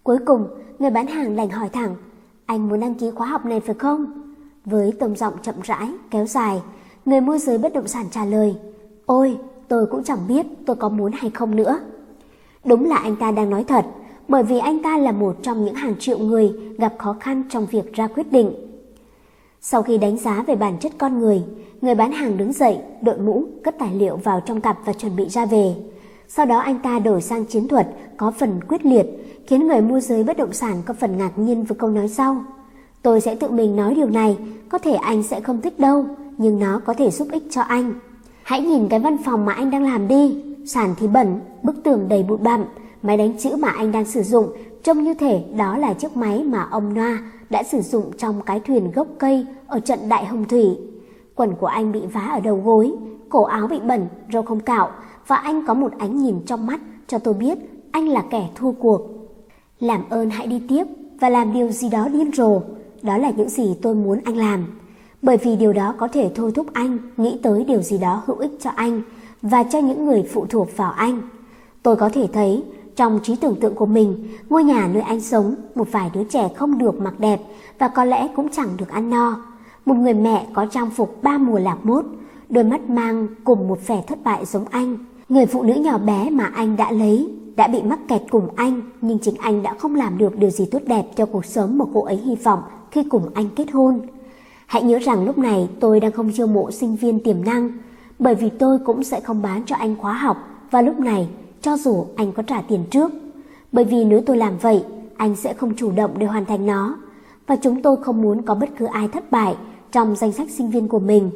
[0.03, 0.47] Cuối cùng,
[0.79, 1.95] người bán hàng lành hỏi thẳng,
[2.47, 4.07] anh muốn đăng ký khóa học này phải không?
[4.65, 6.63] Với tông giọng chậm rãi, kéo dài,
[7.05, 8.57] người môi giới bất động sản trả lời,
[9.07, 11.79] ôi, tôi cũng chẳng biết tôi có muốn hay không nữa.
[12.65, 13.85] Đúng là anh ta đang nói thật,
[14.29, 17.67] bởi vì anh ta là một trong những hàng triệu người gặp khó khăn trong
[17.67, 18.53] việc ra quyết định.
[19.61, 21.43] Sau khi đánh giá về bản chất con người,
[21.81, 25.17] người bán hàng đứng dậy, đội mũ, cất tài liệu vào trong cặp và chuẩn
[25.17, 25.75] bị ra về.
[26.29, 29.07] Sau đó anh ta đổi sang chiến thuật có phần quyết liệt,
[29.47, 32.45] khiến người môi giới bất động sản có phần ngạc nhiên với câu nói sau.
[33.03, 34.37] Tôi sẽ tự mình nói điều này,
[34.69, 36.07] có thể anh sẽ không thích đâu,
[36.39, 37.95] nhưng nó có thể giúp ích cho anh.
[38.43, 42.09] Hãy nhìn cái văn phòng mà anh đang làm đi, sàn thì bẩn, bức tường
[42.09, 42.65] đầy bụi bặm,
[43.03, 44.53] máy đánh chữ mà anh đang sử dụng
[44.83, 47.19] trông như thể đó là chiếc máy mà ông Noa
[47.51, 50.79] đã sử dụng trong cái thuyền gốc cây ở trận Đại Hồng Thủy.
[51.35, 52.93] Quần của anh bị vá ở đầu gối,
[53.29, 54.91] cổ áo bị bẩn, râu không cạo
[55.27, 57.59] và anh có một ánh nhìn trong mắt cho tôi biết
[57.93, 59.01] anh là kẻ thua cuộc.
[59.81, 60.85] Làm ơn hãy đi tiếp
[61.21, 62.61] và làm điều gì đó điên rồ.
[63.03, 64.65] Đó là những gì tôi muốn anh làm.
[65.23, 68.37] Bởi vì điều đó có thể thôi thúc anh nghĩ tới điều gì đó hữu
[68.37, 69.03] ích cho anh
[69.43, 71.21] và cho những người phụ thuộc vào anh.
[71.83, 72.65] Tôi có thể thấy
[72.97, 76.49] trong trí tưởng tượng của mình, ngôi nhà nơi anh sống, một vài đứa trẻ
[76.57, 77.41] không được mặc đẹp
[77.79, 79.37] và có lẽ cũng chẳng được ăn no.
[79.87, 82.05] Một người mẹ có trang phục ba mùa lạc mốt,
[82.49, 84.97] đôi mắt mang cùng một vẻ thất bại giống anh.
[85.35, 88.81] Người phụ nữ nhỏ bé mà anh đã lấy đã bị mắc kẹt cùng anh,
[89.01, 91.85] nhưng chính anh đã không làm được điều gì tốt đẹp cho cuộc sống mà
[91.95, 94.01] cô ấy hy vọng khi cùng anh kết hôn.
[94.67, 97.71] Hãy nhớ rằng lúc này tôi đang không chiêu mộ sinh viên tiềm năng,
[98.19, 100.37] bởi vì tôi cũng sẽ không bán cho anh khóa học
[100.71, 101.29] và lúc này
[101.63, 103.13] cho dù anh có trả tiền trước.
[103.73, 104.85] Bởi vì nếu tôi làm vậy,
[105.17, 106.97] anh sẽ không chủ động để hoàn thành nó.
[107.47, 109.57] Và chúng tôi không muốn có bất cứ ai thất bại
[109.93, 111.31] trong danh sách sinh viên của mình.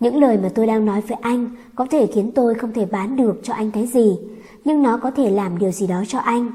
[0.00, 3.16] Những lời mà tôi đang nói với anh có thể khiến tôi không thể bán
[3.16, 4.18] được cho anh cái gì,
[4.64, 6.50] nhưng nó có thể làm điều gì đó cho anh.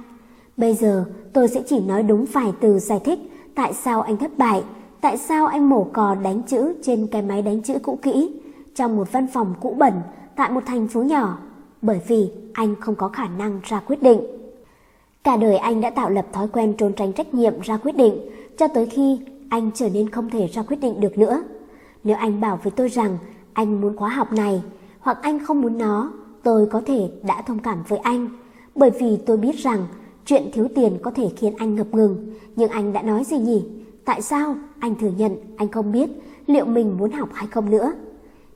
[0.58, 3.20] Bây giờ tôi sẽ chỉ nói đúng vài từ giải thích
[3.56, 4.64] tại sao anh thất bại,
[5.02, 8.30] tại sao anh mổ cò đánh chữ trên cái máy đánh chữ cũ kỹ
[8.76, 9.94] trong một văn phòng cũ bẩn
[10.36, 11.38] tại một thành phố nhỏ
[11.82, 14.22] bởi vì anh không có khả năng ra quyết định.
[15.24, 18.16] Cả đời anh đã tạo lập thói quen trốn tránh trách nhiệm ra quyết định
[18.58, 19.20] cho tới khi
[19.50, 21.44] anh trở nên không thể ra quyết định được nữa.
[22.04, 23.18] Nếu anh bảo với tôi rằng
[23.54, 24.64] anh muốn khóa học này
[25.00, 26.12] hoặc anh không muốn nó,
[26.44, 28.30] tôi có thể đã thông cảm với anh
[28.76, 29.88] bởi vì tôi biết rằng
[30.26, 32.34] chuyện thiếu tiền có thể khiến anh ngập ngừng.
[32.56, 33.66] Nhưng anh đã nói gì nhỉ?
[34.06, 36.10] Tại sao anh thừa nhận anh không biết
[36.48, 37.94] liệu mình muốn học hay không nữa?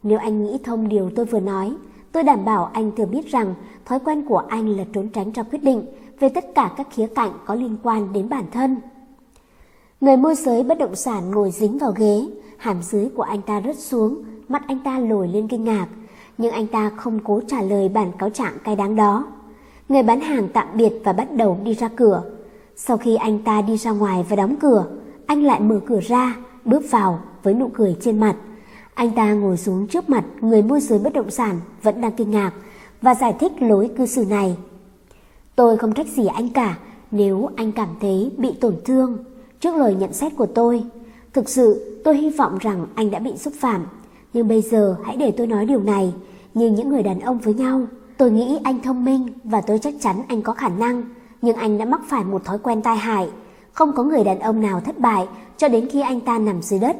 [0.03, 1.75] Nếu anh nghĩ thông điều tôi vừa nói,
[2.15, 3.53] Tôi đảm bảo anh thừa biết rằng
[3.85, 5.85] thói quen của anh là trốn tránh ra quyết định
[6.19, 8.77] về tất cả các khía cạnh có liên quan đến bản thân.
[10.01, 12.25] Người môi giới bất động sản ngồi dính vào ghế,
[12.57, 15.87] hàm dưới của anh ta rớt xuống, mắt anh ta lồi lên kinh ngạc,
[16.37, 19.27] nhưng anh ta không cố trả lời bản cáo trạng cay đáng đó.
[19.89, 22.23] Người bán hàng tạm biệt và bắt đầu đi ra cửa.
[22.75, 24.85] Sau khi anh ta đi ra ngoài và đóng cửa,
[25.25, 28.35] anh lại mở cửa ra, bước vào với nụ cười trên mặt.
[28.93, 32.31] Anh ta ngồi xuống trước mặt người môi giới bất động sản vẫn đang kinh
[32.31, 32.51] ngạc
[33.01, 34.57] và giải thích lối cư xử này.
[35.55, 36.77] Tôi không trách gì anh cả
[37.11, 39.17] nếu anh cảm thấy bị tổn thương
[39.59, 40.83] trước lời nhận xét của tôi.
[41.35, 43.85] Thực sự, tôi hy vọng rằng anh đã bị xúc phạm.
[44.33, 46.13] Nhưng bây giờ hãy để tôi nói điều này.
[46.53, 47.81] Như những người đàn ông với nhau,
[48.17, 51.03] tôi nghĩ anh thông minh và tôi chắc chắn anh có khả năng.
[51.41, 53.29] Nhưng anh đã mắc phải một thói quen tai hại.
[53.73, 56.79] Không có người đàn ông nào thất bại cho đến khi anh ta nằm dưới
[56.79, 56.97] đất.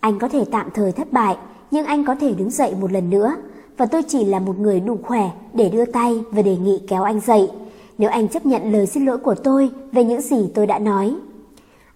[0.00, 1.36] Anh có thể tạm thời thất bại,
[1.70, 3.36] nhưng anh có thể đứng dậy một lần nữa.
[3.76, 7.02] Và tôi chỉ là một người đủ khỏe để đưa tay và đề nghị kéo
[7.02, 7.50] anh dậy.
[7.98, 11.16] Nếu anh chấp nhận lời xin lỗi của tôi về những gì tôi đã nói.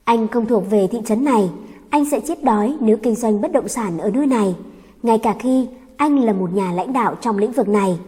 [0.05, 1.51] Anh không thuộc về thị trấn này,
[1.91, 4.55] anh sẽ chết đói nếu kinh doanh bất động sản ở nơi này,
[5.03, 7.99] ngay cả khi anh là một nhà lãnh đạo trong lĩnh vực này.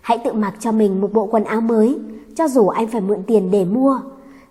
[0.00, 1.98] Hãy tự mặc cho mình một bộ quần áo mới,
[2.36, 4.00] cho dù anh phải mượn tiền để mua.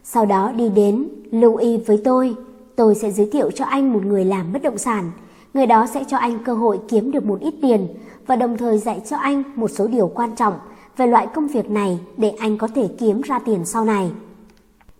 [0.04, 2.36] Sau đó đi đến lưu y với tôi,
[2.76, 5.12] tôi sẽ giới thiệu cho anh một người làm bất động sản.
[5.54, 7.88] Người đó sẽ cho anh cơ hội kiếm được một ít tiền
[8.28, 10.54] và đồng thời dạy cho anh một số điều quan trọng
[10.98, 14.12] về loại công việc này để anh có thể kiếm ra tiền sau này.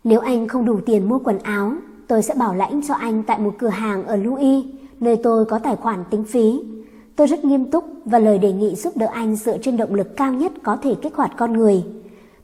[0.04, 1.74] Nếu anh không đủ tiền mua quần áo,
[2.12, 4.66] tôi sẽ bảo lãnh cho anh tại một cửa hàng ở Louis,
[5.00, 6.62] nơi tôi có tài khoản tính phí.
[7.16, 10.18] Tôi rất nghiêm túc và lời đề nghị giúp đỡ anh dựa trên động lực
[10.18, 11.84] cao nhất có thể kích hoạt con người.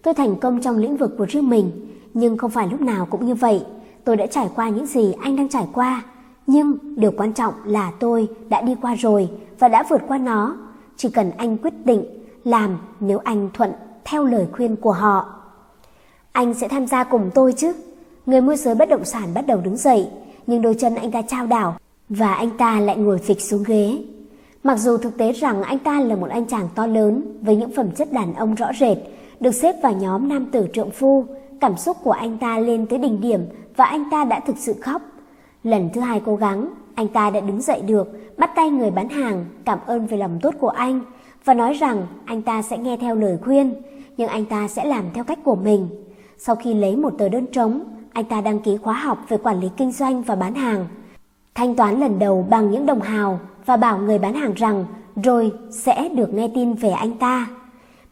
[0.02, 1.72] Tôi thành công trong lĩnh vực của riêng mình,
[2.14, 3.66] nhưng không phải lúc nào cũng như vậy.
[4.04, 6.04] Tôi đã trải qua những gì anh đang trải qua,
[6.48, 9.30] nhưng điều quan trọng là tôi đã đi qua rồi
[9.60, 10.58] và đã vượt qua nó.
[10.98, 12.04] Chỉ cần anh quyết định
[12.44, 13.72] làm nếu anh thuận
[14.06, 15.34] theo lời khuyên của họ.
[16.32, 17.74] Anh sẽ tham gia cùng tôi chứ?
[18.28, 20.08] Người môi giới bất động sản bắt đầu đứng dậy,
[20.48, 21.78] nhưng đôi chân anh ta trao đảo
[22.10, 23.98] và anh ta lại ngồi phịch xuống ghế.
[24.64, 27.72] Mặc dù thực tế rằng anh ta là một anh chàng to lớn với những
[27.76, 28.98] phẩm chất đàn ông rõ rệt,
[29.40, 31.26] được xếp vào nhóm nam tử trượng phu,
[31.62, 33.42] cảm xúc của anh ta lên tới đỉnh điểm
[33.76, 35.02] và anh ta đã thực sự khóc.
[35.64, 39.10] Lần thứ hai cố gắng, anh ta đã đứng dậy được, bắt tay người bán
[39.10, 41.02] hàng, cảm ơn về lòng tốt của anh
[41.46, 43.74] và nói rằng anh ta sẽ nghe theo lời khuyên,
[44.18, 45.88] nhưng anh ta sẽ làm theo cách của mình.
[46.38, 47.84] Sau khi lấy một tờ đơn trống,
[48.18, 50.88] anh ta đăng ký khóa học về quản lý kinh doanh và bán hàng.
[51.56, 54.86] Thanh toán lần đầu bằng những đồng hào và bảo người bán hàng rằng
[55.24, 57.48] rồi sẽ được nghe tin về anh ta.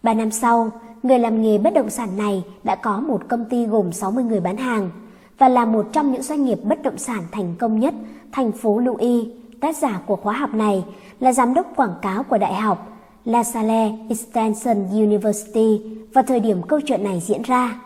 [0.04, 0.72] Ba năm sau,
[1.04, 4.40] người làm nghề bất động sản này đã có một công ty gồm 60 người
[4.40, 4.90] bán hàng
[5.38, 7.94] và là một trong những doanh nghiệp bất động sản thành công nhất
[8.32, 9.28] thành phố Louis.
[9.62, 10.84] Tác giả của khóa học này
[11.20, 12.88] là giám đốc quảng cáo của đại học
[13.26, 15.82] La Salle Extension University
[16.14, 17.85] vào thời điểm câu chuyện này diễn ra.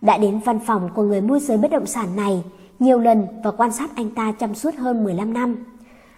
[0.00, 2.44] Đã đến văn phòng của người môi giới bất động sản này
[2.78, 5.56] nhiều lần và quan sát anh ta trong suốt hơn 15 năm.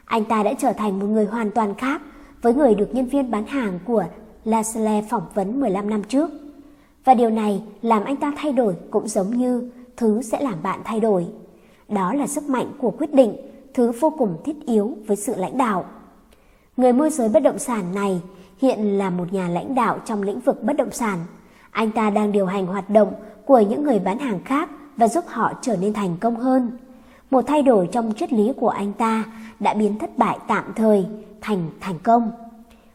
[0.04, 2.02] Anh ta đã trở thành một người hoàn toàn khác
[2.42, 4.04] với người được nhân viên bán hàng của
[4.44, 6.30] Lasle phỏng vấn 15 năm trước.
[7.04, 10.80] Và điều này làm anh ta thay đổi cũng giống như thứ sẽ làm bạn
[10.84, 11.26] thay đổi.
[11.88, 13.36] Đó là sức mạnh của quyết định,
[13.74, 15.84] thứ vô cùng thiết yếu với sự lãnh đạo.
[16.76, 18.20] Người môi giới bất động sản này
[18.58, 21.18] hiện là một nhà lãnh đạo trong lĩnh vực bất động sản.
[21.70, 23.12] Anh ta đang điều hành hoạt động
[23.46, 26.70] của những người bán hàng khác và giúp họ trở nên thành công hơn.
[27.30, 29.24] Một thay đổi trong triết lý của anh ta
[29.60, 31.06] đã biến thất bại tạm thời
[31.40, 32.30] thành thành công.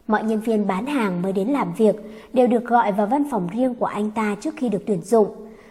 [0.08, 1.96] Mọi nhân viên bán hàng mới đến làm việc
[2.34, 5.28] đều được gọi vào văn phòng riêng của anh ta trước khi được tuyển dụng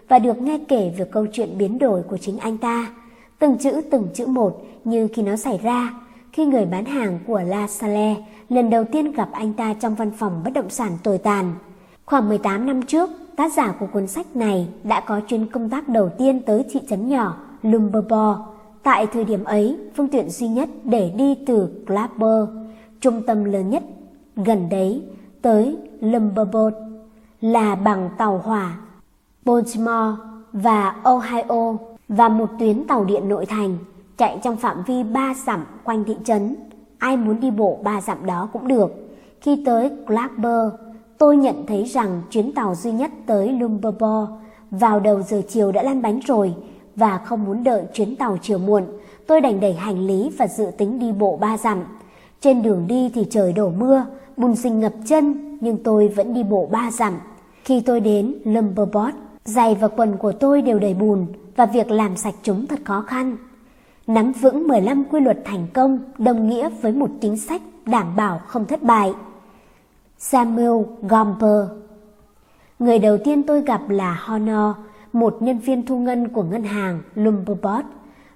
[0.09, 2.93] và được nghe kể về câu chuyện biến đổi của chính anh ta.
[3.39, 5.95] Từng chữ từng chữ một như khi nó xảy ra,
[6.33, 8.15] khi người bán hàng của La Salle
[8.49, 11.53] lần đầu tiên gặp anh ta trong văn phòng bất động sản tồi tàn.
[12.07, 15.89] Khoảng 18 năm trước, tác giả của cuốn sách này đã có chuyến công tác
[15.89, 18.37] đầu tiên tới thị trấn nhỏ Lumberbor.
[18.83, 22.49] Tại thời điểm ấy, phương tiện duy nhất để đi từ Clapper,
[23.01, 23.83] trung tâm lớn nhất
[24.37, 25.03] gần đấy,
[25.43, 26.71] tới Lumberbo
[27.41, 28.77] là bằng tàu hỏa
[29.45, 30.17] Baltimore
[30.53, 31.77] và Ohio
[32.09, 33.79] và một tuyến tàu điện nội thành
[34.17, 36.57] chạy trong phạm vi 3 dặm quanh thị trấn.
[36.99, 38.91] Ai muốn đi bộ 3 dặm đó cũng được.
[39.41, 40.73] Khi tới Clapper,
[41.19, 44.29] tôi nhận thấy rằng chuyến tàu duy nhất tới Lumberbo
[44.71, 46.55] vào đầu giờ chiều đã lăn bánh rồi
[46.97, 48.85] và không muốn đợi chuyến tàu chiều muộn.
[49.27, 51.85] Tôi đành đẩy hành lý và dự tính đi bộ ba dặm.
[52.41, 54.05] Trên đường đi thì trời đổ mưa,
[54.37, 57.19] bùn sinh ngập chân nhưng tôi vẫn đi bộ ba dặm.
[57.65, 59.15] Khi tôi đến Lumberbot,
[59.45, 61.27] giày và quần của tôi đều đầy bùn
[61.57, 63.37] và việc làm sạch chúng thật khó khăn.
[64.07, 68.41] Nắm vững 15 quy luật thành công đồng nghĩa với một chính sách đảm bảo
[68.47, 69.15] không thất bại.
[70.19, 71.69] Samuel Gomper
[72.79, 74.77] Người đầu tiên tôi gặp là Honor,
[75.13, 77.85] một nhân viên thu ngân của ngân hàng Lumberbot.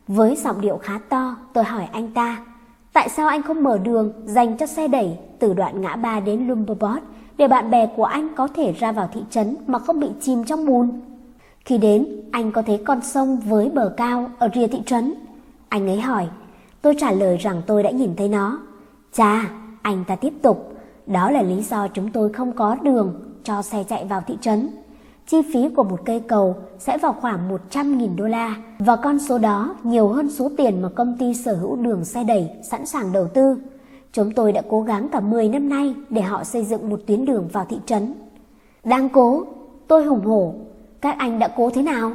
[0.08, 2.44] Với giọng điệu khá to, tôi hỏi anh ta,
[2.92, 6.48] tại sao anh không mở đường dành cho xe đẩy từ đoạn ngã ba đến
[6.48, 7.02] Lumberbot
[7.36, 10.44] để bạn bè của anh có thể ra vào thị trấn mà không bị chìm
[10.44, 11.00] trong bùn?
[11.64, 15.14] Khi đến, anh có thấy con sông với bờ cao ở rìa thị trấn.
[15.68, 16.28] Anh ấy hỏi,
[16.82, 18.60] tôi trả lời rằng tôi đã nhìn thấy nó.
[19.12, 19.50] Chà,
[19.82, 23.84] anh ta tiếp tục, đó là lý do chúng tôi không có đường cho xe
[23.84, 24.68] chạy vào thị trấn.
[25.26, 29.38] chi phí của một cây cầu sẽ vào khoảng 100.000 đô la và con số
[29.38, 33.12] đó nhiều hơn số tiền mà công ty sở hữu đường xe đẩy sẵn sàng
[33.12, 33.56] đầu tư.
[34.12, 37.24] Chúng tôi đã cố gắng cả 10 năm nay để họ xây dựng một tuyến
[37.24, 38.14] đường vào thị trấn.
[38.84, 39.44] Đang cố,
[39.88, 40.54] tôi hùng hổ.
[41.00, 42.12] Các anh đã cố thế nào?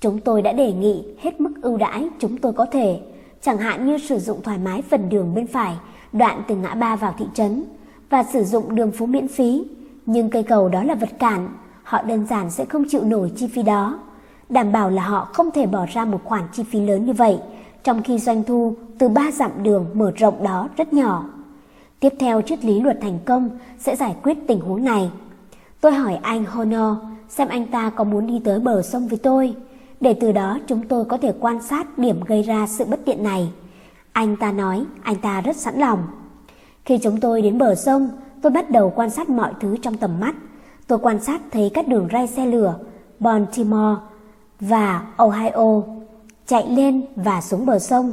[0.00, 3.00] Chúng tôi đã đề nghị hết mức ưu đãi chúng tôi có thể,
[3.42, 5.74] chẳng hạn như sử dụng thoải mái phần đường bên phải,
[6.12, 7.64] đoạn từ ngã ba vào thị trấn,
[8.14, 9.64] và sử dụng đường phố miễn phí.
[10.06, 11.48] Nhưng cây cầu đó là vật cản,
[11.82, 13.98] họ đơn giản sẽ không chịu nổi chi phí đó.
[14.48, 17.38] Đảm bảo là họ không thể bỏ ra một khoản chi phí lớn như vậy,
[17.84, 21.24] trong khi doanh thu từ ba dặm đường mở rộng đó rất nhỏ.
[22.00, 25.10] Tiếp theo triết lý luật thành công sẽ giải quyết tình huống này.
[25.80, 26.96] Tôi hỏi anh Honor
[27.28, 29.54] xem anh ta có muốn đi tới bờ sông với tôi,
[30.00, 33.22] để từ đó chúng tôi có thể quan sát điểm gây ra sự bất tiện
[33.22, 33.52] này.
[34.12, 36.02] Anh ta nói anh ta rất sẵn lòng.
[36.84, 38.08] Khi chúng tôi đến bờ sông,
[38.42, 40.34] tôi bắt đầu quan sát mọi thứ trong tầm mắt.
[40.86, 42.74] Tôi quan sát thấy các đường ray xe lửa,
[43.18, 44.00] Baltimore
[44.60, 45.82] và Ohio
[46.46, 48.12] chạy lên và xuống bờ sông.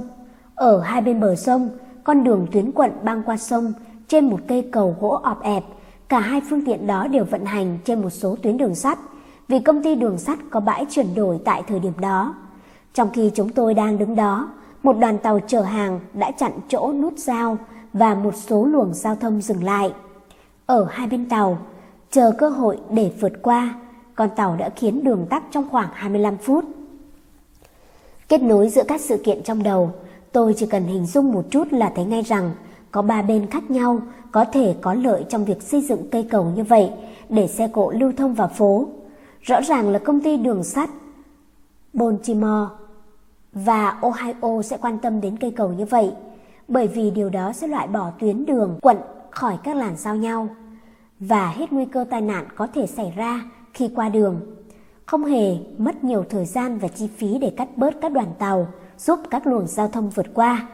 [0.56, 1.69] Ở hai bên bờ sông,
[2.03, 3.73] con đường tuyến quận băng qua sông
[4.07, 5.64] trên một cây cầu gỗ ọp ẹp.
[6.10, 8.99] Cả hai phương tiện đó đều vận hành trên một số tuyến đường sắt
[9.48, 12.35] vì công ty đường sắt có bãi chuyển đổi tại thời điểm đó.
[12.93, 14.49] Trong khi chúng tôi đang đứng đó,
[14.84, 17.57] một đoàn tàu chở hàng đã chặn chỗ nút giao
[17.93, 19.93] và một số luồng giao thông dừng lại.
[20.65, 21.57] Ở hai bên tàu,
[22.11, 23.76] chờ cơ hội để vượt qua,
[24.15, 26.65] con tàu đã khiến đường tắc trong khoảng 25 phút.
[28.27, 29.91] Kết nối giữa các sự kiện trong đầu,
[30.31, 32.51] tôi chỉ cần hình dung một chút là thấy ngay rằng
[32.91, 33.99] có ba bên khác nhau
[34.31, 36.91] có thể có lợi trong việc xây dựng cây cầu như vậy
[37.30, 38.88] để xe cộ lưu thông vào phố.
[39.41, 40.89] Rõ ràng là công ty đường sắt
[41.93, 42.69] Baltimore
[43.53, 46.11] và Ohio sẽ quan tâm đến cây cầu như vậy,
[46.72, 48.98] bởi vì điều đó sẽ loại bỏ tuyến đường quận
[49.30, 50.49] khỏi các làn giao nhau
[51.19, 53.41] và hết nguy cơ tai nạn có thể xảy ra
[53.73, 54.41] khi qua đường.
[55.06, 58.68] Không hề mất nhiều thời gian và chi phí để cắt bớt các đoàn tàu,
[58.98, 60.68] giúp các luồng giao thông vượt qua.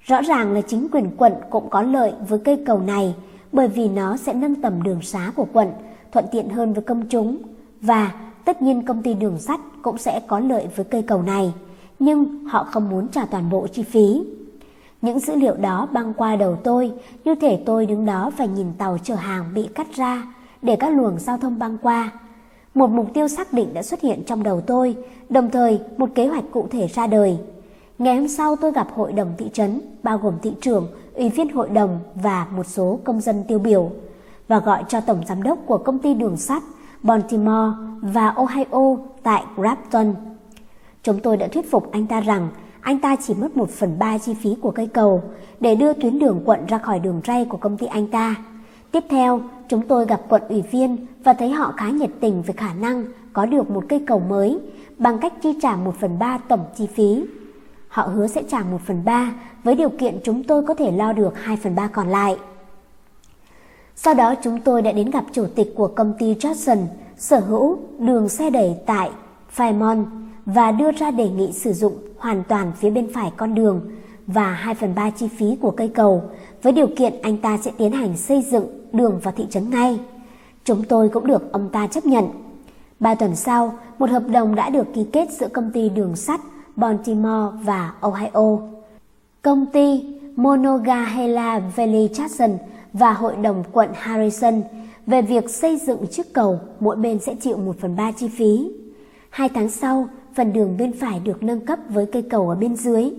[0.00, 3.14] Rõ ràng là chính quyền quận cũng có lợi với cây cầu này
[3.52, 5.68] bởi vì nó sẽ nâng tầm đường xá của quận,
[6.12, 7.38] thuận tiện hơn với công chúng
[7.80, 8.12] và
[8.44, 11.54] tất nhiên công ty đường sắt cũng sẽ có lợi với cây cầu này,
[11.98, 14.22] nhưng họ không muốn trả toàn bộ chi phí.
[15.04, 16.92] Những dữ liệu đó băng qua đầu tôi,
[17.24, 20.22] như thể tôi đứng đó và nhìn tàu chở hàng bị cắt ra
[20.62, 22.10] để các luồng giao thông băng qua.
[22.74, 24.96] Một mục tiêu xác định đã xuất hiện trong đầu tôi,
[25.28, 27.38] đồng thời một kế hoạch cụ thể ra đời.
[27.98, 31.48] Ngày hôm sau tôi gặp hội đồng thị trấn, bao gồm thị trưởng, ủy viên
[31.48, 33.90] hội đồng và một số công dân tiêu biểu,
[34.48, 36.62] và gọi cho tổng giám đốc của công ty đường sắt
[37.02, 40.14] Baltimore và Ohio tại Grafton.
[41.02, 42.48] Chúng tôi đã thuyết phục anh ta rằng
[42.84, 45.22] anh ta chỉ mất một phần ba chi phí của cây cầu
[45.60, 48.34] để đưa tuyến đường quận ra khỏi đường ray của công ty anh ta.
[48.90, 52.54] Tiếp theo, chúng tôi gặp quận ủy viên và thấy họ khá nhiệt tình về
[52.56, 54.58] khả năng có được một cây cầu mới
[54.98, 57.24] bằng cách chi trả một phần ba tổng chi phí.
[57.88, 59.32] Họ hứa sẽ trả một phần ba
[59.64, 62.36] với điều kiện chúng tôi có thể lo được hai phần ba còn lại.
[63.96, 66.78] Sau đó chúng tôi đã đến gặp chủ tịch của công ty Johnson,
[67.16, 69.10] sở hữu đường xe đẩy tại
[69.56, 70.04] Fairmont
[70.46, 73.80] và đưa ra đề nghị sử dụng hoàn toàn phía bên phải con đường
[74.26, 76.22] và 2 phần 3 chi phí của cây cầu
[76.62, 80.00] với điều kiện anh ta sẽ tiến hành xây dựng đường vào thị trấn ngay.
[80.64, 82.24] Chúng tôi cũng được ông ta chấp nhận.
[83.00, 86.40] Ba tuần sau, một hợp đồng đã được ký kết giữa công ty đường sắt
[86.76, 88.58] Baltimore và Ohio.
[89.42, 92.56] Công ty Monongahela Valley Jackson
[92.92, 94.62] và Hội đồng quận Harrison
[95.06, 98.70] về việc xây dựng chiếc cầu, mỗi bên sẽ chịu 1 phần 3 chi phí.
[99.30, 102.76] Hai tháng sau, phần đường bên phải được nâng cấp với cây cầu ở bên
[102.76, 103.10] dưới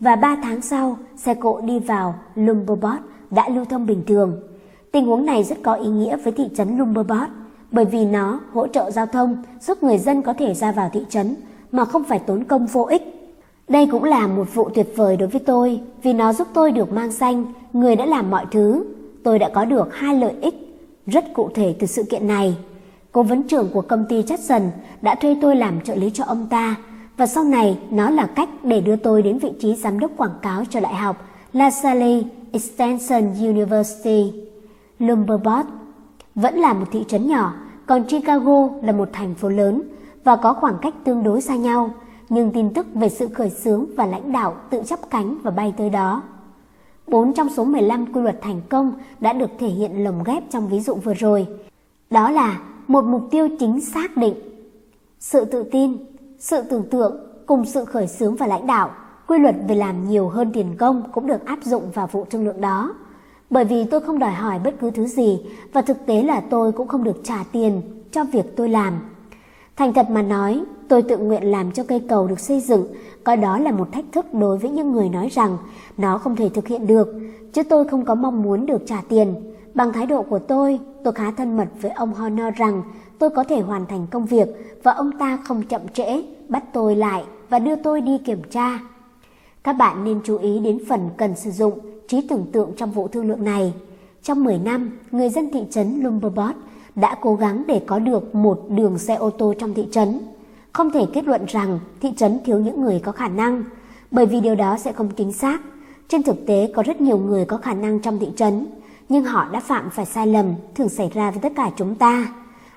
[0.00, 4.40] và 3 tháng sau, xe cộ đi vào Lumberbot đã lưu thông bình thường.
[4.92, 7.28] Tình huống này rất có ý nghĩa với thị trấn Lumberbot
[7.70, 11.00] bởi vì nó hỗ trợ giao thông giúp người dân có thể ra vào thị
[11.08, 11.36] trấn
[11.72, 13.02] mà không phải tốn công vô ích.
[13.68, 16.92] Đây cũng là một vụ tuyệt vời đối với tôi vì nó giúp tôi được
[16.92, 18.84] mang danh người đã làm mọi thứ.
[19.22, 20.54] Tôi đã có được hai lợi ích
[21.06, 22.56] rất cụ thể từ sự kiện này.
[23.14, 24.68] Cố vấn trưởng của công ty Jackson
[25.02, 26.76] đã thuê tôi làm trợ lý cho ông ta
[27.16, 30.38] và sau này nó là cách để đưa tôi đến vị trí giám đốc quảng
[30.42, 31.16] cáo cho đại học
[31.52, 32.22] La Salle
[32.52, 34.32] Extension University.
[34.98, 35.64] Lumberbot
[36.34, 37.54] vẫn là một thị trấn nhỏ,
[37.86, 39.82] còn Chicago là một thành phố lớn
[40.24, 41.90] và có khoảng cách tương đối xa nhau,
[42.28, 45.74] nhưng tin tức về sự khởi xướng và lãnh đạo tự chấp cánh và bay
[45.76, 46.22] tới đó.
[47.06, 50.68] 4 trong số 15 quy luật thành công đã được thể hiện lồng ghép trong
[50.68, 51.46] ví dụ vừa rồi.
[52.10, 54.34] Đó là một mục tiêu chính xác định,
[55.20, 55.96] sự tự tin,
[56.38, 57.16] sự tưởng tượng
[57.46, 58.90] cùng sự khởi xướng và lãnh đạo,
[59.26, 62.44] quy luật về làm nhiều hơn tiền công cũng được áp dụng vào vụ thương
[62.44, 62.94] lượng đó.
[63.50, 65.40] Bởi vì tôi không đòi hỏi bất cứ thứ gì
[65.72, 69.00] và thực tế là tôi cũng không được trả tiền cho việc tôi làm.
[69.76, 72.86] Thành thật mà nói, tôi tự nguyện làm cho cây cầu được xây dựng,
[73.24, 75.56] coi đó là một thách thức đối với những người nói rằng
[75.96, 77.08] nó không thể thực hiện được,
[77.52, 79.53] chứ tôi không có mong muốn được trả tiền.
[79.74, 82.82] Bằng thái độ của tôi, tôi khá thân mật với ông Honor rằng
[83.18, 84.48] tôi có thể hoàn thành công việc
[84.82, 88.78] và ông ta không chậm trễ, bắt tôi lại và đưa tôi đi kiểm tra.
[89.64, 91.78] Các bạn nên chú ý đến phần cần sử dụng
[92.08, 93.74] trí tưởng tượng trong vụ thương lượng này.
[94.22, 96.54] Trong 10 năm, người dân thị trấn Lumberbot
[96.94, 100.20] đã cố gắng để có được một đường xe ô tô trong thị trấn.
[100.72, 103.64] Không thể kết luận rằng thị trấn thiếu những người có khả năng,
[104.10, 105.60] bởi vì điều đó sẽ không chính xác.
[106.08, 108.66] Trên thực tế có rất nhiều người có khả năng trong thị trấn,
[109.08, 112.32] nhưng họ đã phạm phải sai lầm thường xảy ra với tất cả chúng ta.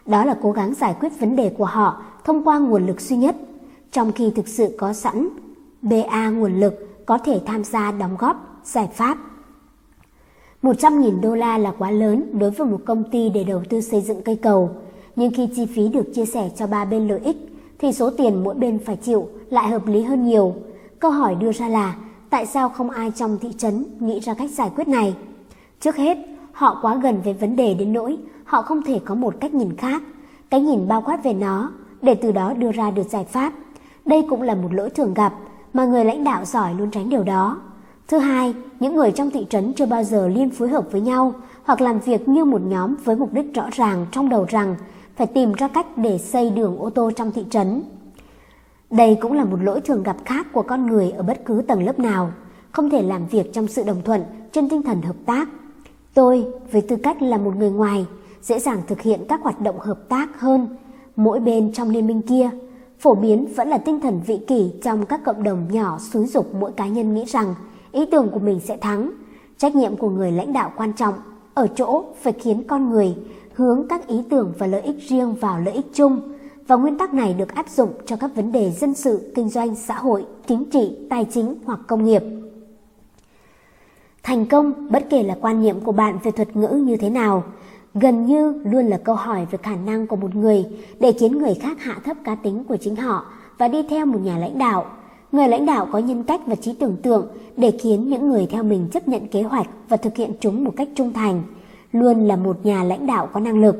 [0.05, 3.17] Đó là cố gắng giải quyết vấn đề của họ thông qua nguồn lực duy
[3.17, 3.35] nhất,
[3.91, 5.27] trong khi thực sự có sẵn
[5.81, 9.17] BA nguồn lực có thể tham gia đóng góp giải pháp.
[10.63, 14.01] 100.000 đô la là quá lớn đối với một công ty để đầu tư xây
[14.01, 14.69] dựng cây cầu,
[15.15, 17.37] nhưng khi chi phí được chia sẻ cho ba bên lợi ích
[17.79, 20.55] thì số tiền mỗi bên phải chịu lại hợp lý hơn nhiều.
[20.99, 21.95] Câu hỏi đưa ra là
[22.29, 25.15] tại sao không ai trong thị trấn nghĩ ra cách giải quyết này?
[25.79, 26.17] Trước hết,
[26.51, 29.77] họ quá gần với vấn đề đến nỗi họ không thể có một cách nhìn
[29.77, 30.01] khác,
[30.49, 31.71] cái nhìn bao quát về nó
[32.01, 33.53] để từ đó đưa ra được giải pháp.
[34.05, 35.33] Đây cũng là một lỗi thường gặp
[35.73, 37.57] mà người lãnh đạo giỏi luôn tránh điều đó.
[38.07, 41.33] Thứ hai, những người trong thị trấn chưa bao giờ liên phối hợp với nhau
[41.63, 44.75] hoặc làm việc như một nhóm với mục đích rõ ràng trong đầu rằng
[45.15, 47.83] phải tìm ra cách để xây đường ô tô trong thị trấn.
[48.91, 51.85] Đây cũng là một lỗi thường gặp khác của con người ở bất cứ tầng
[51.85, 52.31] lớp nào,
[52.71, 55.49] không thể làm việc trong sự đồng thuận trên tinh thần hợp tác.
[56.13, 58.05] Tôi, với tư cách là một người ngoài,
[58.41, 60.67] dễ dàng thực hiện các hoạt động hợp tác hơn
[61.15, 62.49] mỗi bên trong liên minh kia.
[62.99, 66.55] Phổ biến vẫn là tinh thần vị kỷ trong các cộng đồng nhỏ xúi dục
[66.55, 67.55] mỗi cá nhân nghĩ rằng
[67.91, 69.11] ý tưởng của mình sẽ thắng.
[69.57, 71.13] Trách nhiệm của người lãnh đạo quan trọng
[71.53, 73.15] ở chỗ phải khiến con người
[73.53, 76.21] hướng các ý tưởng và lợi ích riêng vào lợi ích chung
[76.67, 79.75] và nguyên tắc này được áp dụng cho các vấn đề dân sự, kinh doanh,
[79.75, 82.23] xã hội, chính trị, tài chính hoặc công nghiệp.
[84.27, 87.43] Thành công, bất kể là quan niệm của bạn về thuật ngữ như thế nào,
[87.93, 90.65] gần như luôn là câu hỏi về khả năng của một người
[90.99, 93.25] để khiến người khác hạ thấp cá tính của chính họ
[93.57, 94.85] và đi theo một nhà lãnh đạo.
[95.31, 97.27] Người lãnh đạo có nhân cách và trí tưởng tượng
[97.57, 100.73] để khiến những người theo mình chấp nhận kế hoạch và thực hiện chúng một
[100.77, 101.43] cách trung thành,
[101.91, 103.75] luôn là một nhà lãnh đạo có năng lực.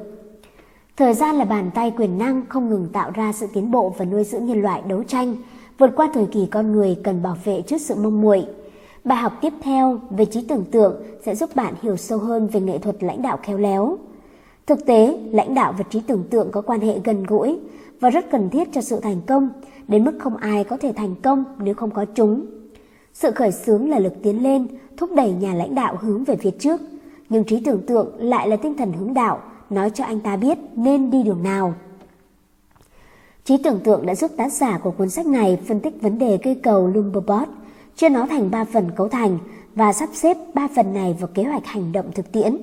[0.97, 4.05] Thời gian là bàn tay quyền năng không ngừng tạo ra sự tiến bộ và
[4.05, 5.35] nuôi dưỡng nhân loại đấu tranh,
[5.77, 8.45] vượt qua thời kỳ con người cần bảo vệ trước sự mong muội.
[9.07, 12.59] Bài học tiếp theo về trí tưởng tượng sẽ giúp bạn hiểu sâu hơn về
[12.59, 13.97] nghệ thuật lãnh đạo khéo léo.
[14.65, 17.59] Thực tế, lãnh đạo và trí tưởng tượng có quan hệ gần gũi
[17.99, 19.49] và rất cần thiết cho sự thành công,
[19.88, 22.45] đến mức không ai có thể thành công nếu không có chúng.
[23.13, 24.67] Sự khởi xướng là lực tiến lên,
[24.97, 26.81] thúc đẩy nhà lãnh đạo hướng về phía trước,
[27.29, 30.57] nhưng trí tưởng tượng lại là tinh thần hướng đạo, nói cho anh ta biết
[30.75, 31.73] nên đi đường nào.
[33.45, 36.38] Trí tưởng tượng đã giúp tác giả của cuốn sách này phân tích vấn đề
[36.43, 37.47] cây cầu Lumberbot,
[37.97, 39.37] chia nó thành 3 phần cấu thành
[39.75, 42.57] và sắp xếp 3 phần này vào kế hoạch hành động thực tiễn.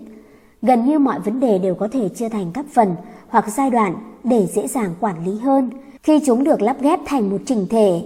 [0.63, 2.97] Gần như mọi vấn đề đều có thể chia thành các phần
[3.29, 3.95] hoặc giai đoạn
[4.25, 5.71] để dễ dàng quản lý hơn
[6.03, 8.03] khi chúng được lắp ghép thành một trình thể.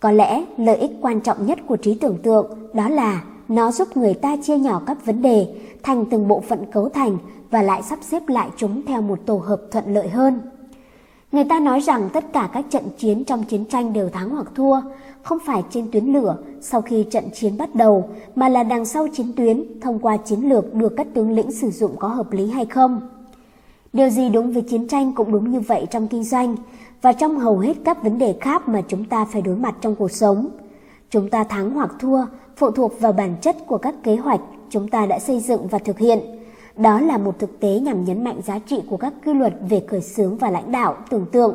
[0.00, 3.96] Có lẽ lợi ích quan trọng nhất của trí tưởng tượng đó là nó giúp
[3.96, 5.46] người ta chia nhỏ các vấn đề
[5.82, 7.18] thành từng bộ phận cấu thành
[7.50, 10.40] và lại sắp xếp lại chúng theo một tổ hợp thuận lợi hơn.
[11.32, 14.46] Người ta nói rằng tất cả các trận chiến trong chiến tranh đều thắng hoặc
[14.54, 14.80] thua,
[15.22, 19.08] không phải trên tuyến lửa sau khi trận chiến bắt đầu, mà là đằng sau
[19.08, 22.50] chiến tuyến thông qua chiến lược được các tướng lĩnh sử dụng có hợp lý
[22.50, 23.00] hay không.
[23.92, 26.56] Điều gì đúng với chiến tranh cũng đúng như vậy trong kinh doanh
[27.02, 29.94] và trong hầu hết các vấn đề khác mà chúng ta phải đối mặt trong
[29.94, 30.48] cuộc sống.
[31.10, 32.24] Chúng ta thắng hoặc thua
[32.56, 34.40] phụ thuộc vào bản chất của các kế hoạch
[34.70, 36.18] chúng ta đã xây dựng và thực hiện.
[36.76, 39.84] Đó là một thực tế nhằm nhấn mạnh giá trị của các quy luật về
[39.88, 41.54] khởi xướng và lãnh đạo, tưởng tượng.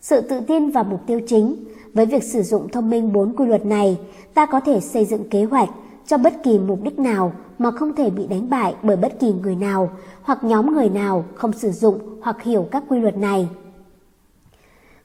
[0.00, 1.56] Sự tự tin và mục tiêu chính,
[1.94, 3.98] với việc sử dụng thông minh bốn quy luật này,
[4.34, 5.68] ta có thể xây dựng kế hoạch
[6.06, 9.32] cho bất kỳ mục đích nào mà không thể bị đánh bại bởi bất kỳ
[9.32, 9.90] người nào
[10.22, 13.48] hoặc nhóm người nào không sử dụng hoặc hiểu các quy luật này.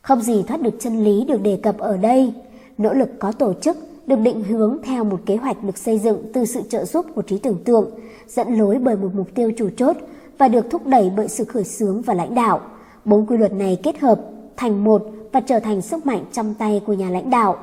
[0.02, 2.34] Không gì thoát được chân lý được đề cập ở đây.
[2.78, 6.24] Nỗ lực có tổ chức được định hướng theo một kế hoạch được xây dựng
[6.34, 7.90] từ sự trợ giúp của trí tưởng tượng,
[8.28, 9.98] dẫn lối bởi một mục tiêu chủ chốt
[10.38, 12.62] và được thúc đẩy bởi sự khởi xướng và lãnh đạo.
[13.06, 14.22] Bốn quy luật này kết hợp
[14.58, 17.58] thành một và trở thành sức mạnh trong tay của nhà lãnh đạo.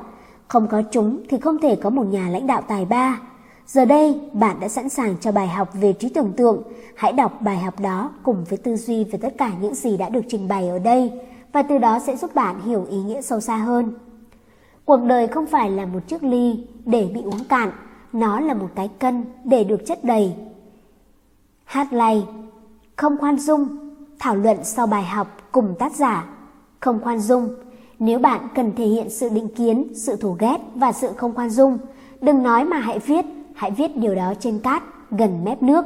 [0.47, 3.19] Không có chúng thì không thể có một nhà lãnh đạo tài ba.
[3.67, 6.63] Giờ đây, bạn đã sẵn sàng cho bài học về trí tưởng tượng.
[6.95, 10.09] Hãy đọc bài học đó cùng với tư duy về tất cả những gì đã
[10.09, 11.11] được trình bày ở đây
[11.51, 13.93] và từ đó sẽ giúp bạn hiểu ý nghĩa sâu xa hơn.
[14.85, 17.71] Cuộc đời không phải là một chiếc ly để bị uống cạn,
[18.13, 20.33] nó là một cái cân để được chất đầy.
[21.63, 22.25] Hát lay,
[22.95, 23.67] không khoan dung,
[24.19, 26.25] thảo luận sau bài học cùng tác giả.
[26.79, 27.49] Không khoan dung.
[27.99, 31.49] Nếu bạn cần thể hiện sự định kiến, sự thù ghét và sự không khoan
[31.49, 31.77] dung,
[32.21, 33.25] đừng nói mà hãy viết,
[33.55, 35.85] hãy viết điều đó trên cát, gần mép nước.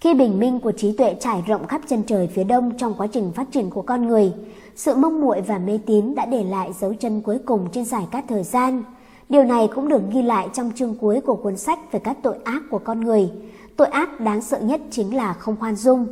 [0.00, 3.06] Khi bình minh của trí tuệ trải rộng khắp chân trời phía đông trong quá
[3.06, 4.32] trình phát triển của con người,
[4.76, 8.06] sự mông muội và mê tín đã để lại dấu chân cuối cùng trên giải
[8.10, 8.82] cát thời gian.
[9.28, 12.36] Điều này cũng được ghi lại trong chương cuối của cuốn sách về các tội
[12.44, 13.30] ác của con người.
[13.76, 16.06] Tội ác đáng sợ nhất chính là không khoan dung.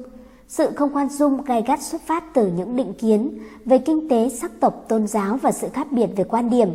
[0.53, 4.29] Sự không khoan dung gay gắt xuất phát từ những định kiến về kinh tế,
[4.29, 6.69] sắc tộc, tôn giáo và sự khác biệt về quan điểm.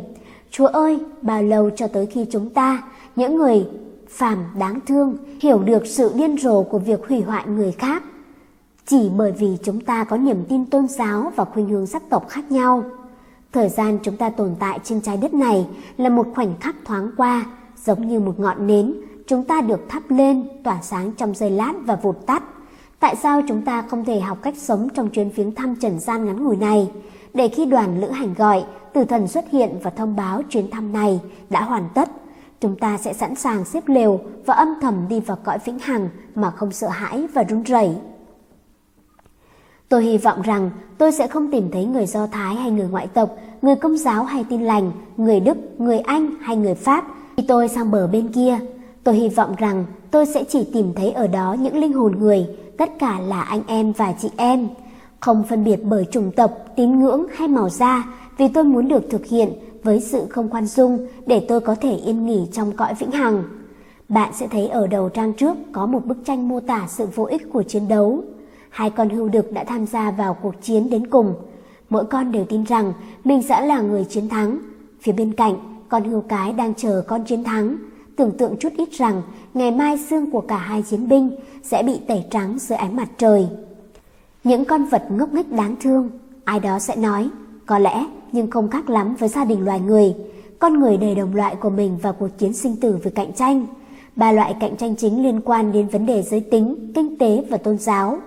[0.50, 2.82] Chúa ơi, bao lâu cho tới khi chúng ta,
[3.16, 3.66] những người
[4.08, 8.02] phàm đáng thương, hiểu được sự điên rồ của việc hủy hoại người khác.
[8.86, 12.28] Chỉ bởi vì chúng ta có niềm tin tôn giáo và khuynh hướng sắc tộc
[12.28, 12.84] khác nhau.
[13.52, 17.10] Thời gian chúng ta tồn tại trên trái đất này là một khoảnh khắc thoáng
[17.16, 17.46] qua,
[17.84, 18.94] giống như một ngọn nến,
[19.26, 22.42] chúng ta được thắp lên, tỏa sáng trong giây lát và vụt tắt.
[23.00, 26.24] Tại sao chúng ta không thể học cách sống trong chuyến viếng thăm trần gian
[26.24, 26.90] ngắn ngủi này,
[27.34, 30.92] để khi đoàn lữ hành gọi, tử thần xuất hiện và thông báo chuyến thăm
[30.92, 31.20] này
[31.50, 32.08] đã hoàn tất,
[32.60, 36.08] chúng ta sẽ sẵn sàng xếp lều và âm thầm đi vào cõi vĩnh hằng
[36.34, 37.90] mà không sợ hãi và run rẩy.
[39.88, 43.06] Tôi hy vọng rằng tôi sẽ không tìm thấy người Do Thái hay người ngoại
[43.06, 47.04] tộc, người công giáo hay tin lành, người Đức, người Anh hay người Pháp
[47.36, 48.58] khi tôi sang bờ bên kia.
[49.04, 52.46] Tôi hy vọng rằng tôi sẽ chỉ tìm thấy ở đó những linh hồn người,
[52.78, 54.68] tất cả là anh em và chị em.
[55.20, 58.04] Không phân biệt bởi chủng tộc, tín ngưỡng hay màu da,
[58.38, 59.52] vì tôi muốn được thực hiện
[59.82, 63.44] với sự không khoan dung để tôi có thể yên nghỉ trong cõi vĩnh hằng.
[64.08, 67.24] Bạn sẽ thấy ở đầu trang trước có một bức tranh mô tả sự vô
[67.24, 68.22] ích của chiến đấu.
[68.70, 71.34] Hai con hưu đực đã tham gia vào cuộc chiến đến cùng.
[71.90, 72.92] Mỗi con đều tin rằng
[73.24, 74.58] mình sẽ là người chiến thắng.
[75.00, 75.54] Phía bên cạnh,
[75.88, 77.76] con hưu cái đang chờ con chiến thắng.
[78.18, 79.22] Tưởng tượng chút ít rằng
[79.54, 81.30] ngày mai xương của cả hai chiến binh
[81.62, 83.48] sẽ bị tẩy trắng dưới ánh mặt trời.
[84.44, 86.10] Những con vật ngốc nghếch đáng thương,
[86.44, 87.28] ai đó sẽ nói,
[87.66, 90.14] có lẽ nhưng không khác lắm với gia đình loài người.
[90.58, 93.66] Con người đầy đồng loại của mình vào cuộc chiến sinh tử với cạnh tranh.
[94.16, 97.56] Ba loại cạnh tranh chính liên quan đến vấn đề giới tính, kinh tế và
[97.56, 98.18] tôn giáo.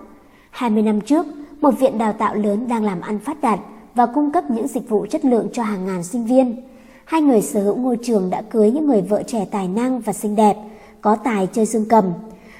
[0.49, 1.25] 20 năm trước,
[1.61, 3.59] một viện đào tạo lớn đang làm ăn phát đạt
[3.95, 6.70] và cung cấp những dịch vụ chất lượng cho hàng ngàn sinh viên.
[7.11, 10.13] Hai người sở hữu ngôi trường đã cưới những người vợ trẻ tài năng và
[10.13, 10.57] xinh đẹp,
[11.01, 12.05] có tài chơi dương cầm.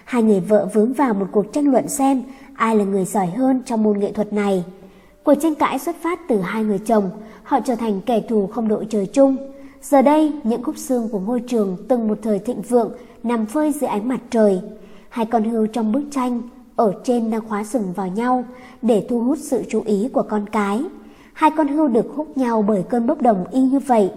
[0.03, 2.23] Hai người vợ vướng vào một cuộc tranh luận xem
[2.53, 4.64] ai là người giỏi hơn trong môn nghệ thuật này.
[5.23, 7.10] Cuộc tranh cãi xuất phát từ hai người chồng,
[7.44, 9.36] họ trở thành kẻ thù không đội trời chung.
[9.82, 12.91] Giờ đây, những khúc xương của ngôi trường từng một thời thịnh vượng
[13.23, 14.61] nằm phơi dưới ánh mặt trời.
[15.10, 16.41] Hai con hươu trong bức tranh
[16.76, 18.44] ở trên đang khóa sừng vào nhau
[18.82, 20.84] để thu hút sự chú ý của con cái.
[21.34, 24.11] Hai con hươu được hút nhau bởi cơn bốc đồng y như vậy.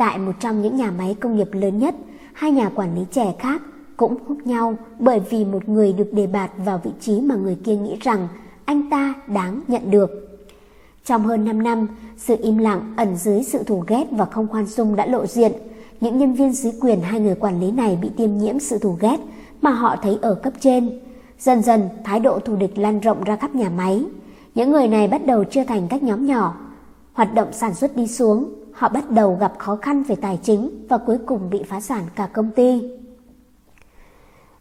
[0.00, 1.94] Tại một trong những nhà máy công nghiệp lớn nhất,
[2.32, 3.62] hai nhà quản lý trẻ khác
[3.96, 7.58] cũng hút nhau bởi vì một người được đề bạt vào vị trí mà người
[7.64, 8.28] kia nghĩ rằng
[8.64, 10.38] anh ta đáng nhận được.
[11.04, 11.86] Trong hơn 5 năm,
[12.16, 15.52] sự im lặng ẩn dưới sự thù ghét và không khoan dung đã lộ diện.
[16.00, 18.96] Những nhân viên dưới quyền hai người quản lý này bị tiêm nhiễm sự thù
[19.00, 19.16] ghét
[19.62, 21.00] mà họ thấy ở cấp trên.
[21.38, 24.04] Dần dần, thái độ thù địch lan rộng ra khắp nhà máy.
[24.54, 26.56] Những người này bắt đầu chia thành các nhóm nhỏ.
[27.12, 30.86] Hoạt động sản xuất đi xuống, họ bắt đầu gặp khó khăn về tài chính
[30.88, 32.82] và cuối cùng bị phá sản cả công ty.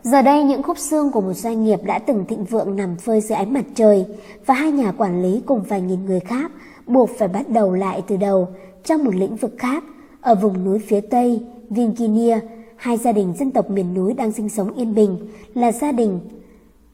[0.02, 3.22] Giờ đây những khúc xương của một doanh nghiệp đã từng thịnh vượng nằm phơi
[3.22, 4.06] dưới ánh mặt trời
[4.46, 6.52] và hai nhà quản lý cùng vài nghìn người khác
[6.88, 8.48] buộc phải bắt đầu lại từ đầu
[8.84, 9.84] trong một lĩnh vực khác
[10.22, 12.40] ở vùng núi phía Tây, Virginia,
[12.76, 15.18] hai gia đình dân tộc miền núi đang sinh sống yên bình
[15.54, 16.20] là gia đình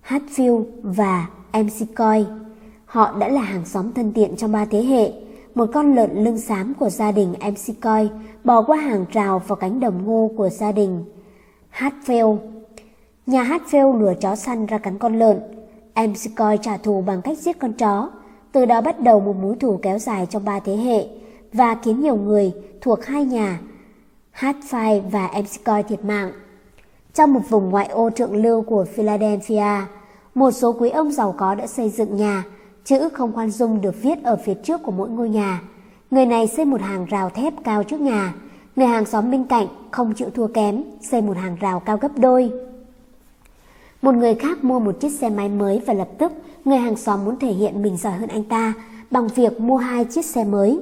[0.07, 2.25] Hatfield và McCoy.
[2.85, 5.24] Họ đã là hàng xóm thân thiện trong ba thế hệ.
[5.55, 8.09] Một con lợn lưng xám của gia đình McCoy
[8.43, 11.05] bò qua hàng rào vào cánh đồng ngô của gia đình
[11.71, 12.37] Hatfield.
[13.25, 15.39] Nhà Hatfield lừa chó săn ra cắn con lợn.
[15.95, 18.09] McCoy trả thù bằng cách giết con chó.
[18.51, 21.05] Từ đó bắt đầu một mối thù kéo dài trong ba thế hệ
[21.53, 23.59] và khiến nhiều người thuộc hai nhà
[24.33, 26.31] Hatfield và McCoy thiệt mạng.
[27.13, 29.81] Trong một vùng ngoại ô thượng lưu của Philadelphia,
[30.35, 32.43] một số quý ông giàu có đã xây dựng nhà,
[32.85, 35.61] chữ không khoan dung được viết ở phía trước của mỗi ngôi nhà.
[36.11, 38.33] Người này xây một hàng rào thép cao trước nhà,
[38.75, 42.17] người hàng xóm bên cạnh không chịu thua kém, xây một hàng rào cao gấp
[42.17, 42.51] đôi.
[44.01, 46.31] Một người khác mua một chiếc xe máy mới và lập tức
[46.65, 48.73] người hàng xóm muốn thể hiện mình giỏi hơn anh ta
[49.11, 50.79] bằng việc mua hai chiếc xe mới.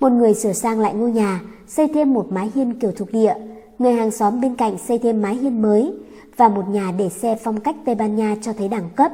[0.00, 3.34] Một người sửa sang lại ngôi nhà, xây thêm một mái hiên kiểu thuộc địa,
[3.78, 5.92] người hàng xóm bên cạnh xây thêm mái hiên mới
[6.36, 9.12] và một nhà để xe phong cách Tây Ban Nha cho thấy đẳng cấp.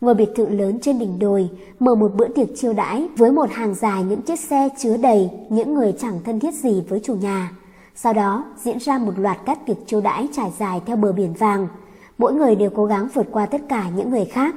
[0.00, 1.50] Ngôi biệt thự lớn trên đỉnh đồi
[1.80, 5.30] mở một bữa tiệc chiêu đãi với một hàng dài những chiếc xe chứa đầy
[5.48, 7.52] những người chẳng thân thiết gì với chủ nhà.
[7.94, 11.32] Sau đó diễn ra một loạt các tiệc chiêu đãi trải dài theo bờ biển
[11.32, 11.68] vàng.
[12.18, 14.54] Mỗi người đều cố gắng vượt qua tất cả những người khác.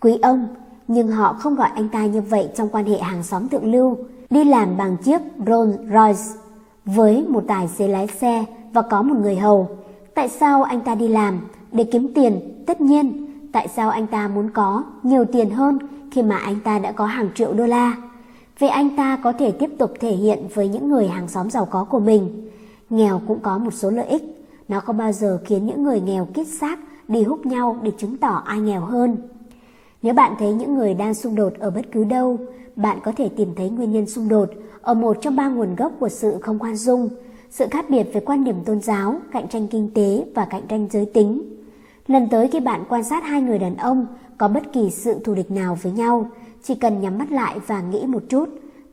[0.00, 0.46] Quý ông,
[0.88, 3.96] nhưng họ không gọi anh ta như vậy trong quan hệ hàng xóm thượng lưu,
[4.30, 6.40] đi làm bằng chiếc Rolls Royce
[6.84, 9.68] với một tài xế lái xe và có một người hầu.
[10.14, 11.40] Tại sao anh ta đi làm?
[11.72, 13.23] Để kiếm tiền, tất nhiên.
[13.54, 15.78] Tại sao anh ta muốn có nhiều tiền hơn
[16.10, 17.96] khi mà anh ta đã có hàng triệu đô la?
[18.58, 21.64] Vì anh ta có thể tiếp tục thể hiện với những người hàng xóm giàu
[21.64, 22.50] có của mình.
[22.90, 24.22] Nghèo cũng có một số lợi ích.
[24.68, 26.78] Nó không bao giờ khiến những người nghèo kết xác
[27.08, 29.16] đi hút nhau để chứng tỏ ai nghèo hơn.
[30.02, 32.38] Nếu bạn thấy những người đang xung đột ở bất cứ đâu,
[32.76, 34.50] bạn có thể tìm thấy nguyên nhân xung đột
[34.80, 37.08] ở một trong ba nguồn gốc của sự không khoan dung,
[37.50, 40.88] sự khác biệt về quan điểm tôn giáo, cạnh tranh kinh tế và cạnh tranh
[40.90, 41.53] giới tính.
[42.06, 44.06] Lần tới khi bạn quan sát hai người đàn ông
[44.38, 46.30] có bất kỳ sự thù địch nào với nhau,
[46.62, 48.48] chỉ cần nhắm mắt lại và nghĩ một chút,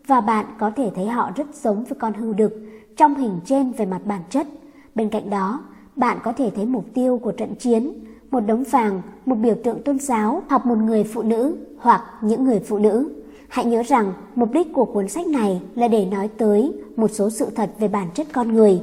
[0.08, 2.62] và bạn có thể thấy họ rất giống với con hưu đực
[2.98, 4.48] trong hình trên về mặt bản chất.
[4.96, 5.64] Bên cạnh đó,
[5.96, 7.94] bạn có thể thấy mục tiêu của trận chiến,
[8.32, 12.44] một đống vàng, một biểu tượng tôn giáo hoặc một người phụ nữ hoặc những
[12.44, 13.10] người phụ nữ.
[13.48, 17.30] Hãy nhớ rằng mục đích của cuốn sách này là để nói tới một số
[17.30, 18.82] sự thật về bản chất con người,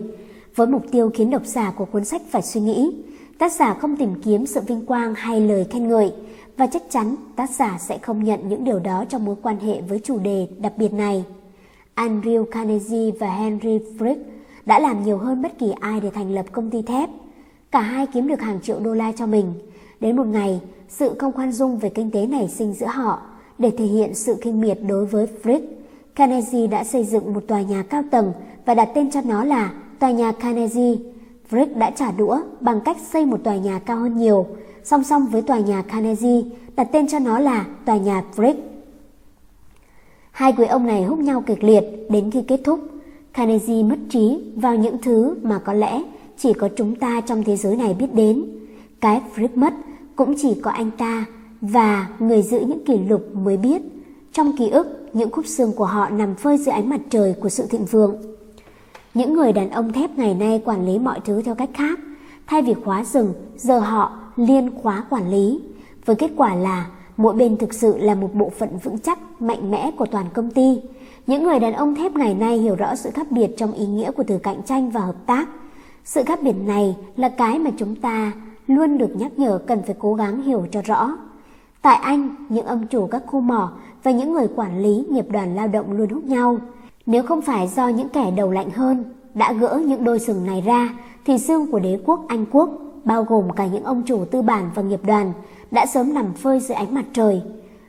[0.54, 2.94] với mục tiêu khiến độc giả của cuốn sách phải suy nghĩ.
[3.38, 6.12] Tác giả không tìm kiếm sự vinh quang hay lời khen ngợi,
[6.56, 9.80] và chắc chắn tác giả sẽ không nhận những điều đó trong mối quan hệ
[9.80, 11.24] với chủ đề đặc biệt này.
[11.94, 14.16] Andrew Carnegie và Henry Frick
[14.66, 17.10] đã làm nhiều hơn bất kỳ ai để thành lập công ty thép.
[17.70, 19.54] Cả hai kiếm được hàng triệu đô la cho mình.
[20.00, 23.20] Đến một ngày, sự không khoan dung về kinh tế nảy sinh giữa họ
[23.58, 25.60] để thể hiện sự kinh miệt đối với Frick.
[26.14, 28.32] Carnegie đã xây dựng một tòa nhà cao tầng
[28.64, 30.96] và đặt tên cho nó là tòa nhà Carnegie.
[31.50, 34.46] Frick đã trả đũa bằng cách xây một tòa nhà cao hơn nhiều,
[34.84, 36.42] song song với tòa nhà Carnegie,
[36.76, 38.54] đặt tên cho nó là tòa nhà Frick.
[40.30, 42.80] Hai quý ông này húc nhau kịch liệt đến khi kết thúc.
[43.32, 46.02] Carnegie mất trí vào những thứ mà có lẽ
[46.38, 48.44] chỉ có chúng ta trong thế giới này biết đến.
[49.00, 49.74] Cái Frick mất
[50.16, 51.24] cũng chỉ có anh ta
[51.60, 53.82] và người giữ những kỷ lục mới biết.
[54.32, 57.48] Trong ký ức, những khúc xương của họ nằm phơi dưới ánh mặt trời của
[57.48, 58.16] sự thịnh vượng.
[59.18, 61.98] Những người đàn ông thép ngày nay quản lý mọi thứ theo cách khác.
[62.46, 65.60] Thay vì khóa rừng, giờ họ liên khóa quản lý.
[66.04, 66.86] Với kết quả là
[67.16, 70.50] mỗi bên thực sự là một bộ phận vững chắc, mạnh mẽ của toàn công
[70.50, 70.80] ty.
[71.26, 74.10] Những người đàn ông thép ngày nay hiểu rõ sự khác biệt trong ý nghĩa
[74.10, 75.48] của từ cạnh tranh và hợp tác.
[76.04, 78.32] Sự khác biệt này là cái mà chúng ta
[78.66, 81.16] luôn được nhắc nhở cần phải cố gắng hiểu cho rõ.
[81.82, 83.72] Tại Anh, những ông chủ các khu mỏ
[84.02, 86.58] và những người quản lý nghiệp đoàn lao động luôn hút nhau.
[87.08, 89.04] Nếu không phải do những kẻ đầu lạnh hơn
[89.34, 90.94] đã gỡ những đôi sừng này ra,
[91.24, 92.70] thì xương của đế quốc Anh quốc,
[93.04, 95.32] bao gồm cả những ông chủ tư bản và nghiệp đoàn,
[95.70, 97.42] đã sớm nằm phơi dưới ánh mặt trời.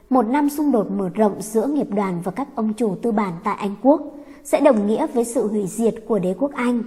[0.10, 3.34] Một năm xung đột mở rộng giữa nghiệp đoàn và các ông chủ tư bản
[3.44, 4.02] tại Anh quốc
[4.44, 6.84] sẽ đồng nghĩa với sự hủy diệt của đế quốc Anh.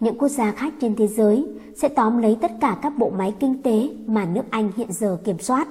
[0.00, 1.46] Những quốc gia khác trên thế giới
[1.76, 5.18] sẽ tóm lấy tất cả các bộ máy kinh tế mà nước Anh hiện giờ
[5.24, 5.68] kiểm soát.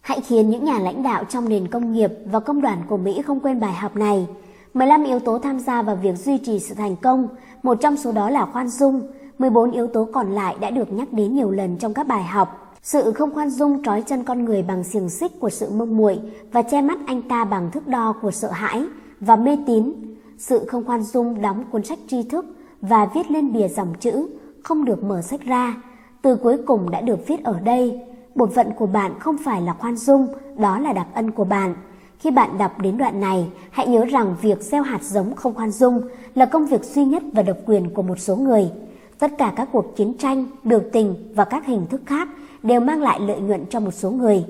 [0.00, 3.22] Hãy khiến những nhà lãnh đạo trong nền công nghiệp và công đoàn của Mỹ
[3.22, 4.26] không quên bài học này.
[4.74, 7.28] 15 yếu tố tham gia vào việc duy trì sự thành công,
[7.62, 9.02] một trong số đó là khoan dung.
[9.38, 12.76] 14 yếu tố còn lại đã được nhắc đến nhiều lần trong các bài học.
[12.82, 16.18] Sự không khoan dung trói chân con người bằng xiềng xích của sự mông muội
[16.52, 18.84] và che mắt anh ta bằng thước đo của sợ hãi
[19.20, 19.92] và mê tín.
[20.38, 22.46] Sự không khoan dung đóng cuốn sách tri thức
[22.80, 24.28] và viết lên bìa dòng chữ
[24.62, 25.76] không được mở sách ra.
[26.22, 28.00] Từ cuối cùng đã được viết ở đây
[28.34, 31.74] bổn phận của bạn không phải là khoan dung, đó là đặc ân của bạn.
[32.22, 35.70] Khi bạn đọc đến đoạn này, hãy nhớ rằng việc gieo hạt giống không khoan
[35.70, 36.00] dung
[36.34, 38.70] là công việc duy nhất và độc quyền của một số người.
[39.18, 42.28] Tất cả các cuộc chiến tranh, biểu tình và các hình thức khác
[42.62, 44.44] đều mang lại lợi nhuận cho một số người.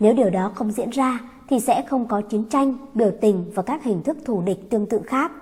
[0.00, 3.62] Nếu điều đó không diễn ra thì sẽ không có chiến tranh, biểu tình và
[3.62, 5.32] các hình thức thù địch tương tự khác.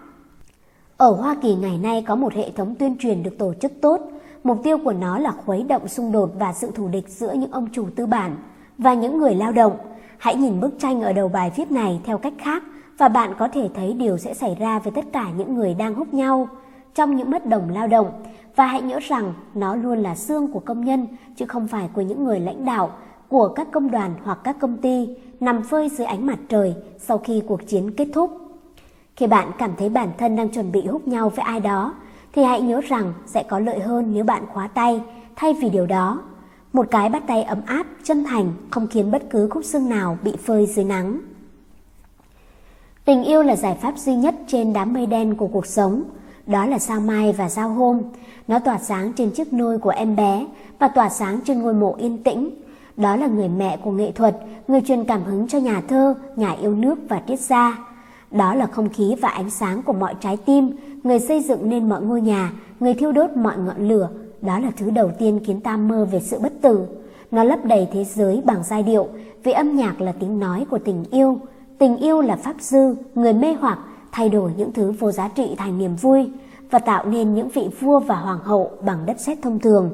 [0.97, 4.01] Ở Hoa Kỳ ngày nay có một hệ thống tuyên truyền được tổ chức tốt,
[4.45, 7.51] Mục tiêu của nó là khuấy động xung đột và sự thù địch giữa những
[7.51, 8.37] ông chủ tư bản
[8.79, 9.77] và những người lao động.
[10.23, 12.63] Hãy nhìn bức tranh ở đầu bài viết này theo cách khác
[12.99, 15.95] và bạn có thể thấy điều sẽ xảy ra với tất cả những người đang
[15.95, 16.49] hút nhau
[16.95, 18.23] trong những bất đồng lao động.
[18.57, 22.01] Và hãy nhớ rằng nó luôn là xương của công nhân chứ không phải của
[22.01, 22.91] những người lãnh đạo
[23.29, 25.09] của các công đoàn hoặc các công ty
[25.41, 28.31] nằm phơi dưới ánh mặt trời sau khi cuộc chiến kết thúc.
[29.17, 31.95] Khi bạn cảm thấy bản thân đang chuẩn bị hút nhau với ai đó,
[32.33, 35.03] thì hãy nhớ rằng sẽ có lợi hơn nếu bạn khóa tay
[35.37, 36.23] thay vì điều đó.
[36.73, 40.19] Một cái bắt tay ấm áp, chân thành không khiến bất cứ khúc xương nào
[40.23, 41.21] bị phơi dưới nắng.
[43.05, 46.03] Tình yêu là giải pháp duy nhất trên đám mây đen của cuộc sống.
[46.47, 48.03] Đó là sao mai và sao hôm.
[48.49, 50.47] Nó tỏa sáng trên chiếc nôi của em bé
[50.79, 52.51] và tỏa sáng trên ngôi mộ yên tĩnh.
[52.97, 54.37] Đó là người mẹ của nghệ thuật,
[54.69, 57.79] người truyền cảm hứng cho nhà thơ, nhà yêu nước và triết gia.
[58.31, 61.89] Đó là không khí và ánh sáng của mọi trái tim, người xây dựng nên
[61.89, 64.09] mọi ngôi nhà, người thiêu đốt mọi ngọn lửa.
[64.43, 66.87] Đó là thứ đầu tiên khiến ta mơ về sự bất tử.
[67.31, 69.09] Nó lấp đầy thế giới bằng giai điệu,
[69.45, 71.39] vì âm nhạc là tiếng nói của tình yêu.
[71.79, 73.79] Tình yêu là pháp dư, người mê hoặc,
[74.13, 76.31] thay đổi những thứ vô giá trị thành niềm vui
[76.71, 79.91] và tạo nên những vị vua và hoàng hậu bằng đất sét thông thường.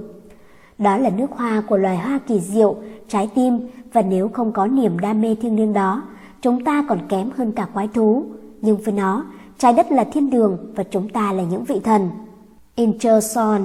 [0.78, 2.76] Đó là nước hoa của loài hoa kỳ diệu,
[3.08, 6.02] trái tim và nếu không có niềm đam mê thiêng liêng đó,
[6.42, 8.24] chúng ta còn kém hơn cả quái thú.
[8.60, 9.24] Nhưng với nó,
[9.58, 12.10] trái đất là thiên đường và chúng ta là những vị thần.
[12.74, 13.62] Incherson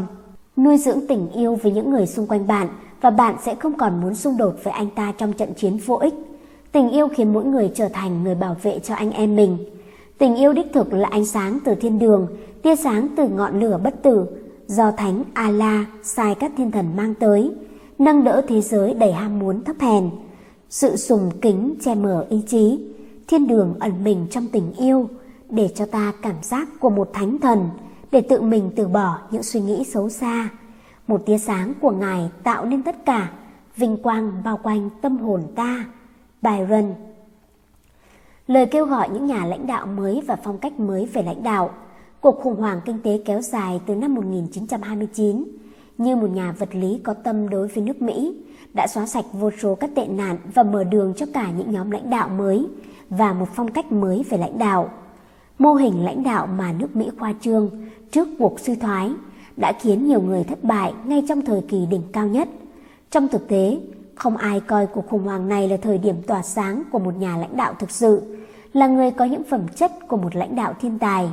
[0.57, 2.67] Nuôi dưỡng tình yêu với những người xung quanh bạn
[3.01, 5.95] và bạn sẽ không còn muốn xung đột với anh ta trong trận chiến vô
[5.95, 6.13] ích.
[6.71, 9.57] Tình yêu khiến mỗi người trở thành người bảo vệ cho anh em mình.
[10.17, 12.27] Tình yêu đích thực là ánh sáng từ thiên đường,
[12.61, 14.25] tia sáng từ ngọn lửa bất tử,
[14.67, 17.51] do Thánh Ala sai các thiên thần mang tới,
[17.99, 20.09] nâng đỡ thế giới đầy ham muốn thấp hèn.
[20.69, 22.79] Sự sùng kính che mở ý chí,
[23.27, 25.09] thiên đường ẩn mình trong tình yêu,
[25.49, 27.69] để cho ta cảm giác của một thánh thần,
[28.13, 30.49] để tự mình từ bỏ những suy nghĩ xấu xa.
[31.07, 33.31] Một tia sáng của Ngài tạo nên tất cả,
[33.77, 35.85] vinh quang bao quanh tâm hồn ta.
[36.41, 36.93] Byron
[38.47, 41.69] Lời kêu gọi những nhà lãnh đạo mới và phong cách mới về lãnh đạo.
[42.21, 45.43] Cuộc khủng hoảng kinh tế kéo dài từ năm 1929,
[45.97, 48.35] như một nhà vật lý có tâm đối với nước Mỹ,
[48.73, 51.91] đã xóa sạch vô số các tệ nạn và mở đường cho cả những nhóm
[51.91, 52.67] lãnh đạo mới
[53.09, 54.89] và một phong cách mới về lãnh đạo.
[55.63, 57.69] Mô hình lãnh đạo mà nước Mỹ khoa trương
[58.11, 59.11] trước cuộc suy thoái
[59.57, 62.47] đã khiến nhiều người thất bại ngay trong thời kỳ đỉnh cao nhất.
[63.11, 63.79] Trong thực tế,
[64.15, 67.37] không ai coi cuộc khủng hoảng này là thời điểm tỏa sáng của một nhà
[67.37, 68.37] lãnh đạo thực sự,
[68.73, 71.29] là người có những phẩm chất của một lãnh đạo thiên tài.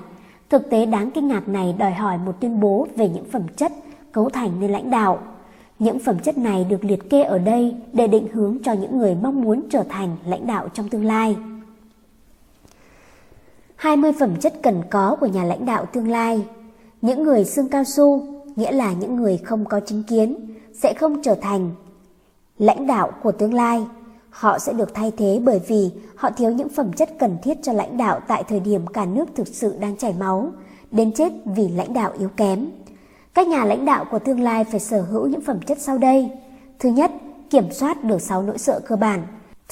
[0.51, 3.73] Thực tế đáng kinh ngạc này đòi hỏi một tuyên bố về những phẩm chất
[4.13, 5.19] cấu thành nên lãnh đạo.
[5.79, 9.17] Những phẩm chất này được liệt kê ở đây để định hướng cho những người
[9.23, 11.37] mong muốn trở thành lãnh đạo trong tương lai.
[13.81, 16.47] 20 phẩm chất cần có của nhà lãnh đạo tương lai.
[17.03, 18.27] Những người xương cao su,
[18.57, 21.71] nghĩa là những người không có chính kiến, sẽ không trở thành
[22.59, 23.87] lãnh đạo của tương lai.
[24.31, 27.73] Họ sẽ được thay thế bởi vì họ thiếu những phẩm chất cần thiết cho
[27.73, 30.53] lãnh đạo tại thời điểm cả nước thực sự đang chảy máu,
[30.91, 32.71] đến chết vì lãnh đạo yếu kém.
[33.35, 36.31] Các nhà lãnh đạo của tương lai phải sở hữu những phẩm chất sau đây.
[36.79, 37.11] Thứ nhất,
[37.51, 39.23] kiểm soát được 6 nỗi sợ cơ bản.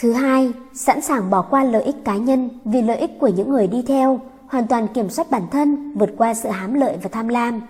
[0.00, 3.50] Thứ hai, sẵn sàng bỏ qua lợi ích cá nhân vì lợi ích của những
[3.50, 7.08] người đi theo, hoàn toàn kiểm soát bản thân, vượt qua sự hám lợi và
[7.12, 7.60] tham lam.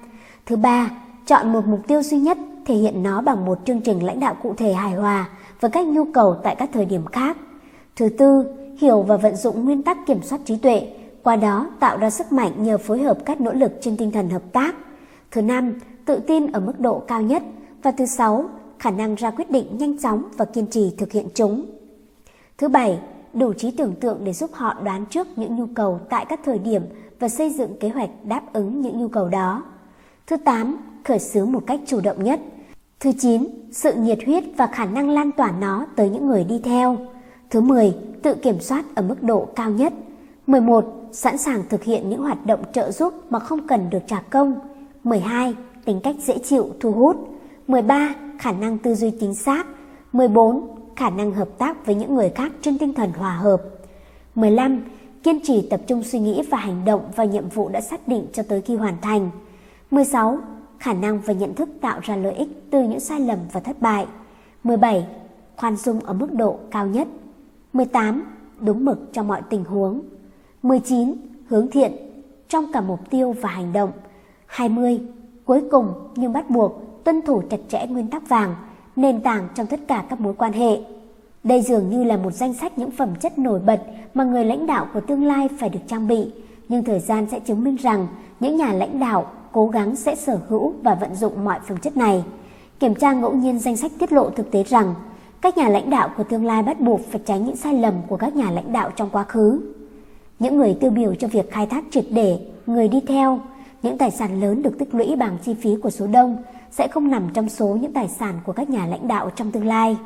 [0.47, 0.91] Thứ ba,
[1.27, 4.37] chọn một mục tiêu duy nhất, thể hiện nó bằng một chương trình lãnh đạo
[4.43, 5.29] cụ thể hài hòa
[5.61, 7.37] với các nhu cầu tại các thời điểm khác.
[7.97, 8.45] Thứ tư,
[8.79, 10.89] hiểu và vận dụng nguyên tắc kiểm soát trí tuệ,
[11.23, 14.31] qua đó tạo ra sức mạnh nhờ phối hợp các nỗ lực trên tinh thần
[14.31, 14.75] hợp tác.
[15.31, 15.75] Thứ năm,
[16.05, 17.43] tự tin ở mức độ cao nhất.
[17.83, 18.45] Và thứ sáu,
[18.79, 21.78] khả năng ra quyết định nhanh chóng và kiên trì thực hiện chúng.
[22.59, 22.99] Thứ bảy,
[23.35, 26.59] đủ trí tưởng tượng để giúp họ đoán trước những nhu cầu tại các thời
[26.59, 26.83] điểm
[27.19, 29.63] và xây dựng kế hoạch đáp ứng những nhu cầu đó.
[30.27, 32.41] Thứ tám, khởi xướng một cách chủ động nhất.
[33.01, 36.61] Thứ chín, sự nhiệt huyết và khả năng lan tỏa nó tới những người đi
[36.65, 36.97] theo.
[37.51, 39.93] Thứ mười, tự kiểm soát ở mức độ cao nhất.
[40.47, 40.85] 11.
[41.13, 44.55] Sẵn sàng thực hiện những hoạt động trợ giúp mà không cần được trả công.
[45.05, 45.55] 12.
[45.85, 47.17] Tính cách dễ chịu, thu hút.
[47.67, 48.15] 13.
[48.39, 49.67] Khả năng tư duy chính xác.
[50.13, 50.78] 14.
[50.99, 53.63] Khả năng hợp tác với những người khác trên tinh thần hòa hợp.
[54.35, 54.85] 15.
[55.23, 58.27] Kiên trì tập trung suy nghĩ và hành động vào nhiệm vụ đã xác định
[58.33, 59.31] cho tới khi hoàn thành.
[59.91, 60.39] 16.
[60.79, 63.81] Khả năng và nhận thức tạo ra lợi ích từ những sai lầm và thất
[63.81, 64.07] bại.
[64.65, 65.07] 17.
[65.57, 67.09] Khoan dung ở mức độ cao nhất.
[67.73, 68.23] 18.
[68.61, 70.01] Đúng mực trong mọi tình huống.
[70.63, 71.15] 19.
[71.49, 71.93] Hướng thiện
[72.49, 73.91] trong cả mục tiêu và hành động.
[74.47, 75.01] 20.
[75.45, 78.55] Cuối cùng nhưng bắt buộc tuân thủ chặt chẽ nguyên tắc vàng,
[78.99, 80.81] nền tảng trong tất cả các mối quan hệ.
[81.45, 83.83] Đây dường như là một danh sách những phẩm chất nổi bật
[84.15, 86.31] mà người lãnh đạo của tương lai phải được trang bị,
[86.69, 88.07] nhưng thời gian sẽ chứng minh rằng
[88.41, 91.97] những nhà lãnh đạo cố gắng sẽ sở hữu và vận dụng mọi phẩm chất
[91.97, 92.25] này.
[92.81, 94.95] Kiểm tra ngẫu nhiên danh sách tiết lộ thực tế rằng
[95.41, 98.17] các nhà lãnh đạo của tương lai bắt buộc phải tránh những sai lầm của
[98.17, 99.61] các nhà lãnh đạo trong quá khứ.
[100.39, 103.41] Những người tiêu biểu cho việc khai thác triệt để, người đi theo,
[103.83, 106.37] những tài sản lớn được tích lũy bằng chi phí của số đông
[106.71, 109.67] sẽ không nằm trong số những tài sản của các nhà lãnh đạo trong tương
[109.67, 109.97] lai.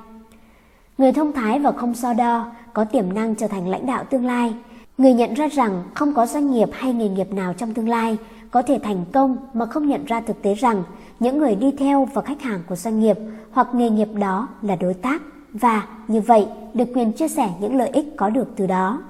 [0.98, 4.26] Người thông thái và không so đo có tiềm năng trở thành lãnh đạo tương
[4.26, 4.54] lai.
[4.98, 8.16] Người nhận ra rằng không có doanh nghiệp hay nghề nghiệp nào trong tương lai
[8.50, 10.82] có thể thành công mà không nhận ra thực tế rằng
[11.20, 13.18] những người đi theo và khách hàng của doanh nghiệp
[13.50, 15.22] hoặc nghề nghiệp đó là đối tác
[15.52, 19.02] và, như vậy, được quyền chia sẻ những lợi ích có được từ đó.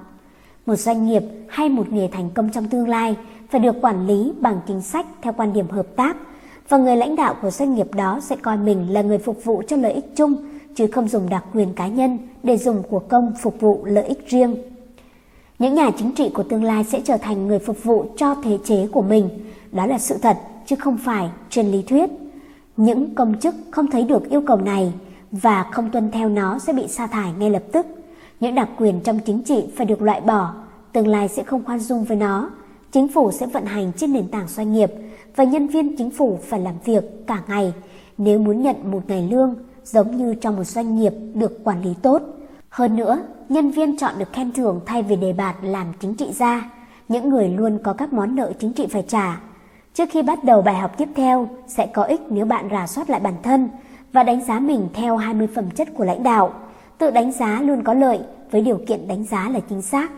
[0.66, 3.16] Một doanh nghiệp hay một nghề thành công trong tương lai
[3.50, 6.16] phải được quản lý bằng chính sách theo quan điểm hợp tác
[6.72, 9.62] và người lãnh đạo của doanh nghiệp đó sẽ coi mình là người phục vụ
[9.68, 10.34] cho lợi ích chung
[10.74, 14.28] chứ không dùng đặc quyền cá nhân để dùng của công phục vụ lợi ích
[14.28, 14.56] riêng.
[15.58, 18.58] Những nhà chính trị của tương lai sẽ trở thành người phục vụ cho thế
[18.64, 19.28] chế của mình.
[19.72, 22.10] Đó là sự thật chứ không phải trên lý thuyết.
[22.76, 24.92] Những công chức không thấy được yêu cầu này
[25.32, 27.86] và không tuân theo nó sẽ bị sa thải ngay lập tức.
[28.40, 30.54] Những đặc quyền trong chính trị phải được loại bỏ,
[30.92, 32.50] tương lai sẽ không khoan dung với nó.
[32.92, 34.92] Chính phủ sẽ vận hành trên nền tảng doanh nghiệp
[35.36, 37.72] và nhân viên chính phủ phải làm việc cả ngày
[38.18, 39.54] nếu muốn nhận một ngày lương
[39.84, 42.22] giống như trong một doanh nghiệp được quản lý tốt.
[42.68, 46.32] Hơn nữa, nhân viên chọn được khen thưởng thay vì đề bạt làm chính trị
[46.32, 46.70] gia.
[47.09, 49.40] Những người luôn có các món nợ chính trị phải trả.
[49.94, 53.10] Trước khi bắt đầu bài học tiếp theo, sẽ có ích nếu bạn rà soát
[53.10, 53.68] lại bản thân
[54.12, 56.52] và đánh giá mình theo 20 phẩm chất của lãnh đạo.
[56.98, 60.10] Tự đánh giá luôn có lợi với điều kiện đánh giá là chính xác.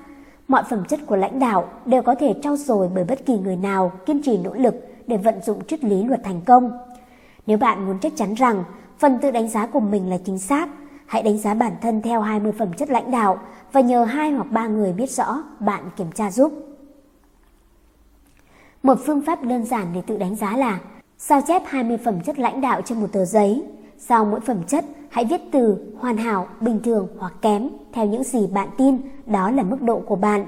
[0.49, 3.57] Mọi phẩm chất của lãnh đạo đều có thể trau dồi bởi bất kỳ người
[3.57, 6.73] nào kiên trì nỗ lực để vận dụng triết lý luật thành công.
[7.47, 8.65] Nếu bạn muốn chắc chắn rằng
[8.99, 10.69] phần tự đánh giá của mình là chính xác,
[11.07, 13.39] hãy đánh giá bản thân theo 20 phẩm chất lãnh đạo
[13.73, 16.53] và nhờ hai hoặc ba người biết rõ bạn kiểm tra giúp.
[18.83, 20.81] Một phương pháp đơn giản để tự đánh giá là
[21.19, 23.65] sao chép 20 phẩm chất lãnh đạo trên một tờ giấy.
[23.99, 28.25] Sau mỗi phẩm chất, hãy viết từ hoàn hảo, bình thường hoặc kém theo những
[28.25, 30.47] gì bạn tin đó là mức độ của bạn.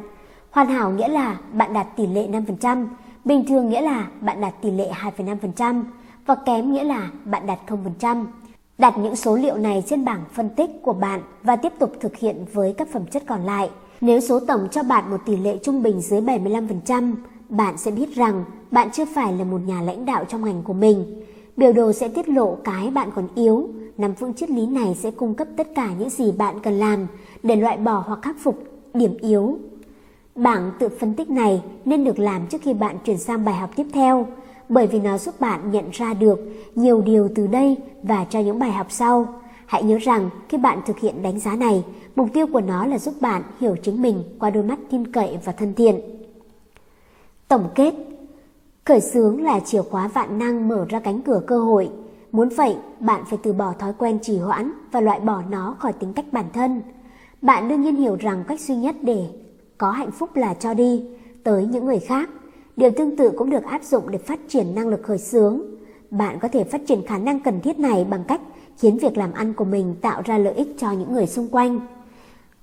[0.50, 2.86] Hoàn hảo nghĩa là bạn đạt tỷ lệ 5%,
[3.26, 5.82] bình thường nghĩa là bạn đạt tỷ lệ 2,5%
[6.26, 8.24] và kém nghĩa là bạn đạt 0%.
[8.78, 12.16] Đặt những số liệu này trên bảng phân tích của bạn và tiếp tục thực
[12.16, 13.70] hiện với các phẩm chất còn lại.
[14.00, 17.14] Nếu số tổng cho bạn một tỷ lệ trung bình dưới 75%,
[17.48, 20.72] bạn sẽ biết rằng bạn chưa phải là một nhà lãnh đạo trong ngành của
[20.72, 21.24] mình.
[21.56, 23.68] Biểu đồ sẽ tiết lộ cái bạn còn yếu.
[23.98, 27.06] Nắm vững triết lý này sẽ cung cấp tất cả những gì bạn cần làm
[27.42, 28.62] để loại bỏ hoặc khắc phục
[28.94, 29.58] điểm yếu.
[30.36, 33.70] Bảng tự phân tích này nên được làm trước khi bạn chuyển sang bài học
[33.76, 34.26] tiếp theo,
[34.68, 36.38] bởi vì nó giúp bạn nhận ra được
[36.74, 39.28] nhiều điều từ đây và cho những bài học sau.
[39.66, 41.84] Hãy nhớ rằng khi bạn thực hiện đánh giá này,
[42.16, 45.38] mục tiêu của nó là giúp bạn hiểu chính mình qua đôi mắt tin cậy
[45.44, 46.00] và thân thiện.
[47.48, 47.94] Tổng kết
[48.86, 51.90] Khởi xướng là chìa khóa vạn năng mở ra cánh cửa cơ hội.
[52.32, 55.92] Muốn vậy, bạn phải từ bỏ thói quen trì hoãn và loại bỏ nó khỏi
[55.92, 56.82] tính cách bản thân.
[57.42, 59.26] Bạn đương nhiên hiểu rằng cách duy nhất để
[59.78, 61.04] có hạnh phúc là cho đi
[61.44, 62.30] tới những người khác.
[62.76, 65.60] Điều tương tự cũng được áp dụng để phát triển năng lực khởi xướng.
[66.10, 68.40] Bạn có thể phát triển khả năng cần thiết này bằng cách
[68.78, 71.80] khiến việc làm ăn của mình tạo ra lợi ích cho những người xung quanh.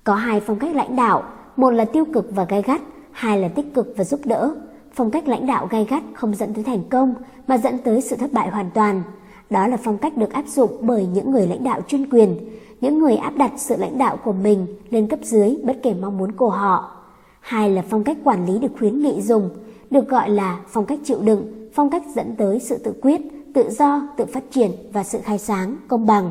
[0.04, 1.22] Có hai phong cách lãnh đạo,
[1.56, 2.80] một là tiêu cực và gai gắt,
[3.10, 4.54] hai là tích cực và giúp đỡ.
[4.92, 7.14] Phong cách lãnh đạo gai gắt không dẫn tới thành công
[7.46, 9.02] mà dẫn tới sự thất bại hoàn toàn.
[9.50, 12.38] Đó là phong cách được áp dụng bởi những người lãnh đạo chuyên quyền,
[12.80, 16.18] những người áp đặt sự lãnh đạo của mình lên cấp dưới bất kể mong
[16.18, 17.03] muốn của họ.
[17.44, 19.50] Hai là phong cách quản lý được khuyến nghị dùng,
[19.90, 23.20] được gọi là phong cách chịu đựng, phong cách dẫn tới sự tự quyết,
[23.54, 26.30] tự do, tự phát triển và sự khai sáng, công bằng.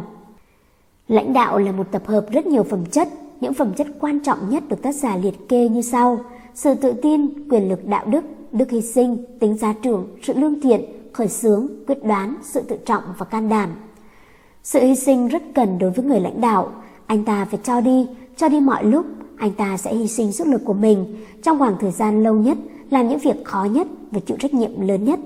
[1.08, 3.08] Lãnh đạo là một tập hợp rất nhiều phẩm chất,
[3.42, 6.20] những phẩm chất quan trọng nhất được tác giả liệt kê như sau:
[6.54, 10.62] sự tự tin, quyền lực đạo đức, đức hy sinh, tính giá trưởng, sự lương
[10.62, 10.82] thiện,
[11.14, 13.70] khởi xướng, quyết đoán, sự tự trọng và can đảm.
[14.64, 16.72] Sự hy sinh rất cần đối với người lãnh đạo,
[17.06, 18.08] anh ta phải cho đi,
[18.38, 19.06] cho đi mọi lúc,
[19.38, 21.06] anh ta sẽ hy sinh sức lực của mình
[21.44, 22.58] trong khoảng thời gian lâu nhất,
[22.90, 25.20] làm những việc khó nhất và chịu trách nhiệm lớn nhất.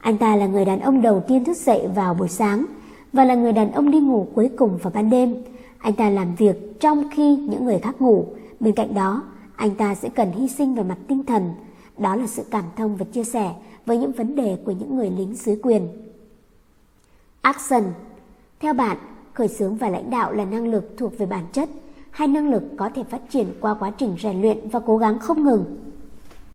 [0.00, 2.66] Anh ta là người đàn ông đầu tiên thức dậy vào buổi sáng
[3.12, 5.34] và là người đàn ông đi ngủ cuối cùng vào ban đêm.
[5.78, 8.26] Anh ta làm việc trong khi những người khác ngủ.
[8.60, 9.22] Bên cạnh đó,
[9.56, 11.50] anh ta sẽ cần hy sinh về mặt tinh thần.
[11.98, 13.52] Đó là sự cảm thông và chia sẻ
[13.86, 15.88] với những vấn đề của những người lính dưới quyền.
[17.40, 17.82] Action
[18.60, 18.96] Theo bạn,
[19.32, 21.68] khởi xướng và lãnh đạo là năng lực thuộc về bản chất.
[22.14, 25.18] Hai năng lực có thể phát triển qua quá trình rèn luyện và cố gắng
[25.18, 25.64] không ngừng.